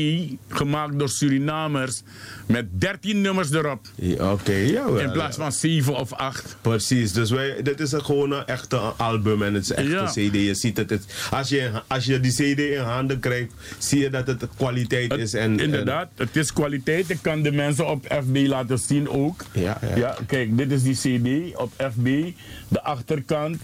gemaakt 0.47 0.99
door 0.99 1.09
Surinamers 1.09 2.01
met 2.45 2.65
13 2.71 3.21
nummers 3.21 3.51
erop. 3.51 3.87
Ja, 3.95 4.31
Oké, 4.31 4.53
jawel. 4.53 4.99
In 4.99 5.11
plaats 5.11 5.37
van 5.37 5.51
7 5.51 5.95
of 5.95 6.13
8. 6.13 6.55
Precies, 6.61 7.11
dus 7.11 7.29
wij, 7.29 7.61
dit 7.61 7.79
is 7.79 7.91
een, 7.91 8.05
gewoon 8.05 8.31
een 8.31 8.45
echte 8.45 8.77
album 8.77 9.43
en 9.43 9.53
het 9.53 9.63
is 9.63 9.71
echt 9.71 9.87
Ja. 9.87 10.01
een 10.01 10.29
CD. 10.29 10.35
Je 10.35 10.53
ziet 10.53 10.77
het, 10.77 10.89
het 10.89 11.05
als, 11.31 11.49
je, 11.49 11.71
als 11.87 12.05
je 12.05 12.19
die 12.19 12.31
CD 12.31 12.59
in 12.59 12.77
handen 12.79 13.19
krijgt, 13.19 13.51
zie 13.77 13.99
je 13.99 14.09
dat 14.09 14.27
het 14.27 14.47
kwaliteit 14.57 15.13
is. 15.13 15.33
En, 15.33 15.59
Inderdaad, 15.59 16.09
het 16.15 16.35
is 16.35 16.53
kwaliteit. 16.53 16.72
Ik 17.07 17.17
kan 17.21 17.41
de 17.41 17.51
mensen 17.51 17.87
op 17.87 18.05
FB 18.05 18.47
laten 18.47 18.79
zien 18.79 19.09
ook. 19.09 19.45
Ja, 19.53 19.79
ja. 19.95 20.15
kijk, 20.27 20.57
dit 20.57 20.71
is 20.71 20.83
die 20.83 20.95
CD 20.95 21.57
op 21.57 21.71
FB. 21.77 22.31
De 22.67 22.81
achterkant. 22.81 23.57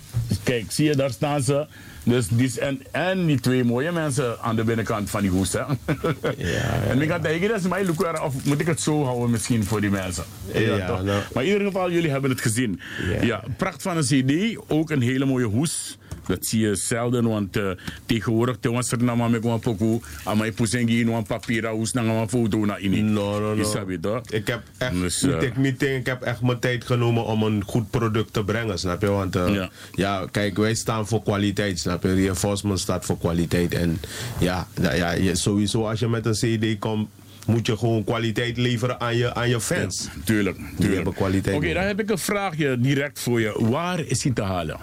Kijk, 0.43 0.71
zie 0.71 0.85
je, 0.85 0.95
daar 0.95 1.11
staan 1.11 1.41
ze. 1.41 1.67
Dus 2.03 2.27
die, 2.27 2.59
en, 2.59 2.81
en 2.91 3.25
die 3.25 3.39
twee 3.39 3.63
mooie 3.63 3.91
mensen 3.91 4.39
aan 4.41 4.55
de 4.55 4.63
binnenkant 4.63 5.09
van 5.09 5.21
die 5.21 5.29
hoes. 5.29 5.53
Hè? 5.53 5.61
en 6.91 7.01
ik 7.01 7.09
had 7.09 7.23
tegen 7.23 7.47
dat 7.47 7.59
is 7.59 7.67
mij 7.67 7.85
look 7.85 8.23
of 8.23 8.45
moet 8.45 8.59
ik 8.59 8.67
het 8.67 8.81
zo 8.81 9.03
houden 9.03 9.29
misschien 9.29 9.63
voor 9.63 9.81
die 9.81 9.89
mensen? 9.89 10.23
Ja, 10.53 10.87
toch? 10.87 11.03
nou. 11.03 11.21
Maar 11.33 11.43
in 11.43 11.51
ieder 11.51 11.67
geval, 11.67 11.91
jullie 11.91 12.09
hebben 12.09 12.29
het 12.29 12.41
gezien. 12.41 12.79
Ja. 13.09 13.21
Ja, 13.21 13.43
pracht 13.57 13.81
van 13.81 13.97
een 13.97 14.03
CD, 14.03 14.59
ook 14.67 14.89
een 14.89 15.01
hele 15.01 15.25
mooie 15.25 15.45
hoes. 15.45 15.97
Dat 16.29 16.45
zie 16.45 16.59
je 16.59 16.75
zelden, 16.75 17.27
want 17.27 17.57
uh, 17.57 17.71
tegenwoordig 18.05 18.57
te 18.59 18.71
was 18.71 18.91
er 18.91 19.03
nou 19.03 19.29
met 19.29 19.45
een 19.45 19.59
pokoe, 19.59 20.01
aan 20.23 20.37
mijn 20.37 20.53
poesengi 20.53 20.99
in 20.99 21.07
een 21.07 21.23
papier, 21.23 21.67
hoe 21.67 21.87
snel 21.87 22.05
een 22.05 22.29
foto 22.29 22.65
naar 22.65 22.79
in. 22.81 23.13
No, 23.13 23.39
no, 23.39 23.55
Je 23.55 23.97
no. 24.01 24.21
Ik 24.29 24.47
heb 24.47 24.61
echt, 24.77 24.91
Dus, 24.93 25.21
niet 25.21 25.33
eh, 25.33 25.41
ik, 25.41 25.57
niet 25.57 25.79
denk, 25.79 25.99
ik 25.99 26.05
heb 26.05 26.21
echt 26.21 26.41
mijn 26.41 26.59
tijd 26.59 26.83
genomen 26.83 27.25
om 27.25 27.43
een 27.43 27.63
goed 27.65 27.89
product 27.89 28.33
te 28.33 28.43
brengen, 28.43 28.79
snap 28.79 29.01
je? 29.01 29.07
Want 29.07 29.35
eh, 29.35 29.53
Ja. 29.53 29.69
ja. 29.93 30.25
kijk, 30.31 30.57
wij 30.57 30.73
staan 30.73 31.07
voor 31.07 31.23
kwaliteit, 31.23 31.79
snap 31.79 32.03
je? 32.03 32.13
Reinforcement 32.13 32.79
staat 32.79 33.05
voor 33.05 33.17
kwaliteit. 33.17 33.73
En 33.73 33.99
ja, 34.39 34.67
ja, 34.81 35.11
ja 35.11 35.35
sowieso 35.35 35.87
als 35.87 35.99
je 35.99 36.07
met 36.07 36.25
een 36.25 36.33
CD 36.33 36.79
komt, 36.79 37.09
moet 37.45 37.65
je 37.65 37.77
gewoon 37.77 38.03
kwaliteit 38.03 38.57
leveren 38.57 38.99
aan 38.99 39.17
je, 39.17 39.33
aan 39.33 39.49
je 39.49 39.61
fans. 39.61 40.07
Tuurlijk, 40.23 40.57
Die 40.57 40.65
tuurlijk. 40.75 40.95
hebben 40.95 41.13
kwaliteit. 41.13 41.55
Oké, 41.55 41.73
dan 41.73 41.83
heb 41.83 41.99
ik 41.99 42.09
een 42.09 42.17
vraagje 42.17 42.79
direct 42.79 43.19
voor 43.19 43.41
je. 43.41 43.55
Waar 43.69 43.99
is 43.99 44.23
hij 44.23 44.31
te 44.33 44.41
halen? 44.41 44.77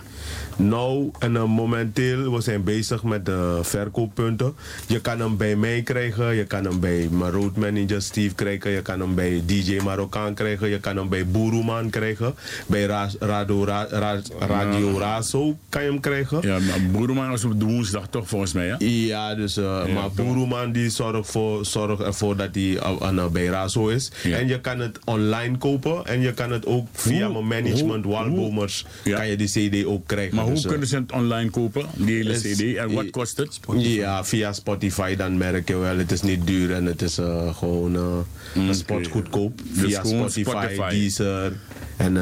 Nou, 0.57 1.11
en, 1.19 1.37
eh, 1.37 1.45
momenteel, 1.45 2.33
we 2.35 2.41
zijn 2.41 2.65
bezig 2.65 3.03
met 3.03 3.27
de 3.27 3.59
verkooppunten. 3.63 4.55
Je 4.87 5.01
kan 5.01 5.21
hem 5.21 5.37
bij 5.37 5.57
mij 5.57 5.83
krijgen, 5.83 6.35
je 6.35 6.45
kan 6.45 6.65
hem 6.65 6.81
bij 6.81 7.09
mijn 7.11 7.31
road 7.31 7.57
manager 7.57 8.03
Steve 8.03 8.35
krijgen, 8.35 8.71
je 8.71 8.83
kan 8.83 9.01
hem 9.01 9.15
bij 9.15 9.43
DJ 9.47 9.79
Marokkaan 9.85 10.35
krijgen, 10.35 10.69
je 10.69 10.81
kan 10.81 10.97
hem 10.97 11.09
bij 11.09 11.27
Boeroeman 11.27 11.91
krijgen, 11.91 12.35
bij 12.67 12.85
Ra 12.87 13.09
Radio, 13.21 13.65
Ra 13.65 13.87
Ra- 13.91 14.21
Radio 14.39 14.99
Razo 14.99 15.57
kan 15.69 15.83
je 15.83 15.89
hem 15.91 16.01
krijgen. 16.01 16.39
Ja, 16.43 16.59
maar 16.59 16.81
Boeroeman 16.93 17.31
was 17.31 17.45
op 17.45 17.61
de 17.61 17.65
woensdag 17.67 18.07
toch 18.11 18.29
volgens 18.29 18.53
mij, 18.53 18.67
hè? 18.67 18.75
Ja, 18.79 19.35
dus, 19.35 19.59
uh, 19.59 19.87
maar 19.95 20.11
Boeroeman 20.15 20.73
die 20.73 20.91
zorgt, 20.91 21.31
voor, 21.31 21.65
zorgt 21.65 22.03
ervoor 22.03 22.37
dat 22.37 22.49
hij 22.53 22.63
uh, 22.63 22.93
uh, 23.13 23.27
bij 23.27 23.45
Razo 23.47 23.89
is. 23.89 24.13
En 24.25 24.49
je 24.49 24.61
kan 24.61 24.79
het 24.79 24.99
online 25.05 25.59
kopen 25.59 26.07
en 26.07 26.21
je 26.21 26.33
kan 26.33 26.51
het 26.53 26.67
ook 26.67 26.87
via 26.93 27.27
Hoe- 27.31 27.43
mijn 27.43 27.65
management 27.65 28.05
Walbomers 28.05 28.85
kan 29.05 29.29
je 29.29 29.37
die 29.37 29.49
CD 29.49 29.85
ook 29.87 30.07
krijgen. 30.07 30.15
Maar 30.33 30.45
hoe 30.45 30.53
Dus, 30.55 30.63
uh, 30.63 30.69
kunnen 30.71 30.89
ze 30.89 30.97
het 30.97 31.13
online 31.13 31.51
kopen, 31.51 31.87
die 31.95 32.17
hele 32.17 32.35
CD? 32.35 32.77
En 32.77 32.93
wat 32.93 33.11
kost 33.11 33.37
het? 33.37 33.61
Ja, 33.77 34.25
via 34.25 34.53
Spotify 34.53 35.17
dan 35.17 35.37
merk 35.37 35.69
je 35.69 35.77
wel, 35.77 35.97
het 35.99 36.13
is 36.13 36.23
niet 36.23 36.47
duur 36.47 36.73
en 36.75 36.85
het 36.85 37.03
is 37.03 37.19
uh, 37.19 37.57
gewoon 37.57 37.95
uh, 37.95 38.03
een 38.69 38.75
spot 38.75 39.07
goedkoop. 39.07 39.61
Dus 39.73 39.83
Via 39.85 40.05
Spotify, 40.05 40.51
Spotify. 40.51 40.91
Deezer 40.91 41.53
en 41.97 42.17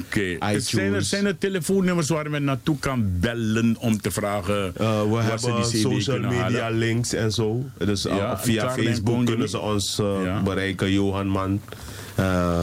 Oké. 0.00 0.20
iTunes. 0.20 0.68
Zijn 0.70 0.94
er, 0.94 1.02
zijn 1.02 1.26
er 1.26 1.38
telefoonnummers 1.38 2.08
waar 2.08 2.30
men 2.30 2.44
naartoe 2.44 2.78
kan 2.78 3.10
bellen 3.20 3.76
om 3.78 4.00
te 4.00 4.10
vragen 4.10 4.72
we 5.10 5.16
hebben 5.20 5.64
social 5.64 6.18
media 6.18 6.60
halen? 6.60 6.78
links 6.78 7.12
en 7.12 7.30
zo. 7.32 7.64
Dus 7.78 8.02
Ja, 8.02 8.38
via 8.38 8.70
Facebook 8.70 9.26
kunnen 9.26 9.48
ze 9.48 9.58
ons 9.58 9.96
Ja. 10.24 10.42
bereiken, 10.42 10.92
Johan 10.92 11.26
Man. 11.28 11.60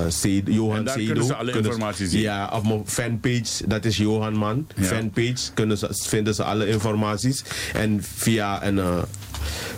Seed- 0.07 0.47
Johan 0.47 0.77
En 0.77 0.83
daar 0.83 0.95
kunnen 0.95 1.23
ze 1.25 1.35
alle 1.35 1.51
informatie 1.51 2.07
zien. 2.07 2.21
Ja, 2.21 2.49
op 2.53 2.67
mijn 2.67 2.87
fanpage, 2.87 3.67
dat 3.67 3.85
is 3.85 3.97
Johan 3.97 4.33
Man. 4.33 4.67
Ja. 4.75 4.83
Fanpage 4.83 5.53
kunnen 5.53 5.77
ze, 5.77 5.87
vinden 5.91 6.35
ze 6.35 6.43
alle 6.43 6.67
informaties. 6.67 7.43
En 7.73 8.03
via 8.03 8.65
een, 8.65 8.75
uh, 8.75 9.03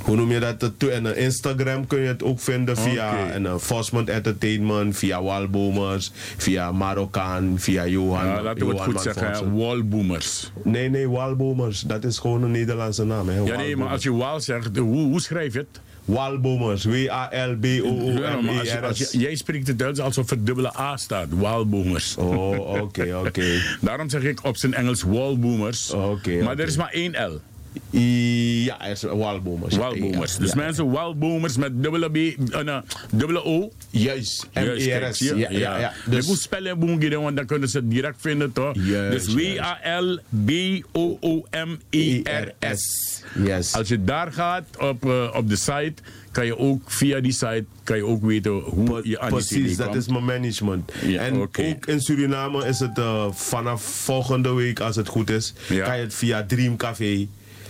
hoe 0.02 0.16
noem 0.16 0.32
je 0.32 0.40
dat? 0.40 0.72
En 0.78 1.06
uh, 1.06 1.18
Instagram 1.18 1.88
kun 1.88 2.00
je 2.00 2.08
het 2.08 2.24
ook 2.24 2.40
vinden 2.40 2.78
via 2.78 3.16
Fosman 3.60 4.08
Entertainment, 4.08 4.98
via 4.98 5.24
Walbomers, 5.24 6.12
via 6.38 6.72
Marokkaan, 6.72 7.54
via 7.60 7.88
Johan. 7.88 8.26
Ja, 8.26 8.42
laten 8.42 8.68
we 8.68 8.74
het 8.74 8.78
Johan 8.78 8.92
goed 8.94 9.02
zeggen. 9.02 9.58
Wallboomers. 9.58 10.52
Nee, 10.64 10.90
nee, 10.90 11.10
Walbomers. 11.10 11.82
Dat 11.82 12.04
is 12.04 12.18
gewoon 12.20 12.44
een 12.44 12.52
Nederlandse 12.52 13.06
naam. 13.06 13.30
Hè? 13.30 13.40
Ja, 13.40 13.58
nee, 13.58 13.78
maar 13.78 13.88
als 13.88 14.04
je 14.04 14.14
Wal 14.14 14.40
zegt, 14.40 14.78
hoe, 14.78 15.06
hoe 15.08 15.22
schrijf 15.22 15.54
je 15.54 15.60
het? 15.60 15.82
Als 16.06 16.84
W-A-L-B-O-O-M-E-R-S. 16.86 19.12
je- 19.12 19.18
Jij 19.20 19.36
spreekt 19.36 19.68
het 19.68 19.80
Duits 19.80 20.00
alsof 20.00 20.32
er 20.32 20.46
dubbele 20.46 20.80
A 20.80 20.98
staat. 20.98 21.28
Wallboomers. 21.30 22.16
Oh, 22.18 22.82
oké, 22.82 23.16
oké. 23.26 23.46
Daarom 23.82 24.10
zeg 24.10 24.24
ik 24.24 24.44
op 24.44 24.58
zijn 24.58 24.74
Engels 24.74 25.02
wallboomers. 25.02 25.92
Oké, 25.92 26.44
maar 26.44 26.60
er 26.60 26.68
is 26.68 26.78
maar 26.78 26.92
één 26.92 27.12
L. 27.32 27.40
Ja, 28.64 28.86
is 28.86 29.02
Walbomers. 29.02 29.76
Wallboomers. 29.76 30.34
Ja, 30.34 30.40
Dus 30.40 30.54
mensen, 30.54 30.92
wallboomers 30.92 31.58
met 31.58 31.84
dubbele 31.84 32.10
B, 32.12 32.16
eh, 32.16 32.60
nou, 32.64 32.84
dubbele 33.12 33.44
O. 33.44 33.72
Juist, 33.90 34.48
M-E-R-S. 34.54 35.20
Ja, 35.20 35.36
ja, 35.36 35.80
ja. 35.80 35.94
Dus, 36.06 36.24
ik 36.24 36.28
moet 36.28 36.40
spellen 36.40 36.80
boem 36.80 37.10
want 37.10 37.36
dan 37.36 37.46
kunnen 37.46 37.70
ze 37.70 37.78
het 37.78 37.90
direct 37.90 38.22
vinden, 38.22 38.52
toch? 38.52 38.74
Dus 38.74 39.34
W-A-L-B-O-O-M-E-R-S. 39.34 40.44
Yes. 43.44 43.74
Als 43.74 43.88
je 43.88 44.04
daar 44.04 44.32
gaat 44.32 44.66
op, 44.80 45.06
eh, 45.06 45.34
op 45.36 45.50
de 45.50 45.56
site, 45.56 45.94
kan 46.32 46.46
je 46.46 46.58
ook 46.58 46.92
via 46.92 47.20
die 47.20 47.32
site 47.32 47.66
kan 47.84 47.98
je 47.98 48.06
ook 48.06 48.24
weten 48.24 48.52
hoe 48.52 49.00
je 49.04 49.20
aan 49.20 49.30
die 49.30 49.38
Precies, 49.38 49.78
dat 49.78 49.96
is 49.96 50.08
mijn 50.08 50.26
management. 50.26 50.92
En 51.18 51.36
ook 51.36 51.58
in 51.86 52.02
Suriname 52.02 52.68
is 52.68 52.80
het 52.80 52.98
eh, 52.98 53.32
vanaf 53.32 53.84
volgende 53.84 54.54
week, 54.54 54.80
als 54.80 54.96
het 54.96 55.08
goed 55.08 55.30
is, 55.30 55.54
kan 55.68 55.98
je 55.98 56.04
het 56.04 56.14
via 56.14 56.44
Dream 56.44 56.78
Café 56.78 57.28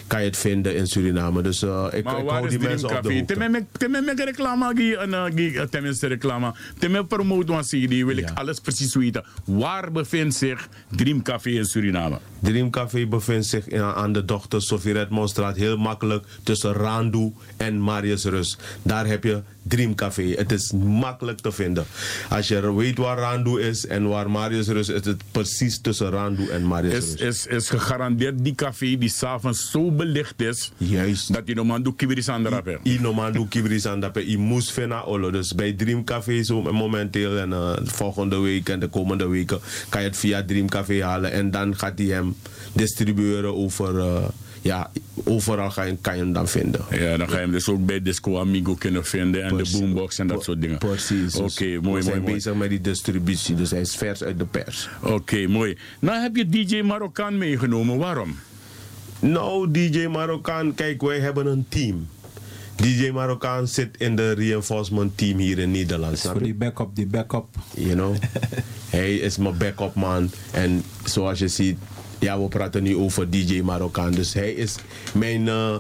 kan 0.08 0.20
je 0.20 0.26
het 0.28 0.38
vinden 0.38 0.76
in 0.76 0.88
Suriname. 0.88 1.42
Dus 1.42 1.62
eh, 1.64 1.88
ik, 1.92 2.04
Maar 2.04 2.20
ik 2.20 2.30
hou 2.30 2.50
die 2.50 2.60
mensen 2.60 2.90
op 2.98 3.04
de 3.04 3.14
hoogte. 3.14 3.34
Tenminste, 3.34 3.66
tenminste 3.78 4.24
reclame, 4.26 4.74
eh, 4.74 5.24
gi- 5.36 5.56
eh, 5.56 5.64
tenminste 5.64 6.08
reclame. 6.08 6.54
Tenminste 6.80 7.08
promote 7.16 7.52
van 7.54 7.62
CD, 7.62 7.90
wil 8.04 8.18
ik 8.18 8.30
alles 8.34 8.60
precies 8.60 8.96
weten. 8.96 9.24
Waar 9.46 9.92
bevindt 9.92 10.36
zich 10.36 10.68
Dream 10.96 11.22
Café 11.22 11.50
in 11.50 11.66
Suriname? 11.66 12.18
Dream 12.40 12.70
Café 12.70 13.06
bevindt 13.08 13.46
zich 13.46 13.68
in- 13.68 13.82
aan 13.82 14.14
de 14.14 14.26
dochter 14.26 14.62
Sofie 14.62 14.94
Redmondstraat 14.94 15.56
heel 15.56 15.78
makkelijk 15.78 16.26
tussen 16.44 16.74
Randu 16.74 17.34
en 17.58 17.80
Marius 17.82 18.26
Rus. 18.26 18.58
Daar 18.82 19.06
heb 19.08 19.24
je 19.24 19.42
Dream 19.62 19.96
Café. 19.96 20.24
Het 20.36 20.52
is 20.52 20.72
makkelijk 20.72 21.40
te 21.40 21.52
vinden. 21.52 21.86
Als 22.30 22.48
je 22.48 22.74
weet 22.76 22.98
waar 22.98 23.18
Randu 23.18 23.62
is 23.62 23.86
en 23.88 24.08
waar 24.08 24.32
Marius 24.32 24.68
Rus 24.68 24.90
is, 24.90 25.00
is 25.00 25.06
het 25.06 25.22
precies 25.32 25.82
tussen 25.82 26.10
Randu 26.10 26.48
en 26.50 26.64
Marius 26.68 26.94
Is, 26.94 27.14
Rus. 27.16 27.22
is, 27.22 27.46
is 27.48 27.70
gegarandeerd 27.70 28.44
die 28.44 28.56
café 28.56 28.98
die 28.98 29.10
s'avonds 29.10 29.72
zo 29.72 29.92
belicht 30.04 30.42
is. 30.42 30.72
Juist. 30.78 31.34
Dat 31.34 31.42
je 31.46 31.56
nog 31.56 31.66
man 31.66 31.84
doet 31.84 31.96
kibiris 31.96 32.30
aan 32.30 32.44
de 32.44 32.50
rap 32.50 32.66
hebt. 32.66 32.88
I 32.88 32.98
no 33.02 33.14
man 33.14 33.32
doe 33.32 33.48
kibris 33.48 33.86
aan 33.88 34.00
dat 34.00 34.18
I 34.18 34.38
moest 34.38 34.72
vinden 34.72 35.06
olo. 35.06 35.32
Dus 35.32 35.56
bij 35.56 35.74
Dream 35.74 36.04
Café 36.04 36.44
zo 36.44 36.62
momenteel 36.62 37.38
en 37.38 37.54
eh, 37.54 37.74
volgende 37.84 38.38
week 38.38 38.70
en 38.70 38.80
de 38.80 38.88
komende 38.88 39.28
weken 39.28 39.60
kan 39.90 40.02
je 40.02 40.08
het 40.08 40.18
via 40.18 40.44
Dream 40.44 40.70
Café 40.70 41.04
halen 41.04 41.32
en 41.32 41.52
dan 41.52 41.78
gaat 41.78 41.98
hij 41.98 42.08
hem 42.08 42.36
distribueren 42.74 43.56
over 43.56 44.00
eh, 44.00 44.28
ja 44.62 44.92
overal 45.24 45.72
ga 45.72 45.84
je, 45.84 45.98
kan 46.02 46.16
je 46.18 46.24
hem 46.24 46.34
dan 46.34 46.48
vinden. 46.48 46.82
Ja, 46.92 47.18
dan 47.18 47.28
ga 47.30 47.36
je 47.36 47.42
hem 47.42 47.52
dus 47.52 47.70
ook 47.70 47.86
bij 47.86 48.02
Disco 48.02 48.40
Amigo 48.40 48.76
kunnen 48.76 49.06
vinden 49.06 49.44
en 49.44 49.58
de 49.58 49.70
boombox 49.72 50.20
en 50.20 50.28
dat 50.28 50.44
soort 50.44 50.62
dingen. 50.62 50.78
Precies. 50.78 51.36
Oké, 51.36 51.46
Dus 51.46 51.60
mooi, 51.60 51.76
We 51.80 51.82
mooi, 51.90 52.02
zijn 52.04 52.22
mooi. 52.22 52.34
bezig 52.34 52.54
met 52.54 52.70
die 52.70 52.82
distributie, 52.82 53.56
dus 53.56 53.72
hij 53.72 53.82
is 53.82 53.96
vers 53.96 54.24
uit 54.24 54.40
de 54.40 54.46
pers. 54.46 54.90
Oké, 55.02 55.48
mooi. 55.48 55.78
Nou 56.00 56.22
heb 56.22 56.36
je 56.36 56.50
DJ 56.50 56.82
Marokkaan 56.82 57.38
meegenomen. 57.38 57.98
Waarom? 57.98 58.36
Nou, 59.24 59.72
DJ 59.72 60.08
Marokkaan, 60.08 60.74
kijk, 60.74 61.02
wij 61.02 61.20
hebben 61.20 61.46
een 61.46 61.66
team. 61.70 62.08
DJ 62.76 63.10
Marokkaan 63.12 63.68
zit 63.68 63.98
in 63.98 64.16
de 64.16 64.32
reinforcement 64.32 65.18
team 65.18 65.38
hier 65.38 65.60
in 65.60 65.72
Nederland. 65.72 66.20
Voor 66.20 66.44
die 66.44 66.54
backup, 66.54 66.96
die 66.96 67.08
backup. 67.08 67.46
You 67.76 67.94
know? 67.94 68.16
Hij 68.90 69.16
is 69.16 69.38
mijn 69.38 69.58
backup 69.58 69.96
man. 69.96 70.32
En 70.52 70.84
zoals 71.04 71.40
je 71.40 71.48
ziet, 71.48 71.78
ja, 72.20 72.40
we 72.40 72.48
praten 72.48 72.84
nu 72.84 72.96
over 72.96 73.30
DJ 73.30 73.62
Marokkaan. 73.62 74.12
Dus 74.12 74.34
hij 74.34 74.52
is 74.52 74.76
mijn 75.14 75.48
eh, 75.48 75.76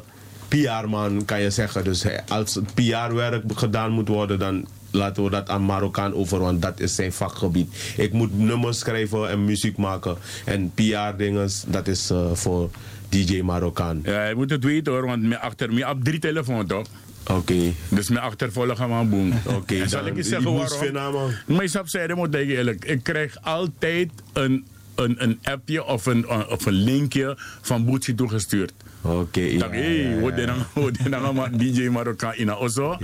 PR-man, 0.47 1.25
kan 1.25 1.41
je 1.41 1.49
zeggen. 1.49 1.83
Dus 1.83 2.03
hij, 2.03 2.23
als 2.27 2.55
het 2.55 2.73
PR-werk 2.73 3.43
gedaan 3.55 3.91
moet 3.91 4.07
worden, 4.07 4.39
dan 4.39 4.67
laten 4.93 5.23
we 5.23 5.29
dat 5.29 5.49
aan 5.49 5.65
Marokkaan 5.65 6.13
over, 6.13 6.39
want 6.39 6.61
dat 6.61 6.79
is 6.79 6.95
zijn 6.95 7.13
vakgebied. 7.13 7.93
Ik 7.97 8.13
moet 8.13 8.37
nummers 8.37 8.79
schrijven 8.79 9.29
en 9.29 9.45
muziek 9.45 9.77
maken. 9.77 10.17
En 10.45 10.71
PR-dingen, 10.73 11.49
dat 11.67 11.87
is 11.87 12.09
eh, 12.09 12.31
voor 12.33 12.69
DJ 13.09 13.41
Marokkaan. 13.41 13.99
Ja, 14.03 14.27
je 14.27 14.35
moet 14.35 14.49
het 14.49 14.63
weten 14.63 14.93
hoor, 14.93 15.05
want 15.05 15.23
me 15.23 15.39
achter 15.39 15.73
me 15.73 15.89
op 15.89 16.03
drie 16.03 16.19
telefoon 16.19 16.65
toch? 16.67 16.87
Oké. 17.29 17.73
Dus 17.89 18.09
mijn 18.09 18.21
achtervolgen 18.21 18.77
gaan 18.77 18.99
we 18.99 19.05
boem. 19.05 19.33
Oké, 19.45 19.87
zal 19.87 19.99
dan- 19.99 20.09
ik 20.09 20.15
je 20.15 20.23
zeggen 20.23 20.53
waarom? 20.53 20.77
vinden, 20.77 21.11
man. 21.11 21.31
Maar 21.45 21.63
ik 21.63 21.71
zei, 21.85 22.13
moet 22.13 22.35
ik 22.35 22.49
eerlijk, 22.49 22.85
ik 22.85 23.03
krijg 23.03 23.37
altijd 23.41 24.09
een, 24.33 24.65
een, 24.95 25.23
een 25.23 25.39
appje 25.43 25.85
of 25.85 26.05
een, 26.05 26.29
of 26.29 26.65
een 26.65 26.73
linkje 26.73 27.37
van 27.61 27.85
Boetsie 27.85 28.15
toegestuurd. 28.15 28.73
Oké, 29.03 29.41
hoe 30.19 30.91
dit 30.91 31.11
dan- 31.11 31.49
DJ 31.51 31.87
Marokkaan 31.89 32.35
in 32.35 32.55
Osso. 32.55 32.97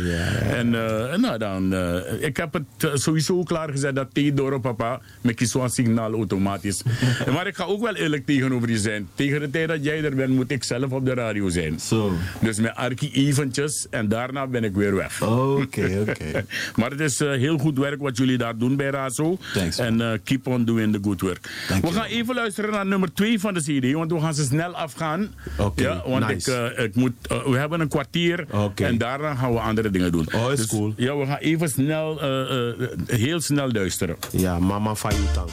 En 0.49 0.75
eh, 0.75 1.17
nou 1.17 1.37
dan, 1.37 1.73
eh, 1.73 2.21
ik 2.27 2.37
heb 2.37 2.53
het 2.53 2.63
eh, 2.77 2.89
sowieso 2.93 3.43
klaargezet 3.43 3.95
dat 3.95 4.07
Theodoro 4.13 4.59
papa 4.59 5.01
met 5.21 5.49
zo'n 5.49 5.69
signaal 5.69 6.13
automatisch. 6.13 6.81
maar 7.33 7.47
ik 7.47 7.55
ga 7.55 7.63
ook 7.63 7.81
wel 7.81 7.95
eerlijk 7.95 8.25
tegenover 8.25 8.69
je 8.69 8.77
zijn. 8.77 9.07
Tegen 9.15 9.39
de 9.39 9.49
tijd 9.49 9.67
dat 9.67 9.83
jij 9.83 10.03
er 10.03 10.15
bent, 10.15 10.29
moet 10.29 10.51
ik 10.51 10.63
zelf 10.63 10.91
op 10.91 11.05
de 11.05 11.13
radio 11.13 11.49
zijn. 11.49 11.79
Zo. 11.79 12.11
Dus 12.41 12.59
met 12.59 12.75
Arki 12.75 13.11
eventjes 13.13 13.87
en 13.89 14.07
daarna 14.07 14.47
ben 14.47 14.63
ik 14.63 14.75
weer 14.75 14.95
weg. 14.95 15.21
Oké, 15.21 15.99
oké. 16.07 16.45
maar 16.75 16.91
het 16.91 16.99
is 16.99 17.19
heel 17.19 17.57
goed 17.57 17.77
werk 17.77 18.01
wat 18.01 18.17
jullie 18.17 18.37
daar 18.37 18.57
doen 18.57 18.75
bij 18.75 18.89
Razo. 18.89 19.37
Thanks, 19.53 19.77
en 19.77 20.21
keep 20.23 20.47
on 20.47 20.65
doing 20.65 20.93
the 20.93 20.99
good 21.01 21.21
work. 21.21 21.49
Dank 21.69 21.85
we 21.85 21.91
gaan 21.91 22.05
even 22.05 22.35
luisteren 22.35 22.71
naar 22.71 22.85
nummer 22.85 23.13
2 23.13 23.39
van 23.39 23.53
de 23.53 23.61
CD, 23.61 23.93
want 23.93 24.11
we 24.11 24.19
gaan 24.19 24.33
ze 24.33 24.43
snel 24.43 24.75
afgaan. 24.75 25.33
Oké, 25.57 25.88
ja, 25.89 26.09
want 26.09 26.27
nice. 26.27 26.51
ik, 26.51 26.75
eh, 26.77 26.83
ik 26.83 26.95
moet, 26.95 27.11
eh, 27.29 27.43
we 27.45 27.57
hebben 27.57 27.79
een 27.79 27.87
kwartier 27.87 28.45
en 28.75 28.97
daarna 28.97 29.35
gaan 29.35 29.53
we 29.53 29.59
andere 29.59 29.89
dingen 29.89 30.11
doen. 30.11 30.27
Oh, 30.35 30.51
is 30.51 30.57
Dus, 30.57 30.67
cool. 30.67 30.93
Ja, 30.97 31.15
we 31.17 31.25
gaan 31.25 31.37
even 31.37 31.69
snel, 31.69 32.21
eh, 32.21 32.69
eh, 32.69 32.73
heel 33.05 33.41
snel 33.41 33.71
luisteren. 33.71 34.15
Ja, 34.31 34.59
Mama 34.59 34.95
Fayutang. 34.95 35.49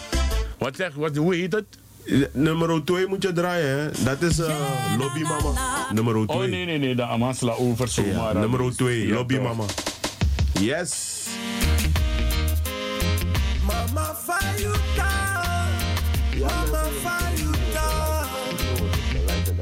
Wat 0.58 0.76
zeg, 0.76 0.94
wat, 0.94 1.16
hoe 1.16 1.34
heet 1.34 1.52
het? 1.52 1.64
Nummer 2.32 2.84
2 2.84 3.06
moet 3.06 3.22
je 3.22 3.32
draaien, 3.32 3.68
hè? 3.78 4.04
Dat 4.04 4.22
is 4.22 4.38
eh, 4.38 4.54
Lobby 4.98 5.20
Mama. 5.22 5.52
Nummer 5.92 6.12
2. 6.26 6.26
Oh 6.26 6.44
nee, 6.44 6.64
nee, 6.64 6.78
nee, 6.78 6.94
de 6.94 7.02
Amasla 7.02 7.52
over 7.52 7.88
zomaar. 7.88 8.12
Ja, 8.12 8.32
nummer 8.32 8.76
2, 8.76 9.06
Ja, 9.06 9.14
Lobby 9.14 9.34
toch. 9.34 9.42
Mama. 9.42 9.64
Yes. 10.60 11.24
Mama 13.66 14.14
Fayuta, 14.26 14.78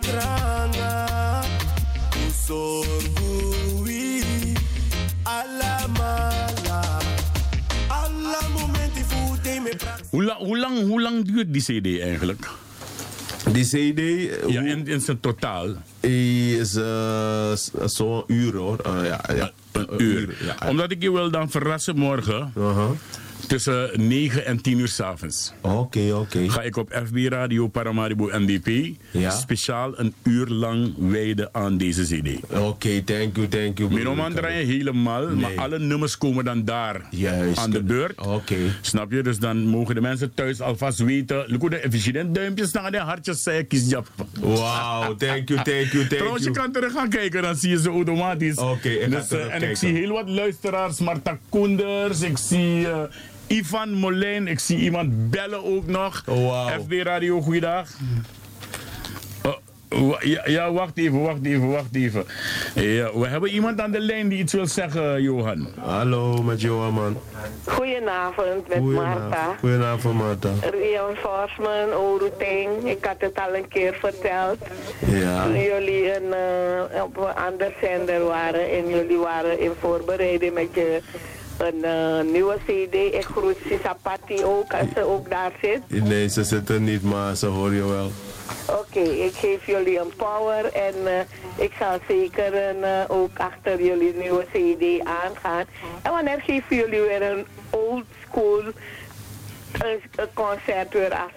pranga. 0.00 1.42
Usorgui 3.26 4.22
alamala. 5.22 6.80
Alla 7.88 8.40
momenti 8.52 9.02
voete 9.08 9.60
me. 9.62 9.72
Hoe, 10.10 10.24
la- 10.24 10.36
hoe, 10.38 10.58
lang, 10.58 10.80
hoe 10.86 11.00
lang 11.02 11.24
duurt 11.24 11.52
die 11.52 11.62
CD 11.62 12.00
eigenlijk? 12.00 12.48
Die 13.52 13.64
CD 13.64 14.00
Ja, 14.48 14.60
in, 14.62 14.86
in 14.86 15.00
zijn 15.00 15.20
totaal. 15.20 15.66
is 16.00 16.74
eh, 16.74 17.54
s- 17.54 17.70
zo'n 17.84 18.24
uur 18.26 18.56
hoor. 18.56 18.78
Eh, 18.78 19.06
ja, 19.06 19.20
ja. 19.34 19.50
Een 19.72 19.88
uur. 19.98 20.36
Ja. 20.44 20.68
Omdat 20.68 20.90
ik 20.90 21.02
je 21.02 21.12
wil 21.12 21.30
dan 21.30 21.50
verrassen 21.50 21.96
morgen. 21.98 22.52
Tussen 23.46 23.90
9 24.08 24.44
en 24.46 24.60
10 24.62 24.78
uur 24.78 24.88
s'avonds. 24.88 25.52
Oké, 25.60 26.12
oké. 26.14 26.48
Ga 26.50 26.62
ik 26.62 26.76
op 26.76 27.00
FB 27.06 27.16
Radio 27.28 27.68
Paramaribo 27.68 28.28
NDP 28.32 28.94
Ja. 29.10 29.30
speciaal 29.30 29.98
een 29.98 30.14
uur 30.22 30.46
lang 30.46 30.94
wijden 30.98 31.48
aan 31.52 31.76
deze 31.78 32.02
CD. 32.04 32.56
Oké, 32.58 33.02
thank 33.04 33.36
you, 33.36 33.48
thank 33.48 33.78
you. 33.78 33.92
Minoman 33.92 34.32
draaien 34.34 34.66
helemaal, 34.66 35.28
maar 35.28 35.50
alle 35.56 35.78
nummers 35.78 36.18
komen 36.18 36.44
dan 36.44 36.64
daar 36.64 37.00
Juist. 37.10 37.58
aan 37.58 37.70
de 37.70 37.82
beurt. 37.82 38.20
Oké. 38.26 38.56
Snap 38.80 39.12
je? 39.12 39.22
Dus 39.22 39.38
dan 39.38 39.66
mogen 39.66 39.94
de 39.94 40.00
mensen 40.00 40.34
thuis 40.34 40.60
alvast 40.60 40.98
weten. 40.98 41.44
Look 41.48 41.70
de 41.70 41.76
efficiënt 41.76 42.34
duimpjes 42.34 42.72
naar 42.72 42.90
de 42.90 42.98
hartjes 42.98 43.42
zei 43.42 43.62
kiesjap. 43.66 44.06
Wauw, 44.40 45.14
thank 45.16 45.48
you, 45.48 45.62
thank 45.62 45.66
you, 45.66 46.06
thank 46.06 46.08
Trouwens, 46.08 46.44
je 46.44 46.50
you. 46.50 46.52
kan 46.62 46.72
terug 46.72 46.92
gaan 46.92 47.08
kijken, 47.08 47.42
dan 47.42 47.56
zie 47.56 47.70
je 47.70 47.80
ze 47.80 47.88
automatisch. 47.88 48.56
Oké, 48.56 48.88
ik 48.88 49.10
dus, 49.10 49.28
eh, 49.28 49.38
En 49.38 49.44
ik 49.44 49.48
terugkijken. 49.48 49.76
zie 49.76 49.92
heel 49.92 50.12
wat 50.12 50.28
luisteraars, 50.28 50.98
Marta 50.98 51.38
Koenders, 51.48 52.20
ik 52.20 52.38
zie 52.38 52.88
eh, 52.88 52.98
Ivan 53.46 53.92
Molijn, 53.92 54.46
ik 54.48 54.58
zie 54.58 54.78
iemand 54.78 55.30
bellen 55.30 55.64
ook 55.64 55.86
nog. 55.86 56.22
Wauw. 56.26 56.68
FB 56.68 56.92
Radio, 57.02 57.40
goeiedag. 57.40 57.88
Wa- 59.88 60.18
ja, 60.20 60.42
ja, 60.44 60.72
wacht 60.72 60.98
even, 60.98 61.22
wacht 61.22 61.44
even, 61.44 61.70
wacht 61.70 61.94
even. 61.94 62.24
Ja, 62.74 63.18
we 63.18 63.26
hebben 63.26 63.50
iemand 63.50 63.80
aan 63.80 63.90
de 63.90 64.00
lijn 64.00 64.28
die 64.28 64.38
iets 64.38 64.52
wil 64.52 64.66
zeggen, 64.66 65.22
Johan. 65.22 65.68
Hallo, 65.80 66.42
met 66.42 66.60
Johan 66.60 66.92
man. 66.92 67.16
Goedenavond 67.64 68.68
met 68.68 68.80
Marta. 68.82 69.54
Goedenavond, 69.60 70.14
Marta. 70.18 70.48
Reinforcement, 70.60 71.94
Oroutine. 71.94 72.90
Ik 72.90 73.04
had 73.04 73.16
het 73.18 73.38
al 73.48 73.54
een 73.54 73.68
keer 73.68 73.94
verteld. 74.00 74.58
Ja. 75.06 75.44
Toen 75.44 75.60
jullie 75.62 76.16
een, 76.16 76.32
eh, 76.32 77.02
op 77.02 77.16
een 77.16 77.34
ander 77.34 77.72
zender 77.82 78.24
waren 78.24 78.70
en 78.70 78.88
jullie 78.88 79.18
waren 79.18 79.60
in 79.60 79.72
voorbereiding 79.80 80.54
met 80.54 80.68
je 80.74 81.00
een 81.58 81.84
eh, 81.84 82.32
nieuwe 82.32 82.56
CD. 82.66 82.94
Ik 82.94 83.24
groet 83.24 83.56
Sisapati 83.68 84.44
ook 84.44 84.72
als 84.72 84.88
ze 84.94 85.02
ook 85.04 85.30
daar 85.30 85.52
zit. 85.62 86.04
Nee, 86.04 86.28
ze 86.28 86.44
zitten 86.44 86.84
niet, 86.84 87.02
maar 87.02 87.36
ze 87.36 87.46
horen 87.46 87.74
je 87.74 87.88
wel. 87.88 88.10
Oké, 88.80 89.00
ik 89.00 89.34
geef 89.34 89.66
jullie 89.66 89.98
een 89.98 90.12
power 90.16 90.72
en 90.72 90.94
eh, 91.06 91.64
ik 91.64 91.72
zal 91.78 91.98
zeker 92.08 92.68
een, 92.68 92.84
eh, 92.84 93.04
ook 93.08 93.38
achter 93.38 93.82
jullie 93.84 94.14
nieuwe 94.14 94.44
CD 94.52 95.06
aangaan. 95.06 95.64
En 96.02 96.10
wanneer 96.10 96.40
geven 96.40 96.76
jullie 96.76 97.00
weer 97.00 97.22
een 97.22 97.46
old 97.70 98.04
school 98.28 98.62
een, 99.84 100.28
concert 100.34 100.92
weer 100.92 101.12
af 101.14 101.30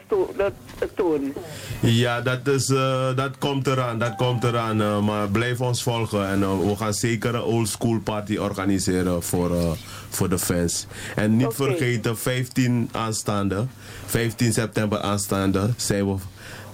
doen? 0.96 1.34
Ja, 1.80 2.22
dat, 2.22 2.48
is, 2.48 2.70
eh, 2.70 3.16
dat 3.16 3.38
komt 3.38 3.68
eraan, 3.68 4.00
dat 4.00 4.16
komt 4.16 4.44
eraan. 4.44 4.82
eh, 4.82 5.00
maar 5.00 5.28
blijf 5.30 5.62
ons 5.62 5.84
volgen 5.84 6.28
en 6.28 6.44
eh, 6.44 6.60
we 6.60 6.76
gaan 6.76 6.94
zeker 6.94 7.36
een 7.36 7.42
old 7.42 7.70
school 7.70 8.00
party 8.00 8.38
organiseren 8.38 9.24
voor, 9.24 9.78
voor 10.10 10.30
de 10.30 10.40
fans. 10.40 10.86
En 11.16 11.36
niet 11.38 11.54
vergeten, 11.54 12.18
15 12.18 12.90
aanstaande, 12.92 13.66
15 14.06 14.54
september 14.54 15.02
aanstaande, 15.02 15.70
zijn 15.78 16.06
we 16.08 16.16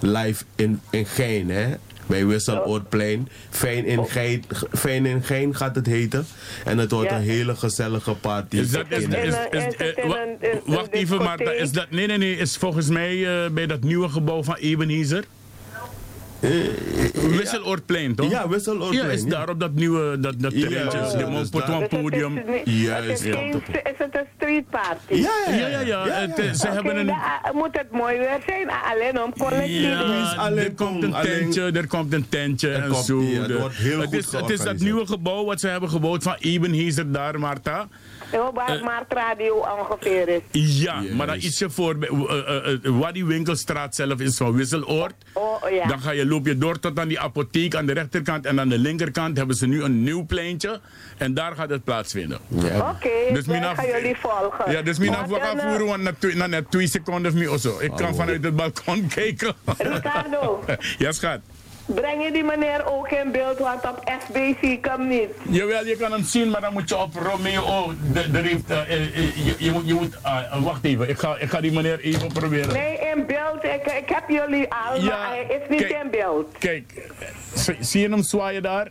live 0.00 0.44
in, 0.54 0.80
in 0.90 1.06
Gein, 1.06 1.50
hè? 1.50 1.74
Bij 2.06 2.26
Wisseloordplein. 2.26 3.28
Fijn 3.50 3.84
in, 3.86 4.06
Gein, 4.06 4.44
Fijn 4.72 5.06
in 5.06 5.22
Gein 5.22 5.54
gaat 5.54 5.74
het 5.74 5.86
heten. 5.86 6.26
En 6.64 6.78
het 6.78 6.90
wordt 6.90 7.10
Ja. 7.10 7.16
een 7.16 7.22
hele 7.22 7.56
gezellige 7.56 8.14
party. 8.14 8.56
Is 8.56 8.70
dat, 8.70 8.84
is, 8.88 9.04
is, 9.04 9.34
is, 9.50 9.74
eh, 9.76 10.06
wa- 10.08 10.26
wacht 10.64 10.90
even, 10.92 11.18
Marta. 11.18 11.50
Is 11.50 11.72
dat, 11.72 11.90
nee, 11.90 12.06
nee, 12.06 12.18
nee. 12.18 12.36
Is 12.36 12.56
volgens 12.56 12.88
mij 12.88 13.44
eh, 13.44 13.50
bij 13.50 13.66
dat 13.66 13.82
nieuwe 13.82 14.08
gebouw 14.08 14.42
van 14.42 14.54
Ebenezer. 14.56 15.24
Wisseloordplein, 17.36 18.14
toch? 18.14 18.30
Ja, 18.30 18.48
Wisseloordplein, 18.48 19.06
Ja, 19.06 19.12
is 19.12 19.22
ja. 19.22 19.28
daar 19.28 19.48
op 19.48 19.60
dat 19.60 19.72
nieuwe, 19.74 20.20
dat, 20.20 20.34
dat 20.40 20.52
Ja, 20.52 20.60
terreintje. 20.60 20.98
dus 20.98 21.10
de 21.12 21.18
daar- 21.18 21.30
Montpotoin 21.30 21.88
podium. 21.88 22.36
Het 22.36 22.60
Juist. 22.64 23.24
is, 23.24 23.32
het 23.98 24.14
een 24.14 24.26
street 24.36 24.70
party? 24.70 25.14
Ja, 25.14 25.30
ja, 25.48 25.66
ja. 25.68 25.80
ja. 25.80 26.04
Het, 26.08 26.38
eh, 26.38 26.52
ze 26.52 26.68
hebben 26.68 26.96
een... 26.98 27.06
dan, 27.06 27.14
ah, 27.42 27.54
moet 27.54 27.68
het 27.72 27.90
mooi 27.90 28.18
weer 28.18 28.38
zijn, 28.46 28.68
ah, 28.70 28.90
alleen 28.92 29.22
om 29.22 29.32
collectief. 29.38 29.80
Ja, 29.80 30.50
er 30.56 30.72
komt 30.74 31.02
een 31.02 31.14
alleen- 31.14 31.38
tentje, 31.38 31.70
er 31.72 31.86
komt 31.86 32.12
een 32.12 32.28
tentje 32.28 32.72
en 32.72 32.88
komt- 32.90 33.04
zo. 33.04 33.22
ja, 33.22 33.40
het 33.42 33.58
wordt 33.58 33.76
heel 33.76 33.98
het, 34.00 34.08
goed 34.08 34.14
is, 34.18 34.32
het 34.32 34.50
is 34.50 34.60
dat 34.60 34.76
nieuwe 34.78 35.06
gebouw 35.06 35.44
wat 35.44 35.60
ze 35.60 35.68
hebben 35.68 35.90
gebouwd 35.90 36.22
van 36.22 36.36
Ebenezer 36.38 37.12
daar, 37.12 37.38
Marta. 37.38 37.88
Ja, 38.32 38.52
waar 38.52 38.84
Maart 38.84 39.12
Radio 39.12 39.54
ongeveer 39.78 40.28
is. 40.28 40.40
Ja, 40.82 41.02
maar 41.16 41.26
dan 41.26 41.36
ietsje 41.36 41.70
voor, 41.70 41.96
eh, 42.00 42.38
eh, 42.38 42.72
eh, 42.72 42.78
waar 42.98 43.12
die 43.12 43.24
winkelstraat 43.24 43.94
zelf 43.94 44.20
is 44.20 44.36
van 44.36 44.52
Wisseloord. 44.56 45.14
Oh, 45.32 45.70
ja. 45.70 45.86
Dan 45.86 46.00
ga 46.00 46.10
je, 46.10 46.26
loop 46.26 46.46
je 46.46 46.58
door 46.58 46.78
tot 46.78 46.98
aan 46.98 47.08
die 47.08 47.20
apotheek 47.20 47.74
aan 47.74 47.86
de 47.86 47.92
rechterkant 47.92 48.46
en 48.46 48.60
aan 48.60 48.68
de 48.68 48.78
linkerkant 48.78 49.36
hebben 49.36 49.56
ze 49.56 49.66
nu 49.66 49.82
een 49.82 50.02
nieuw 50.02 50.26
pleintje. 50.26 50.80
En 51.18 51.34
daar 51.34 51.54
gaat 51.54 51.70
het 51.70 51.84
plaatsvinden. 51.84 52.38
Oké, 52.50 53.08
Dus 53.32 53.44
dan 53.44 53.54
mina- 53.54 53.74
gaan 53.74 53.86
jullie 53.86 54.16
volgen. 54.16 54.70
Ja, 54.70 54.82
dus 54.82 54.98
mina 54.98 55.16
Maar 55.20 55.28
we 55.28 55.34
gaan 55.40 55.58
eh, 55.58 55.68
voeren, 55.68 55.86
want 55.86 56.02
na 56.02 56.12
twee- 56.18 56.36
na 56.36 56.46
net 56.46 56.70
twee 56.70 56.88
seconden 56.88 57.32
of 57.32 57.38
meer 57.38 57.58
zo. 57.58 57.78
Ik 57.80 57.90
Oh, 57.90 57.96
kan 57.96 58.14
vanuit 58.14 58.44
het 58.44 58.56
balkon 58.56 59.06
kijken. 59.14 59.54
Ricardo, 59.78 60.64
ja, 60.98 61.12
schat. 61.12 61.40
Breng 61.86 62.24
je 62.24 62.32
die 62.32 62.44
meneer 62.44 62.86
ook 62.92 63.08
in 63.10 63.32
beeld, 63.32 63.58
want 63.58 63.84
op 63.84 64.02
FB 64.20 64.36
zie 64.60 64.70
ik 64.72 64.84
hem 64.84 65.08
niet. 65.08 65.28
Jawel, 65.48 65.84
je 65.86 65.96
kan 65.96 66.12
hem 66.12 66.22
zien, 66.24 66.50
maar 66.50 66.60
dan 66.60 66.72
moet 66.72 66.88
je 66.88 66.96
op 66.96 67.14
Romeo. 67.14 67.62
Oh, 67.62 67.88
de, 68.12 68.30
de, 68.30 68.38
eh, 68.38 68.80
eh, 68.80 68.92
eh, 68.92 69.46
je, 69.46 69.54
je 69.58 69.70
moet. 69.70 69.86
Je 69.86 69.94
moet 69.94 70.18
wacht 70.62 70.84
even, 70.84 71.08
ik 71.08 71.18
ga, 71.18 71.36
ik 71.38 71.48
ga 71.50 71.60
die 71.60 71.72
meneer 71.72 72.00
even 72.00 72.32
proberen. 72.32 72.72
Nee, 72.72 72.98
in 73.14 73.26
beeld. 73.26 73.64
Ik, 73.64 73.92
ik 73.92 74.08
heb 74.08 74.28
jullie 74.28 74.66
al, 74.72 75.00
Ja, 75.00 75.06
maar 75.18 75.28
hij 75.28 75.46
is 75.48 75.68
niet 75.68 75.86
kijk. 75.86 76.02
in 76.02 76.10
beeld. 76.10 76.58
Kijk, 76.58 77.10
zie- 77.54 77.76
zie 77.80 78.00
je 78.00 78.08
hem 78.08 78.22
zwaaien 78.22 78.62
daar? 78.62 78.88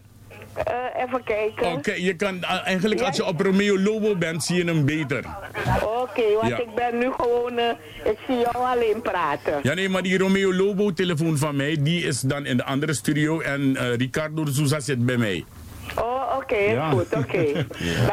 Eh, 0.63 1.03
even 1.03 1.23
kijken. 1.23 1.71
Oké, 1.73 1.93
je 1.93 2.13
kan 2.15 2.43
ah, 2.43 2.67
eigenlijk 2.67 3.01
als 3.01 3.15
je 3.15 3.25
op 3.25 3.39
Romeo 3.41 3.79
Lobo 3.79 4.15
bent, 4.15 4.43
zie 4.43 4.55
je 4.55 4.63
hem 4.63 4.85
beter. 4.85 5.23
Oké, 5.83 6.23
want 6.41 6.47
Ja. 6.47 6.59
ik 6.59 6.75
ben 6.75 6.97
nu 6.97 7.11
gewoon, 7.17 7.57
eh, 7.57 7.69
ik 8.03 8.17
zie 8.27 8.35
jou 8.37 8.55
alleen 8.55 9.01
praten. 9.01 9.59
Ja, 9.63 9.73
nee, 9.73 9.89
maar 9.89 10.01
die 10.01 10.17
Romeo 10.17 10.53
Lobo 10.53 10.93
telefoon 10.93 11.37
van 11.37 11.55
mij, 11.55 11.77
die 11.79 12.03
is 12.03 12.19
dan 12.19 12.45
in 12.45 12.57
de 12.57 12.63
andere 12.63 12.93
studio 12.93 13.39
en 13.39 13.75
eh, 13.77 13.95
Ricardo 13.95 14.43
de 14.43 14.53
Souza 14.53 14.79
zit 14.79 15.05
bij 15.05 15.17
mij. 15.17 15.45
Oh, 15.99 16.24
oké, 16.45 16.55
Ja. 16.71 16.89
goed, 16.89 17.13
oké. 17.15 17.43
Dan 17.53 17.65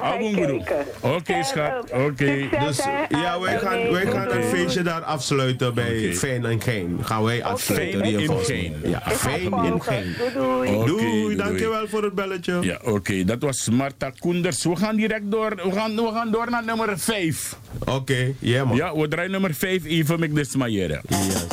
ga 0.02 0.14
ik 0.18 0.34
kijken. 0.34 0.86
Oké, 1.00 1.32
Eh, 1.32 1.44
schat. 1.44 1.90
eh, 1.90 2.04
Oké. 2.04 2.48
Dus 2.66 2.76
ja, 3.08 3.40
wij 3.40 3.54
aan- 3.54 3.60
gaan, 3.60 3.90
wij 3.92 4.06
gaan 4.06 4.28
doei. 4.28 4.42
feestje 4.42 4.82
daar 4.82 5.00
afsluiten 5.02 5.74
bij 5.74 6.14
Fijn 6.14 6.44
en 6.44 6.60
Geen. 6.62 6.98
Gaan 7.02 7.22
wij 7.24 7.44
afsluiten. 7.44 8.00
Fijn 8.00 8.20
in. 8.20 8.30
Geen. 8.44 8.76
Ja, 8.84 9.06
in 9.10 9.16
volgen. 9.50 9.82
Geen. 9.82 10.14
Doei, 10.18 10.32
doei. 10.34 10.74
Oké, 10.76 10.86
Doei, 10.86 11.20
doei. 11.22 11.36
dankjewel 11.36 11.88
voor 11.88 12.02
het 12.02 12.14
belletje. 12.14 12.58
Ja, 12.60 12.78
oké, 12.84 13.24
dat 13.24 13.42
was 13.42 13.68
Marta 13.68 14.10
Koenders. 14.18 14.64
We 14.64 14.76
gaan 14.76 14.96
direct 14.96 15.30
door, 15.30 15.50
we 15.56 15.72
gaan, 15.72 15.94
we 15.96 16.10
gaan 16.14 16.30
door 16.30 16.50
naar 16.50 16.64
nummer 16.64 16.98
5. 16.98 17.56
Oké, 17.86 18.32
ja 18.38 18.64
man. 18.64 18.76
Ja, 18.76 18.96
we 18.96 19.08
draaien 19.08 19.30
nummer 19.30 19.54
5 19.54 19.84
even 19.84 20.20
met 20.20 20.34
de 20.34 20.44
smayeren. 20.44 21.00
Yes. 21.08 21.46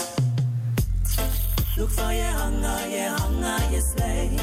Look 1.77 1.89
van 1.91 2.15
je 2.15 2.21
hangen, 2.23 2.89
je 2.89 3.09
hangen, 3.17 3.71
je 3.71 3.93
slijt. 3.95 4.41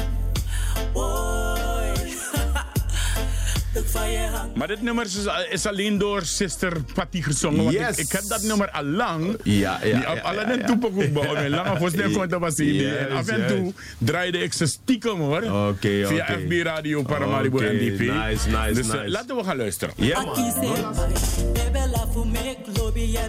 Maar 4.55 4.67
dit 4.67 4.81
nummer 4.81 5.05
is, 5.05 5.17
is 5.49 5.65
alleen 5.65 5.97
door 5.97 6.21
Sister 6.21 6.81
Patty 6.93 7.21
gezongen. 7.21 7.63
Want 7.63 7.75
Yes. 7.75 7.97
ik, 7.97 8.05
ik 8.05 8.11
heb 8.11 8.23
dat 8.27 8.41
nummer 8.41 8.69
al 8.71 8.83
lang. 8.83 9.37
Ja, 9.43 9.79
ja, 9.83 9.99
Die 9.99 10.09
op 10.09 10.15
ja, 10.15 10.21
alle 10.21 10.39
ja, 10.41 10.45
den 10.47 10.59
ja. 10.59 10.65
toepen 10.65 10.87
ook 10.89 11.13
bij 11.13 11.49
Lang 11.49 11.79
of 11.79 11.89
snel 11.89 12.09
komt 12.11 12.29
dat 12.29 12.39
was 12.39 12.55
En 12.57 13.11
af 13.11 13.27
en 13.27 13.47
toe 13.47 13.73
draaide 13.97 14.37
ik 14.43 14.53
ze 14.53 14.65
stiekem 14.65 15.19
hoor. 15.19 15.41
Oké, 15.69 16.07
Via. 16.07 16.25
FB 16.25 16.51
Radio 16.63 17.01
Paramaribo 17.01 17.57
Oké, 17.57 17.71
NDP. 17.73 17.99
nice, 17.99 18.49
nice, 18.49 18.73
dus 18.73 18.89
eh, 18.89 18.93
nice. 18.93 19.09
laten 19.09 19.35
we 19.35 19.43
gaan 19.43 19.57
luisteren. 19.57 19.93
Ja, 19.97 20.23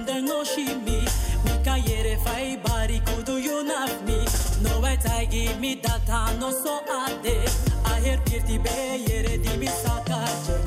there 0.06 0.22
no 0.22 0.44
shimi. 0.44 1.00
Mi 1.44 1.52
ka 1.64 1.74
yere 1.76 2.18
fai 2.24 2.58
bari 2.64 3.00
kudu 3.04 3.38
you 3.38 3.64
not 3.64 4.06
me. 4.06 4.24
No 4.62 4.80
way 4.80 4.96
I 5.18 5.26
give 5.30 5.58
me 5.60 5.80
that 5.82 6.08
I 6.08 6.36
no 6.38 6.50
so 6.50 7.67
Սահեր 7.98 8.20
պիրտի 8.28 8.56
բե 8.62 8.74
երեդի 9.10 9.54
մի 9.58 9.70
սակաճը 9.74 10.58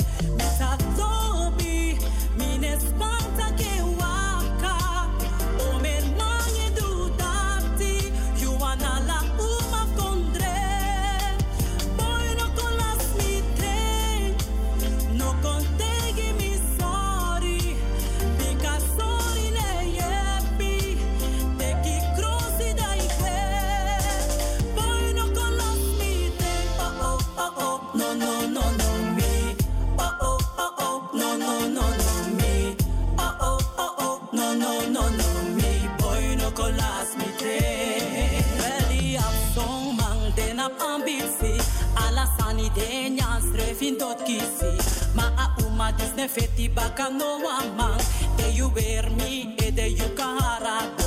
alla 42.71 42.85
sani 42.85 42.89
de 42.89 43.09
nyans 43.09 43.51
trefin 43.53 43.97
tot 43.97 44.23
kisi. 44.23 44.77
Ma 45.15 45.31
a 45.37 45.55
uma 45.65 45.91
dis 45.91 46.13
ne 46.15 46.27
feti 46.27 46.69
baka 46.69 47.09
no 47.09 47.39
amang, 47.47 48.01
de 48.37 49.09
me, 49.17 49.55
e 49.57 49.71
de 49.71 49.87
you. 49.87 51.00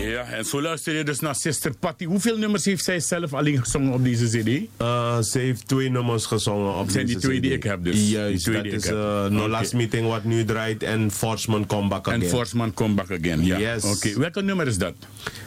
Ja, 0.00 0.24
en 0.24 0.44
zo 0.44 0.62
luister 0.62 0.94
je 0.94 1.04
dus 1.04 1.20
naar 1.20 1.34
Sister 1.34 1.72
Patty. 1.78 2.04
Hoeveel 2.04 2.36
nummers 2.38 2.64
heeft 2.64 2.84
zij 2.84 3.00
zelf 3.00 3.34
alleen 3.34 3.58
gezongen 3.62 3.92
op 3.92 4.04
deze 4.04 4.26
CD? 4.26 4.68
Eh, 4.76 5.20
ze 5.20 5.38
heeft 5.38 5.68
twee 5.68 5.90
nummers 5.90 6.26
gezongen 6.26 6.74
op 6.74 6.90
zijn 6.90 7.06
die 7.06 7.14
deze 7.14 7.26
twee 7.26 7.40
die 7.40 7.52
ik 7.52 7.62
heb 7.62 7.84
dus. 7.84 8.10
Juist, 8.10 8.32
Die 8.32 8.40
twee 8.42 8.54
dat 8.54 8.64
die 8.64 8.72
is 8.72 8.84
ik 8.84 8.90
eh, 8.90 9.26
No. 9.26 9.48
Last 9.48 9.72
Meeting 9.72 10.06
wat 10.08 10.24
nu 10.24 10.44
draait 10.44 10.82
en 10.82 11.10
Forsman 11.10 11.66
Come 11.66 11.88
Back 11.88 12.06
Again. 12.08 12.22
En 12.22 12.28
Forsman 12.28 12.74
Come 12.74 12.94
Back 12.94 13.10
Again. 13.10 13.44
Ja. 13.44 13.58
Yes. 13.58 13.84
Oké, 13.84 14.18
welke 14.18 14.42
nummer 14.42 14.66
is 14.66 14.78
dat? 14.78 14.94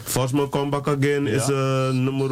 Forsman 0.04 0.49
Come 0.49 0.70
Back 0.70 0.88
Again 0.88 1.28
is 1.28 1.45
Ja. 1.47 1.88
eh, 1.88 1.93
nummer... 1.93 2.30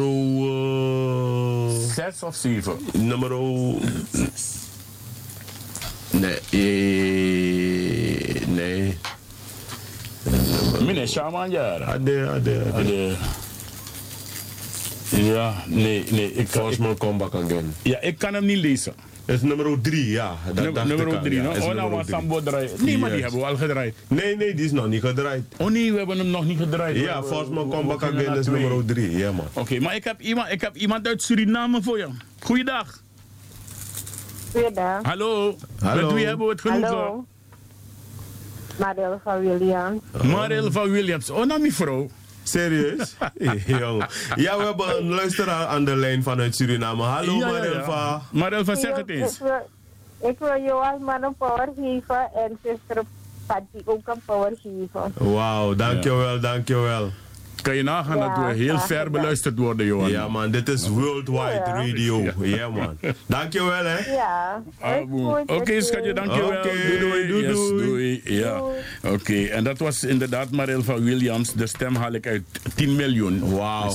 Zes 1.94 2.22
of 2.22 2.36
zeven? 2.36 2.76
nummer... 2.92 3.30
Nee, 6.10 6.38
nee. 8.48 8.96
Meneer 10.84 11.08
Shaman 11.08 11.50
Jara. 11.50 11.84
Ade, 11.84 12.28
ade, 12.34 12.62
ade. 12.74 13.14
Ja, 15.10 15.54
nee, 15.66 16.04
nee. 16.10 16.32
Ik, 16.32 16.48
Forsman 16.48 16.96
Come 16.96 17.18
Back 17.18 17.34
Again. 17.34 17.74
ja, 17.82 18.00
ik 18.00 18.18
kan 18.18 18.34
hem 18.34 18.44
niet 18.44 18.56
lezen. 18.58 18.94
Het 19.24 19.36
is 19.36 19.42
nummer 19.42 19.80
drie, 19.80 20.10
ja. 20.10 20.36
Dat 20.46 20.54
Nummer, 20.54 20.74
dacht 20.74 20.90
ik 20.90 20.96
nummer 20.96 21.16
al, 21.16 21.22
drie, 21.22 21.34
ja. 21.36 21.42
no? 21.42 21.50
Is 21.50 21.62
Oh, 21.64 21.74
nou, 21.74 21.90
was. 21.90 22.06
Sambo 22.06 22.42
draaien. 22.42 22.70
Nee, 22.80 22.98
maar 22.98 23.10
die 23.10 23.22
hebben 23.22 23.40
we 23.40 23.46
al 23.46 23.56
gedraaid. 23.56 23.94
Nee, 24.08 24.36
nee, 24.36 24.54
die 24.54 24.64
is 24.64 24.70
nog 24.72 24.86
niet 24.88 25.00
gedraaid. 25.00 25.42
Oh 25.58 25.70
nee, 25.70 25.92
we 25.92 25.98
hebben 25.98 26.18
hem 26.18 26.26
nog 26.26 26.44
niet 26.44 26.58
gedraaid. 26.58 26.96
Ja, 26.96 27.20
We- 27.22 27.26
Forsman 27.26 27.64
we- 27.68 27.70
Come 27.76 27.82
we 27.82 27.86
Back 27.88 28.02
gingen 28.02 28.20
Again 28.28 28.38
is 28.38 28.46
nummer 28.46 28.84
drie, 28.84 29.16
ja 29.16 29.32
man. 29.32 29.46
Oké, 29.52 29.78
maar 29.80 29.94
ik 29.94 30.04
heb, 30.04 30.20
iemand, 30.20 30.50
ik 30.50 30.60
heb 30.60 30.76
iemand 30.76 31.06
uit 31.06 31.22
Suriname 31.22 31.82
voor 31.82 31.98
je. 31.98 32.06
Goeiedag. 32.40 33.02
Goeiedag. 34.52 35.02
Hallo. 35.02 35.56
Hallo. 35.78 36.06
Met 36.06 36.14
wie 36.14 36.26
hebben 36.26 36.46
we 36.46 36.52
het 36.52 36.60
genoegen? 36.60 36.88
Hallo. 36.88 37.26
Maril 38.76 39.20
van 39.24 39.40
Williams. 39.40 40.00
Maril 40.22 40.72
van 40.72 40.90
Williams. 40.90 41.30
Oh, 41.30 41.44
nou, 41.46 41.60
mevrouw. 41.60 42.08
Serieus? 42.42 43.14
Ja, 44.36 44.56
we 44.58 44.64
hebben 44.64 44.96
een 44.98 45.08
luisteraar 45.14 45.66
aan 45.66 45.84
de 45.84 45.96
lijn 45.96 46.22
vanuit 46.22 46.56
Suriname. 46.56 47.02
Hallo 47.02 47.32
Ja, 47.32 47.38
ja, 47.38 47.46
ja. 47.46 47.52
Marilva. 47.60 48.22
Marelva, 48.30 48.74
zeg 48.74 48.96
het 48.96 49.08
Ik 49.08 49.16
eens. 49.16 49.38
wil, 49.38 49.68
ik 50.30 50.38
wil 50.38 50.62
Joas 50.66 51.00
maar 51.00 51.22
een 51.22 51.34
power 51.38 51.68
geven 51.76 52.28
en 52.34 52.58
zuster 52.64 53.02
Patty 53.46 53.78
ook 53.84 54.08
een 54.08 54.20
power 54.24 54.52
geven. 54.62 55.12
Wauw, 55.34 55.74
dankjewel, 55.74 56.40
dankjewel. 56.40 57.10
Kan 57.62 57.76
je 57.76 57.82
nagaan 57.82 58.16
Ja, 58.16 58.34
dat 58.36 58.46
we 58.56 58.62
heel 58.62 58.78
ver 58.78 59.10
beluisterd 59.10 59.58
worden, 59.58 59.86
Johan? 59.86 60.10
Ja 60.10 60.28
man, 60.28 60.50
dit 60.50 60.68
is 60.68 60.88
worldwide 60.88 61.62
Ja. 61.64 61.74
radio. 61.74 62.22
Ja 62.40 62.68
man. 62.68 62.98
Dankjewel 63.26 63.84
hè. 63.84 64.12
Ja. 64.12 64.62
Ah, 64.80 65.12
Oké, 65.46 65.80
schatje, 65.80 66.12
dankjewel. 66.12 66.48
Oké, 66.48 66.68
doei, 66.88 66.98
doei. 66.98 67.26
doei, 67.28 67.42
Yes, 67.42 67.52
doei. 67.54 67.86
doei. 67.86 68.22
Ja. 68.24 68.60
Oké, 69.04 69.42
en 69.44 69.64
dat 69.64 69.78
was 69.78 70.04
inderdaad 70.04 70.50
Maril 70.50 70.82
van 70.82 71.04
Williams. 71.04 71.52
De 71.52 71.66
stem 71.66 71.94
haal 71.94 72.12
ik 72.12 72.26
uit 72.26 72.42
10 72.74 72.96
miljoen. 72.96 73.54
Wauw. 73.56 73.92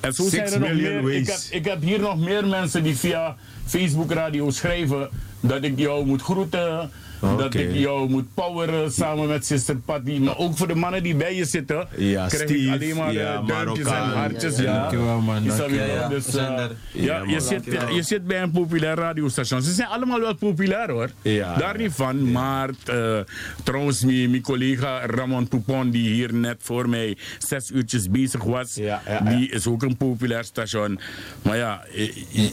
En 0.00 0.12
zo 0.12 0.28
zijn 0.28 0.46
er 0.46 0.60
nog 0.60 0.68
million 0.68 1.04
meer. 1.04 1.14
Ik 1.14 1.26
heb, 1.26 1.38
ik 1.50 1.64
heb 1.64 1.82
hier 1.82 2.00
nog 2.00 2.18
meer 2.18 2.46
mensen 2.46 2.82
die 2.82 2.96
via 2.96 3.36
Facebook 3.66 4.12
Radio 4.12 4.50
schrijven 4.50 5.08
dat 5.40 5.62
ik 5.64 5.78
jou 5.78 6.06
moet 6.06 6.22
groeten. 6.22 6.90
Dat 7.20 7.54
ik 7.54 7.74
jou 7.74 8.08
moet 8.08 8.34
poweren 8.34 8.92
samen 8.92 9.28
met 9.28 9.46
Sister 9.46 9.76
Patty. 9.76 10.18
Maar 10.18 10.38
ook 10.38 10.56
voor 10.56 10.68
de 10.68 10.74
mannen 10.74 11.02
die 11.02 11.14
bij 11.14 11.34
je 11.34 11.44
zitten. 11.44 11.88
Ja, 11.96 12.26
krijg 12.26 12.42
Steve, 12.48 12.64
ik 12.66 12.72
alleen 12.72 12.96
maar 12.96 13.12
ja, 13.12 13.34
eh, 13.34 13.46
duimpjes 13.46 13.86
en 13.86 13.92
hartjes. 13.92 14.56
Ja, 14.56 14.62
Ja, 14.62 14.78
dankjewel, 14.80 15.20
man, 15.20 15.42
Je 15.42 15.48
dankjewel. 15.56 16.08
Dus, 16.08 16.26
eh, 16.26 16.32
ja, 16.34 16.68
Ja, 16.92 17.18
je, 17.18 17.26
man. 17.30 17.40
zit, 17.40 17.64
je 17.94 18.02
zit 18.02 18.26
bij 18.26 18.42
een 18.42 18.50
populair 18.50 18.96
radiostation. 18.96 19.62
Ze 19.62 19.72
zijn 19.72 19.88
allemaal 19.88 20.20
wel 20.20 20.34
populair 20.34 20.90
hoor. 20.90 21.10
Ja. 21.22 21.56
Daar 21.56 21.78
niet 21.78 21.92
van. 21.92 22.30
Maar 22.32 22.70
eh, 22.84 23.18
trouwens, 23.64 24.04
mijn, 24.04 24.40
collega 24.42 25.06
Ramon 25.06 25.48
Poupon, 25.48 25.90
die 25.90 26.08
hier 26.08 26.34
net 26.34 26.56
voor 26.62 26.88
mij 26.88 27.16
zes 27.38 27.70
uurtjes 27.70 28.10
bezig 28.10 28.42
was, 28.42 28.74
Ja, 28.74 29.02
ja, 29.06 29.20
die 29.20 29.50
is 29.50 29.66
ook 29.66 29.82
een 29.82 29.96
populair 29.96 30.44
station. 30.44 31.00
Maar 31.42 31.56
ja, 31.56 31.84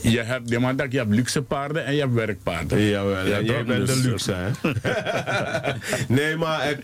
je, 0.01 0.21
hebt, 0.25 0.47
de 0.49 0.59
man 0.59 0.75
dat 0.75 0.91
je 0.91 0.97
hebt 0.97 1.13
luxe 1.13 1.41
paarden 1.41 1.85
en 1.85 1.93
je 1.93 1.99
hebt 2.01 2.13
werkpaarden. 2.13 2.81
Jawel, 2.81 3.25
ja, 3.25 3.41
jij 3.41 3.63
bent 3.63 3.87
de 3.87 3.93
Dus, 3.93 4.03
luxe 4.03 4.33
hè. 4.33 4.49
nee, 6.07 6.35
maar 6.35 6.59
echt, 6.59 6.81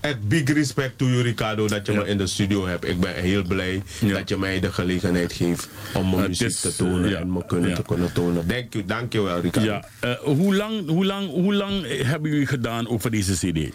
echt, 0.00 0.28
big 0.28 0.52
respect 0.52 0.98
to 0.98 1.06
you 1.06 1.22
Ricardo 1.22 1.68
dat 1.68 1.86
je 1.86 1.92
me 1.92 2.06
in 2.06 2.18
de 2.18 2.26
studio 2.26 2.66
hebt. 2.66 2.88
Ik 2.88 3.00
ben 3.00 3.14
heel 3.14 3.42
blij 3.42 3.82
Ja. 4.00 4.14
dat 4.14 4.28
je 4.28 4.36
mij 4.36 4.60
de 4.60 4.72
gelegenheid 4.72 5.32
geeft 5.32 5.68
om 5.94 6.10
mijn 6.10 6.28
muziek 6.28 6.48
is, 6.48 6.60
te 6.60 6.76
tonen 6.76 7.10
ja. 7.10 7.18
en 7.18 7.32
me 7.32 7.46
kunnen 7.46 7.74
te 7.74 7.82
kunnen 7.82 8.12
tonen. 8.12 8.48
Dank 8.48 8.72
je, 8.72 8.84
dank 8.84 9.12
je 9.12 9.20
wel 9.20 9.40
Ricardo. 9.40 9.68
Ja, 9.68 9.84
eh, 10.00 10.12
hoe, 10.18 10.54
lang, 10.54 10.88
hoe, 10.88 11.04
lang, 11.04 11.30
hoe 11.30 11.54
lang 11.54 12.02
hebben 12.06 12.30
jullie 12.30 12.46
gedaan 12.46 12.88
over 12.88 13.10
deze 13.10 13.34
CD? 13.34 13.72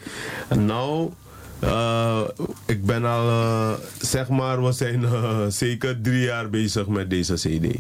Nou, 0.56 1.12
eh, 1.60 2.22
ik 2.66 2.86
ben 2.86 3.06
al, 3.06 3.30
eh, 3.30 3.74
zeg 4.02 4.30
maar, 4.30 4.64
we 4.64 4.72
zijn 4.72 5.04
eh, 5.04 5.46
zeker 5.48 6.02
drie 6.02 6.22
jaar 6.22 6.50
bezig 6.50 6.88
met 6.88 7.10
deze 7.10 7.34
CD. 7.34 7.80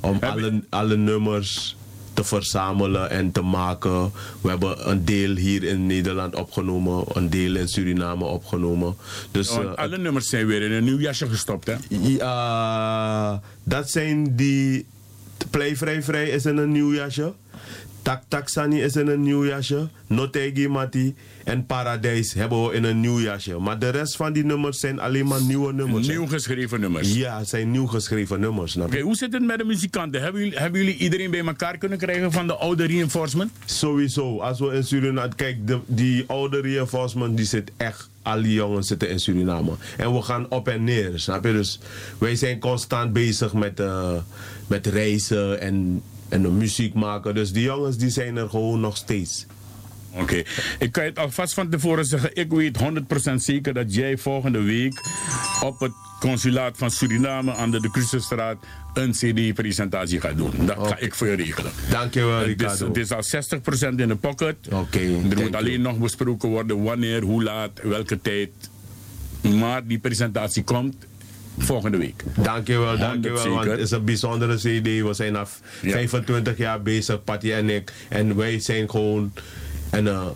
Om 0.00 0.18
alle, 0.20 0.62
alle 0.68 0.96
nummers 0.96 1.76
te 2.14 2.24
verzamelen 2.24 3.10
en 3.10 3.32
te 3.32 3.42
maken. 3.42 4.12
We 4.40 4.48
hebben 4.48 4.90
een 4.90 5.04
deel 5.04 5.34
hier 5.34 5.62
in 5.62 5.86
Nederland 5.86 6.34
opgenomen, 6.34 7.04
een 7.12 7.30
deel 7.30 7.56
in 7.56 7.68
Suriname 7.68 8.24
opgenomen. 8.24 8.96
Dus, 9.30 9.48
Want 9.48 9.64
eh, 9.64 9.74
alle 9.74 9.98
nummers 9.98 10.28
zijn 10.28 10.46
weer 10.46 10.62
in 10.62 10.72
een 10.72 10.84
nieuw 10.84 10.98
jasje 10.98 11.28
gestopt, 11.28 11.66
hè? 11.66 11.74
ja, 11.88 13.40
dat 13.62 13.90
zijn 13.90 14.36
die. 14.36 14.86
Play 15.50 15.76
Vrij 15.76 16.02
Vrij 16.02 16.28
is 16.28 16.44
in 16.44 16.56
een 16.56 16.72
nieuw 16.72 16.94
jasje. 16.94 17.32
Tak 18.02 18.22
Tak 18.28 18.48
Sani 18.48 18.82
is 18.82 18.96
in 18.96 19.06
een 19.06 19.22
nieuw 19.22 19.46
jasje. 19.46 19.88
Notegi 20.06 20.68
Mati 20.68 21.14
en 21.44 21.66
Paradijs 21.66 22.34
hebben 22.34 22.66
we 22.66 22.74
in 22.74 22.84
een 22.84 23.00
nieuw 23.00 23.20
jasje. 23.20 23.58
Maar 23.58 23.78
de 23.78 23.88
rest 23.88 24.16
van 24.16 24.32
die 24.32 24.44
nummers 24.44 24.80
zijn 24.80 25.00
alleen 25.00 25.26
maar 25.26 25.42
nieuwe 25.42 25.72
nummers. 25.72 26.06
Nieuw 26.06 26.26
geschreven 26.26 26.80
nummers. 26.80 27.14
Ja, 27.14 27.38
het 27.38 27.48
zijn 27.48 27.70
nieuw 27.70 27.86
geschreven 27.86 28.40
nummers. 28.40 28.76
Oké, 28.76 29.00
hoe 29.00 29.14
zit 29.14 29.32
het 29.32 29.42
met 29.42 29.58
de 29.58 29.64
muzikanten? 29.64 30.22
Hebben 30.22 30.42
jullie, 30.42 30.58
hebben 30.58 30.80
jullie 30.80 30.96
iedereen 30.96 31.30
bij 31.30 31.44
elkaar 31.46 31.78
kunnen 31.78 31.98
krijgen 31.98 32.32
van 32.32 32.46
de 32.46 32.54
oude 32.54 32.84
reinforcement? 32.84 33.50
Sowieso. 33.64 34.38
Als 34.38 34.58
we 34.58 34.66
in 34.66 34.84
Suriname... 34.84 35.34
Kijk, 35.34 35.66
de, 35.66 35.78
die 35.86 36.24
oude 36.26 36.60
reinforcement 36.60 37.36
die 37.36 37.46
zit 37.46 37.72
echt... 37.76 38.10
Al 38.22 38.42
die 38.42 38.52
jongens 38.52 38.86
zitten 38.86 39.08
in 39.08 39.20
Suriname. 39.20 39.72
En 39.96 40.14
we 40.14 40.22
gaan 40.22 40.46
op 40.48 40.68
en 40.68 40.84
neer, 40.84 41.12
snap 41.14 41.44
je? 41.44 41.52
Dus 41.52 41.78
wij 42.18 42.36
zijn 42.36 42.58
constant 42.58 43.12
bezig 43.12 43.52
met, 43.52 43.80
eh, 43.80 44.12
met 44.66 44.86
reizen 44.86 45.60
en, 45.60 46.02
en 46.32 46.42
de 46.42 46.48
muziek 46.48 46.94
maken. 46.94 47.34
Dus 47.34 47.52
die 47.52 47.62
jongens 47.62 47.96
die 47.96 48.10
zijn 48.10 48.36
er 48.36 48.48
gewoon 48.48 48.80
nog 48.80 48.96
steeds. 48.96 49.46
Oké, 50.14 50.42
ik 50.78 50.92
kan 50.92 51.02
je 51.04 51.08
het 51.08 51.18
alvast 51.18 51.54
van 51.54 51.68
tevoren 51.68 52.04
zeggen. 52.04 52.30
Ik 52.34 52.50
weet 52.50 52.78
100% 53.30 53.34
zeker 53.34 53.74
dat 53.74 53.94
jij 53.94 54.18
volgende 54.18 54.60
week 54.62 55.00
op 55.62 55.80
het 55.80 55.92
consulaat 56.20 56.76
van 56.76 56.90
Suriname 56.90 57.54
aan 57.54 57.70
de 57.70 57.80
De 57.80 57.90
Cruisestraat 57.90 58.56
een 58.94 59.12
CD-presentatie 59.12 60.20
gaat 60.20 60.36
doen. 60.36 60.52
Dat 60.66 60.86
ga 60.86 60.98
ik 60.98 61.14
voor 61.14 61.26
je 61.26 61.34
regelen. 61.36 61.72
Dankjewel, 61.90 62.38
Het 62.38 62.46
is, 62.46 62.52
Ricardo. 62.52 62.86
het 62.86 62.96
is 62.96 63.10
al 63.12 63.22
60% 63.92 63.94
in 63.96 64.08
de 64.08 64.16
pocket. 64.16 64.56
Oké, 64.72 64.98
er 64.98 65.42
moet 65.42 65.54
alleen 65.54 65.80
nog 65.80 65.98
besproken 65.98 66.48
worden 66.48 66.82
wanneer, 66.82 67.22
hoe 67.22 67.42
laat, 67.42 67.70
welke 67.82 68.20
tijd. 68.20 68.50
Maar 69.40 69.86
die 69.86 69.98
presentatie 69.98 70.62
komt 70.62 70.94
volgende 71.58 71.98
week. 71.98 72.22
Dankjewel, 72.36 72.98
dankjewel. 72.98 73.48
Want 73.48 73.66
het 73.66 73.78
is 73.80 73.90
een 73.90 74.04
bijzondere 74.04 74.54
CD. 74.56 74.86
We 75.02 75.08
zijn 75.10 75.36
al 75.36 75.46
25 75.82 76.56
jaar 76.56 76.82
bezig, 76.82 77.24
Patty 77.24 77.52
en 77.52 77.70
ik. 77.70 77.92
En 78.08 78.36
wij 78.36 78.60
zijn 78.60 78.90
gewoon 78.90 79.32
een, 79.90 80.06
eh, 80.08 80.26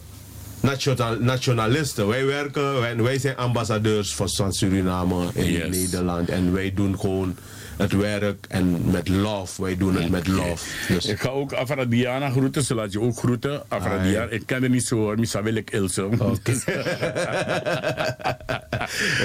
nationalisten. 1.20 2.06
Wij 2.08 2.24
werken, 2.26 2.80
wij, 2.80 2.96
wij 2.96 3.18
zijn 3.18 3.36
ambassadeurs 3.36 4.14
van 4.14 4.28
van 4.28 4.52
Suriname 4.52 5.24
in 5.34 5.52
Yes. 5.52 5.76
Nederland. 5.76 6.28
En 6.28 6.52
wij 6.52 6.72
doen 6.74 6.98
gewoon 7.00 7.36
het 7.76 7.92
werk 7.92 8.46
en 8.48 8.90
met 8.90 9.08
love. 9.08 9.62
Wij 9.62 9.76
doen 9.76 9.96
het 9.96 10.10
met 10.10 10.26
love. 10.26 10.64
Dus 10.88 11.06
Ik 11.06 11.20
ga 11.20 11.28
ook 11.28 11.52
Afra 11.52 11.84
Diana 11.84 12.30
groeten, 12.30 12.62
ze 12.64 12.74
laat 12.74 12.92
je 12.92 13.00
ook 13.00 13.16
groeten. 13.16 13.62
Afra 13.68 13.96
Ah, 13.96 14.02
Diana, 14.02 14.30
ik 14.30 14.42
ken 14.46 14.60
haar 14.60 14.70
niet 14.70 14.84
zo 14.86 14.96
hoor, 14.96 15.18
misschien 15.18 15.42
wil 15.42 15.54
ik 15.54 15.70
Ilse. 15.70 16.08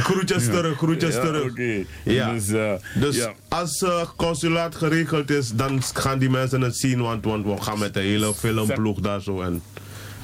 groetjes 0.09 0.45
terug, 0.45 0.77
groetjes 0.77 1.15
Ja, 1.15 1.21
terug. 1.21 1.53
Ja. 2.03 2.33
Dus, 2.33 2.47
eh, 2.47 2.73
Dus 2.99 3.15
ja. 3.15 3.33
als 3.47 3.81
uh, 3.81 4.03
consulaat 4.15 4.75
geregeld 4.75 5.29
is, 5.29 5.51
dan 5.51 5.81
gaan 5.93 6.19
die 6.19 6.29
mensen 6.29 6.61
het 6.61 6.77
zien. 6.77 7.01
Want, 7.01 7.25
want 7.25 7.45
we 7.45 7.61
gaan 7.61 7.79
met 7.79 7.93
de 7.93 7.99
hele 7.99 8.33
filmploeg 8.33 8.99
daar 8.99 9.21
zo. 9.21 9.41
En 9.41 9.61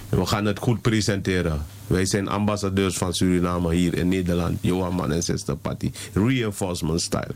we 0.10 0.26
gaan 0.26 0.46
het 0.46 0.60
goed 0.60 0.82
presenteren. 0.82 1.66
Wij 1.88 2.06
zijn 2.06 2.28
ambassadeurs 2.28 2.98
van 2.98 3.14
Suriname 3.14 3.74
hier 3.74 3.94
in 3.98 4.08
Nederland. 4.08 4.58
Johan 4.62 4.96
Man 4.96 5.12
en 5.12 5.24
Sister 5.24 5.56
Patty. 5.56 5.92
Reinforcement 6.14 7.02
style. 7.02 7.34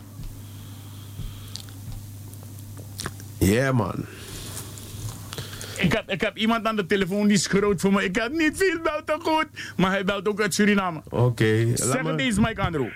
Yeah 3.41 3.73
man. 3.73 4.05
Ik 5.77 5.93
heb, 5.93 6.09
ik 6.09 6.21
heb 6.21 6.37
iemand 6.37 6.65
aan 6.65 6.75
de 6.75 6.85
telefoon 6.85 7.27
die 7.27 7.37
is 7.37 7.47
groot 7.47 7.81
voor 7.81 7.93
me. 7.93 8.03
Ik 8.03 8.15
heb 8.15 8.31
niet 8.31 8.57
veel 8.57 8.79
belt 8.83 9.05
te 9.05 9.15
goed, 9.19 9.47
maar 9.77 9.91
hij 9.91 10.03
belt 10.03 10.27
ook 10.27 10.41
uit 10.41 10.53
Suriname. 10.53 11.01
Oké. 11.09 11.67
Zeg 11.73 12.01
het 12.01 12.19
eens, 12.19 12.37
Mike 12.39 12.61
Andrew. 12.61 12.87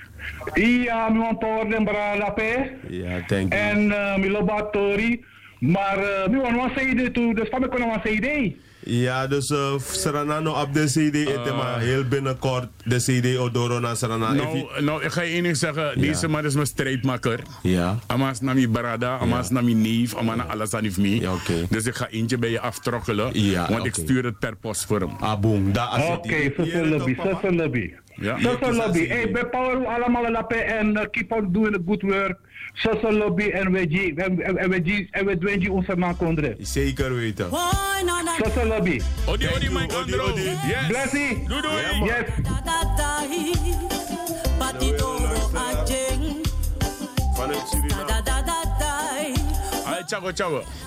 Iya, 0.54 1.10
mi 1.10 1.18
wan 1.20 1.38
power 1.38 1.70
den 1.70 1.84
bara 1.84 2.18
lape. 2.18 2.72
Ja, 2.89 3.26
thank 3.28 3.54
you. 3.54 3.62
En 3.62 3.88
uh, 3.88 4.18
mi 4.18 4.30
loba 4.30 4.64
tori. 4.64 5.26
Maar 5.60 5.98
uh, 5.98 6.28
mi 6.28 6.38
wan 6.38 6.56
wan 6.56 6.72
CD 6.76 7.14
tu, 7.14 7.34
dus 7.34 7.50
van 7.50 7.62
mi 7.62 7.68
kono 7.68 7.88
wan 7.88 8.02
CD. 8.02 8.54
Ja, 8.86 9.28
dus 9.28 9.50
uh, 9.50 9.74
Seranano 9.92 10.62
op 10.62 10.74
de 10.74 10.84
CD. 10.86 11.16
Uh, 11.16 11.58
maar 11.58 11.80
heel 11.80 12.04
binnenkort 12.04 12.68
de 12.84 12.96
CD 12.96 13.38
Odoro 13.38 13.80
naar 13.80 13.96
Seranano. 13.96 14.44
Nou, 14.44 14.84
nou, 14.84 15.04
ik 15.04 15.12
ga 15.12 15.22
je 15.22 15.34
één 15.34 15.44
ding 15.44 15.58
zeggen. 15.58 16.00
Deze 16.00 16.28
man 16.28 16.46
is 16.46 16.54
mijn 16.54 16.68
strijdmakker. 16.68 17.40
Ja. 17.62 18.00
Amas 18.06 18.42
nami 18.42 18.70
barada, 18.70 19.18
amas 19.18 19.50
nami 19.50 19.74
neef, 19.74 20.16
amana 20.16 20.44
alles 20.44 20.74
aan. 20.74 20.84
Ja, 20.96 21.34
oké. 21.34 21.66
Dus 21.70 21.86
ik 21.86 21.96
ga 21.96 22.08
eentje 22.10 22.38
bij 22.38 22.50
je 22.50 22.60
aftrokkelen. 22.60 23.30
Ja, 23.42 23.70
want 23.70 23.86
ik 23.86 23.94
stuur 23.94 24.24
het 24.24 24.40
per 24.40 24.56
post 24.56 24.86
voor 24.86 25.00
hem. 25.00 25.10
Ah, 25.20 25.40
boom. 25.40 25.72
Oké, 26.14 26.54
zo 26.72 26.86
lobby, 26.86 27.16
lobby. 27.50 27.94
Ja. 28.16 28.39
Zo 28.39 28.72
lobby. 28.72 29.07
Hey, 29.07 29.32
bij 29.32 29.45
power 29.45 29.86
allemaal 29.86 30.32
lape 30.32 30.55
en 30.55 30.88
uh, 30.91 31.01
keep 31.11 31.32
on 31.32 31.51
doing 31.51 31.74
the 31.74 31.82
good 31.86 32.01
work. 32.01 32.39
Zo 32.74 33.11
lobby 33.11 33.43
en 33.49 33.72
we 33.72 33.88
en- 34.16 34.70
we 34.70 34.82
we 35.26 35.38
doen 35.38 35.59
die 35.59 35.72
onze 35.72 35.95
man 35.95 36.18
kondre. 36.18 36.55
Zeker 36.59 37.16
weten. 37.16 37.49
Zo 38.55 38.66
lobby. 38.66 39.01
Odi, 39.28 39.47
odi, 39.55 39.70
Mike 39.70 39.95
Andrew. 39.95 40.38
Yes. 40.38 40.88
Blessy. 40.88 41.28
Doei, 41.47 41.61
doei. 41.61 42.03
Yes. 42.03 43.64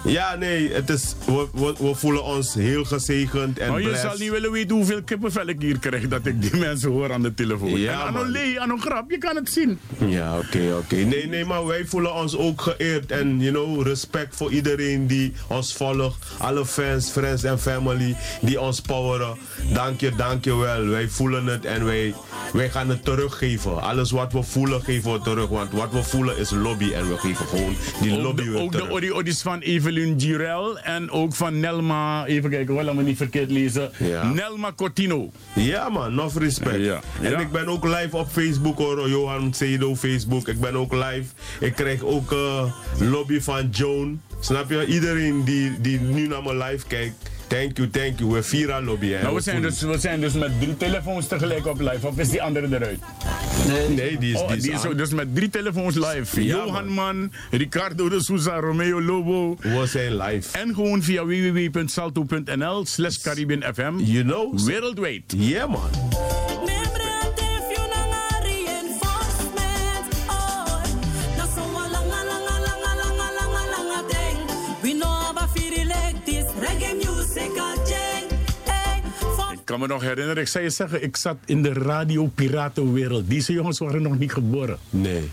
Ja, 0.05 0.35
nee, 0.35 0.73
het 0.73 0.89
is, 0.91 1.15
we, 1.27 1.47
we, 1.55 1.75
we 1.79 1.95
voelen 1.95 2.25
ons 2.25 2.55
heel 2.55 2.85
gezegend 2.85 3.59
en 3.59 3.71
Maar 3.71 3.81
je 3.81 3.87
blessed. 3.87 4.11
zal 4.11 4.19
niet 4.19 4.31
willen 4.31 4.51
weten 4.53 4.77
hoeveel 4.77 5.03
kippenvel 5.03 5.47
ik 5.47 5.61
hier 5.61 5.79
krijg 5.79 6.09
dat 6.09 6.27
ik 6.27 6.43
die 6.43 6.57
mensen 6.67 6.91
hoor 6.91 7.13
aan 7.13 7.23
de 7.23 7.35
telefoon. 7.35 7.81
Ja, 7.81 7.93
en 7.93 7.99
aan 8.07 8.17
een 8.17 8.31
lee, 8.31 8.61
aan 8.61 8.71
een 8.71 8.81
grap, 8.81 9.11
je 9.11 9.19
kan 9.19 9.37
het 9.37 9.51
zien. 9.53 9.79
Ja, 10.07 10.39
oké, 10.39 10.75
oké. 10.79 10.97
Nee, 10.97 11.27
nee, 11.27 11.45
maar 11.45 11.67
wij 11.67 11.85
voelen 11.87 12.15
ons 12.15 12.37
ook 12.37 12.61
geëerd. 12.61 13.11
En, 13.11 13.41
you 13.41 13.51
know, 13.53 13.87
respect 13.87 14.37
voor 14.37 14.51
iedereen 14.51 15.07
die 15.07 15.33
ons 15.49 15.73
volgt. 15.75 16.27
Alle 16.39 16.67
fans, 16.67 17.11
friends 17.11 17.43
en 17.43 17.59
family 17.61 18.17
die 18.41 18.61
ons 18.61 18.81
poweren. 18.81 19.37
Dank 19.73 20.01
je, 20.01 20.15
dank 20.17 20.45
je 20.45 20.57
wel. 20.57 20.85
Wij 20.87 21.09
voelen 21.09 21.47
het 21.47 21.65
en 21.65 21.85
wij, 21.85 22.15
wij 22.53 22.71
gaan 22.71 22.89
het 22.89 23.05
teruggeven. 23.05 23.83
Alles 23.83 24.11
wat 24.11 24.33
we 24.33 24.43
voelen, 24.43 24.83
geven 24.83 25.13
we 25.13 25.21
terug. 25.21 25.49
Want 25.49 25.73
wat 25.73 25.93
we 25.93 26.03
voelen 26.03 26.39
is 26.39 26.51
lobby. 26.51 26.93
En 26.93 27.09
we 27.09 27.19
geven 27.19 27.47
gewoon 27.47 27.77
die 28.01 28.13
Ook 28.17 28.23
lobby 28.23 28.43
de, 28.43 28.51
weer 28.51 28.61
ook 28.63 28.73
terug. 28.73 28.91
Odis 29.19 29.43
van 29.43 29.59
Evelyn 29.61 30.21
Girel 30.21 30.79
en 30.79 31.11
ook 31.11 31.35
van 31.35 31.61
Nelma, 31.61 32.27
even 32.27 32.51
kijken, 32.51 32.75
wel 32.75 32.95
me 32.95 33.03
niet 33.03 33.17
verkeerd 33.17 33.51
lezen. 33.51 33.91
Ja. 33.99 34.33
Nelma 34.33 34.73
Cotino. 34.73 35.31
Ja 35.55 35.89
man, 35.89 36.15
nog 36.15 36.39
respect. 36.39 36.85
Ja. 36.85 37.01
En 37.23 37.31
Ja. 37.31 37.39
ik 37.39 37.51
ben 37.51 37.69
ook 37.69 37.85
live 37.85 38.17
op 38.17 38.29
Facebook 38.31 38.79
hoor, 38.79 39.09
Johan 39.09 39.55
Cedo 39.55 39.97
Facebook. 39.97 40.49
Ik 40.49 40.61
ben 40.61 40.75
ook 40.77 40.93
live. 40.93 41.25
Ik 41.61 41.75
krijg 41.75 42.03
ook 42.03 42.33
eh, 42.33 42.73
lobby 42.99 43.41
van 43.41 43.69
Joan. 43.71 44.21
Snap 44.41 44.71
je? 44.71 44.87
Iedereen 44.87 45.45
die, 45.45 45.81
die 45.81 46.01
nu 46.01 46.27
naar 46.27 46.43
mijn 46.43 46.59
live 46.59 46.87
kijkt. 46.87 47.31
Thank 47.49 47.77
you, 47.79 47.91
thank 47.91 48.19
you. 48.19 48.31
We 48.33 48.43
vieren 48.43 48.85
lobby. 48.85 49.09
hè. 49.09 49.23
Nou, 49.23 49.35
we, 49.35 49.41
zijn 49.41 49.63
dus, 49.63 49.81
we 49.81 49.99
zijn 49.99 50.21
dus 50.21 50.33
met 50.33 50.61
drie 50.61 50.77
telefoons 50.77 51.27
tegelijk 51.27 51.67
op 51.67 51.81
live. 51.81 52.07
Of 52.07 52.19
is 52.19 52.29
die 52.29 52.43
andere 52.43 52.67
eruit? 52.77 52.99
Nee, 53.69 53.89
nee, 53.89 54.19
die 54.19 54.33
is, 54.35 54.41
Oh, 54.41 54.49
die 54.49 54.57
is 54.57 54.63
die 54.63 54.73
is 54.73 54.85
aan. 54.85 54.91
ook 54.91 54.99
dus 54.99 55.11
met 55.11 55.35
drie 55.35 55.49
telefoons 55.49 55.95
live. 55.95 56.45
Ja, 56.45 56.57
Johan 56.57 56.89
Man, 56.89 57.33
Ricardo 57.51 58.09
de 58.09 58.23
Souza, 58.23 58.61
Romeo 58.61 59.03
Lobo. 59.03 59.57
We 59.61 59.87
zijn 59.87 60.17
live. 60.17 60.59
En 60.59 60.75
gewoon 60.75 61.03
via 61.03 61.25
www.salto.nl 61.25 62.87
slash 62.87 63.17
Caribbean 63.19 63.75
FM. 63.75 63.93
You 63.99 64.23
know? 64.25 64.59
Wereldwijd. 64.61 65.23
Yeah 65.37 65.69
man. 65.71 65.91
Kan 79.79 79.89
me 79.89 79.95
nog 79.95 80.03
herinneren, 80.03 80.43
ik 80.43 80.49
zou 80.49 80.65
je 80.65 80.71
zeggen, 80.71 81.03
ik 81.03 81.17
zat 81.17 81.37
in 81.45 81.63
de 81.63 81.73
radio-piratenwereld. 81.73 83.31
Deze 83.31 83.53
jongens 83.53 83.79
waren 83.79 84.03
nog 84.03 84.19
niet 84.19 84.33
geboren. 84.33 84.79
Nee. 84.91 85.31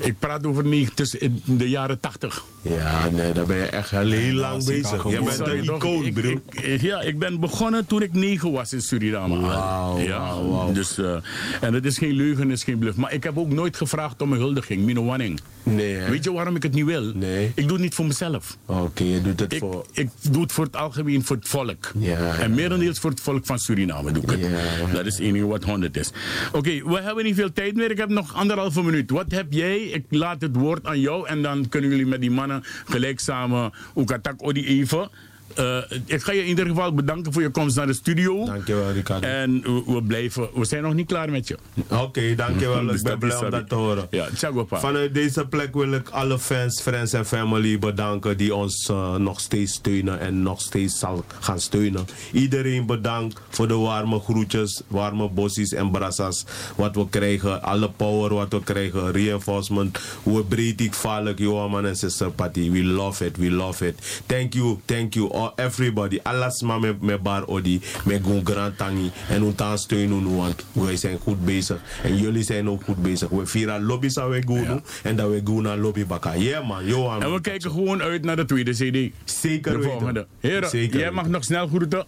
Ik 0.00 0.18
praat 0.18 0.46
over 0.46 0.64
niet 0.64 0.96
tussen 0.96 1.20
in 1.20 1.42
de 1.44 1.68
jaren 1.68 2.00
tachtig. 2.00 2.44
Ja, 2.62 3.08
nee, 3.10 3.32
daar 3.32 3.46
ben 3.46 3.56
je 3.56 3.62
echt 3.64 3.90
heel, 3.90 4.10
heel 4.10 4.34
lang 4.34 4.64
bezig. 4.64 5.10
Je 5.10 5.22
bent 5.22 5.38
een 5.38 5.62
icoon, 5.64 6.12
bro. 6.12 6.28
ik- 6.28 6.60
ik- 6.64 6.80
ja, 6.80 7.00
ik 7.00 7.18
ben 7.18 7.40
begonnen 7.40 7.86
toen 7.86 8.02
ik 8.02 8.12
negen 8.12 8.52
was 8.52 8.72
in 8.72 8.80
Suriname. 8.82 9.40
Wauw, 9.40 9.98
ja, 9.98 10.18
wauw, 10.18 10.48
wauw. 10.48 10.72
Dus, 10.72 10.98
eh, 10.98 11.16
en 11.60 11.74
het 11.74 11.84
is 11.86 11.98
geen 11.98 12.12
leugen, 12.12 12.48
het 12.48 12.58
is 12.58 12.64
geen 12.64 12.78
bluff. 12.78 12.96
Maar 12.96 13.12
ik 13.12 13.22
heb 13.22 13.38
ook 13.38 13.48
nooit 13.52 13.76
gevraagd 13.76 14.22
om 14.22 14.32
een 14.32 14.38
huldiging, 14.38 14.82
Mino 14.84 15.04
Wanning. 15.04 15.40
Nee, 15.62 15.94
hè? 15.94 16.10
Weet 16.10 16.24
je 16.24 16.32
waarom 16.32 16.56
ik 16.56 16.62
het 16.62 16.72
niet 16.74 16.84
wil? 16.84 17.02
Nee. 17.14 17.46
Ik 17.54 17.62
doe 17.62 17.72
het 17.72 17.80
niet 17.80 17.94
voor 17.94 18.06
mezelf. 18.06 18.56
Oké, 18.66 19.04
je 19.04 19.22
doet 19.22 19.40
het 19.40 19.52
Ik, 19.52 19.58
voor... 19.58 19.86
ik 19.92 20.08
doe 20.30 20.42
het 20.42 20.52
voor 20.52 20.64
het 20.64 20.76
algemeen, 20.76 21.24
voor 21.24 21.36
het 21.36 21.48
volk. 21.48 21.92
Ja, 21.98 22.36
En 22.38 22.54
merendeels 22.54 22.98
voor 22.98 23.10
het 23.10 23.20
volk 23.20 23.46
van 23.46 23.58
Suriname 23.58 24.12
doe 24.12 24.22
ik 24.22 24.30
het. 24.30 24.40
Ja. 24.40 24.92
Dat 24.92 25.06
is 25.06 25.12
het 25.14 25.22
enige 25.22 25.46
wat 25.46 25.64
100 25.64 25.96
is. 25.96 26.10
Oké, 26.52 26.70
we 26.84 27.00
hebben 27.00 27.24
niet 27.24 27.34
veel 27.34 27.52
tijd 27.52 27.74
meer. 27.74 27.90
Ik 27.90 27.98
heb 27.98 28.08
nog 28.08 28.34
anderhalve 28.34 28.82
minuut. 28.82 29.10
Wat 29.10 29.24
heb 29.28 29.46
jij? 29.52 29.89
Ik 29.90 30.04
laat 30.08 30.40
het 30.40 30.56
woord 30.56 30.86
aan 30.86 31.00
jou. 31.00 31.26
En 31.26 31.42
dan 31.42 31.68
kunnen 31.68 31.90
jullie 31.90 32.06
met 32.06 32.20
die 32.20 32.30
mannen 32.30 32.62
gelijk 32.84 33.20
samen 33.20 33.72
Oekatak 33.96 34.42
Odi 34.42 34.66
even. 34.66 35.10
Eh, 35.54 35.76
ik 36.04 36.22
ga 36.22 36.32
je 36.32 36.40
in 36.40 36.46
ieder 36.46 36.66
geval 36.66 36.94
bedanken 36.94 37.32
voor 37.32 37.42
je 37.42 37.50
komst 37.50 37.76
naar 37.76 37.86
de 37.86 37.92
studio. 37.92 38.44
Dankjewel, 38.44 38.90
Ricardo. 38.90 39.26
En 39.26 39.62
we, 39.62 39.82
we 39.86 40.02
blijven, 40.02 40.48
we 40.54 40.64
zijn 40.64 40.82
nog 40.82 40.94
niet 40.94 41.06
klaar 41.06 41.30
met 41.30 41.48
je. 41.48 41.56
Oké, 41.88 42.34
dankjewel. 42.34 42.86
Dus 42.90 42.98
ik 43.00 43.06
ben 43.06 43.18
blij 43.18 43.36
om 43.36 43.50
dat 43.50 43.68
te 43.68 43.74
horen. 43.74 44.06
Ja, 44.10 44.28
tjago 44.34 44.64
pa. 44.64 44.78
Vanuit 44.80 45.14
deze 45.14 45.46
plek 45.46 45.74
wil 45.74 45.92
ik 45.92 46.08
alle 46.08 46.38
fans, 46.38 46.80
friends 46.80 47.12
en 47.12 47.26
family 47.26 47.78
bedanken 47.78 48.36
die 48.36 48.54
ons 48.54 48.88
eh, 48.88 49.14
nog 49.14 49.40
steeds 49.40 49.72
steunen 49.72 50.20
en 50.20 50.42
nog 50.42 50.60
steeds 50.60 50.98
zal 50.98 51.24
gaan 51.40 51.60
steunen. 51.60 52.06
Iedereen 52.32 52.86
bedankt 52.86 53.40
voor 53.48 53.68
de 53.68 53.74
warme 53.74 54.20
groetjes, 54.20 54.82
warme 54.86 55.28
bossies 55.28 55.72
en 55.72 55.90
brassas 55.90 56.44
wat 56.76 56.94
we 56.94 57.08
krijgen. 57.08 57.62
Alle 57.62 57.90
power 57.90 58.34
wat 58.34 58.52
we 58.52 58.62
krijgen, 58.62 59.12
reinforcement, 59.12 59.98
hoe 60.22 60.44
breed 60.44 60.80
ik 60.80 60.94
valk, 60.94 61.38
Johan 61.38 61.86
en 61.86 61.96
sister 61.96 62.30
Patty. 62.30 62.70
We 62.70 62.84
love 62.84 63.24
it, 63.24 63.36
we 63.36 63.50
love 63.50 63.86
it. 63.86 64.22
Thank 64.26 64.54
you, 64.54 64.78
thank 64.84 65.14
you 65.14 65.32
all, 65.40 65.52
everybody. 65.56 66.18
Alles 66.22 66.62
maar 66.62 66.80
met, 66.80 67.00
met 67.02 67.22
bar 67.22 67.46
odi, 67.46 67.80
met 68.04 68.20
gun 68.24 68.40
grand 68.46 68.78
tangi 68.78 69.10
en 69.28 69.42
ons 69.42 69.82
steunen 69.82 70.36
want 70.36 70.64
wij 70.72 70.96
zijn 70.96 71.18
goed 71.18 71.44
bezig 71.44 71.80
en 72.02 72.16
jullie 72.16 72.42
zijn 72.42 72.68
ook 72.68 72.84
goed 72.84 73.02
bezig. 73.02 73.28
We 73.28 73.46
vieren 73.46 73.82
lobby's 73.82 74.18
aan 74.18 74.28
we 74.30 74.80
en 75.02 75.16
dat 75.16 75.30
we 75.30 75.40
gaan 75.44 75.62
naar 75.62 75.76
lobby 75.76 76.06
bakka. 76.06 76.36
Yeah 76.36 76.68
man, 76.68 76.86
Johan. 76.86 77.22
En 77.22 77.32
we 77.32 77.40
kijken 77.40 77.70
gewoon 77.70 78.02
uit 78.02 78.24
naar 78.24 78.36
de 78.36 78.44
tweede 78.44 78.72
CD. 78.72 79.14
Zeker 79.24 79.76
De 79.76 79.82
volgende. 79.82 80.26
Heren, 80.40 80.68
Zeker 80.68 81.00
jij 81.00 81.10
mag 81.10 81.26
nog 81.28 81.44
snel 81.44 81.66
groeten. 81.68 82.06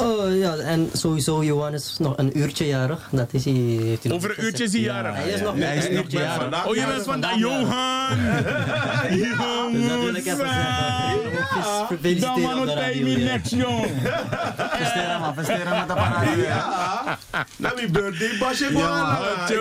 Oh 0.00 0.36
ja, 0.38 0.56
en 0.56 0.90
sowieso 0.92 1.44
Johan 1.44 1.72
is 1.74 1.96
nog 1.98 2.12
een 2.16 2.38
uurtje 2.38 2.66
jarig. 2.66 3.08
Dat 3.10 3.28
is 3.32 3.44
hij, 3.44 3.52
heeft 3.54 4.02
hij 4.02 4.12
nog 4.12 4.22
Over 4.24 4.38
een 4.38 4.44
uurtje 4.44 4.64
is 4.64 4.72
hij 4.72 4.80
jarig. 4.80 5.14
hij 5.14 5.28
is 5.30 5.40
nog 5.40 5.52
Ja, 5.54 5.58
maar 5.58 5.68
hij 5.68 5.76
is 5.76 5.84
een 5.84 5.92
uurtje 5.92 6.18
jarig. 6.18 6.40
vandaag. 6.42 6.66
Oh, 6.66 6.74
je 6.74 6.86
bent 6.86 7.02
vandaag 7.02 7.36
Johan! 7.38 8.18
Dus 9.72 9.88
dat 9.88 10.00
wil 10.00 10.14
ik 10.14 10.26
even 10.26 10.36
zeggen. 10.36 11.26
Dan 12.20 12.58
op 12.58 12.64
de 12.64 12.70
het 12.70 12.78
radio. 12.80 13.04
niet 13.04 13.18
ja. 13.18 13.32
niks, 13.32 13.50
jong. 13.50 13.86
Versteren 14.56 15.20
man, 15.20 15.34
versteren 15.34 15.70
met 15.78 15.88
de 15.88 15.94
parade. 15.94 16.40
Ja. 16.40 17.18
Na 17.56 17.72
mijn 17.74 17.92
birthday 17.92 18.38
basje 18.38 18.64
je 18.64 18.70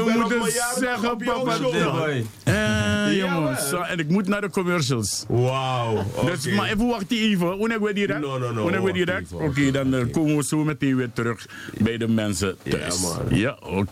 ben 0.05 0.17
moet 0.39 0.53
jarig 0.53 0.77
zeggen, 0.79 1.11
op 1.11 1.23
jouw 1.23 1.43
papa. 1.43 2.07
Eh, 2.43 3.17
jongen, 3.17 3.41
Jawel. 3.41 3.55
zo, 3.69 3.81
en 3.81 3.99
ik 3.99 4.09
moet 4.09 4.27
naar 4.27 4.41
de 4.41 4.49
commercials. 4.49 5.25
Wauw. 5.27 6.03
Dus, 6.25 6.47
maar 6.47 6.65
even 6.65 6.87
wachten 6.87 7.17
even. 7.17 7.57
Wanneer 7.57 7.81
we 7.81 7.93
direct? 7.93 8.19
No, 8.19 8.37
no, 8.37 8.51
no, 8.51 8.65
we 8.65 8.79
wacht 8.79 8.93
direct? 8.93 9.31
Oké, 9.31 9.71
dan 9.71 9.93
eh, 9.93 10.01
komen 10.27 10.41
we 10.41 10.47
zo 10.47 10.63
meteen 10.63 10.95
weer 10.95 11.11
terug 11.13 11.45
bij 11.77 11.97
de 11.97 12.07
mensen 12.07 12.55
thuis. 12.69 13.01
man. 13.01 13.21
Ja, 13.29 13.57
oké. 13.61 13.91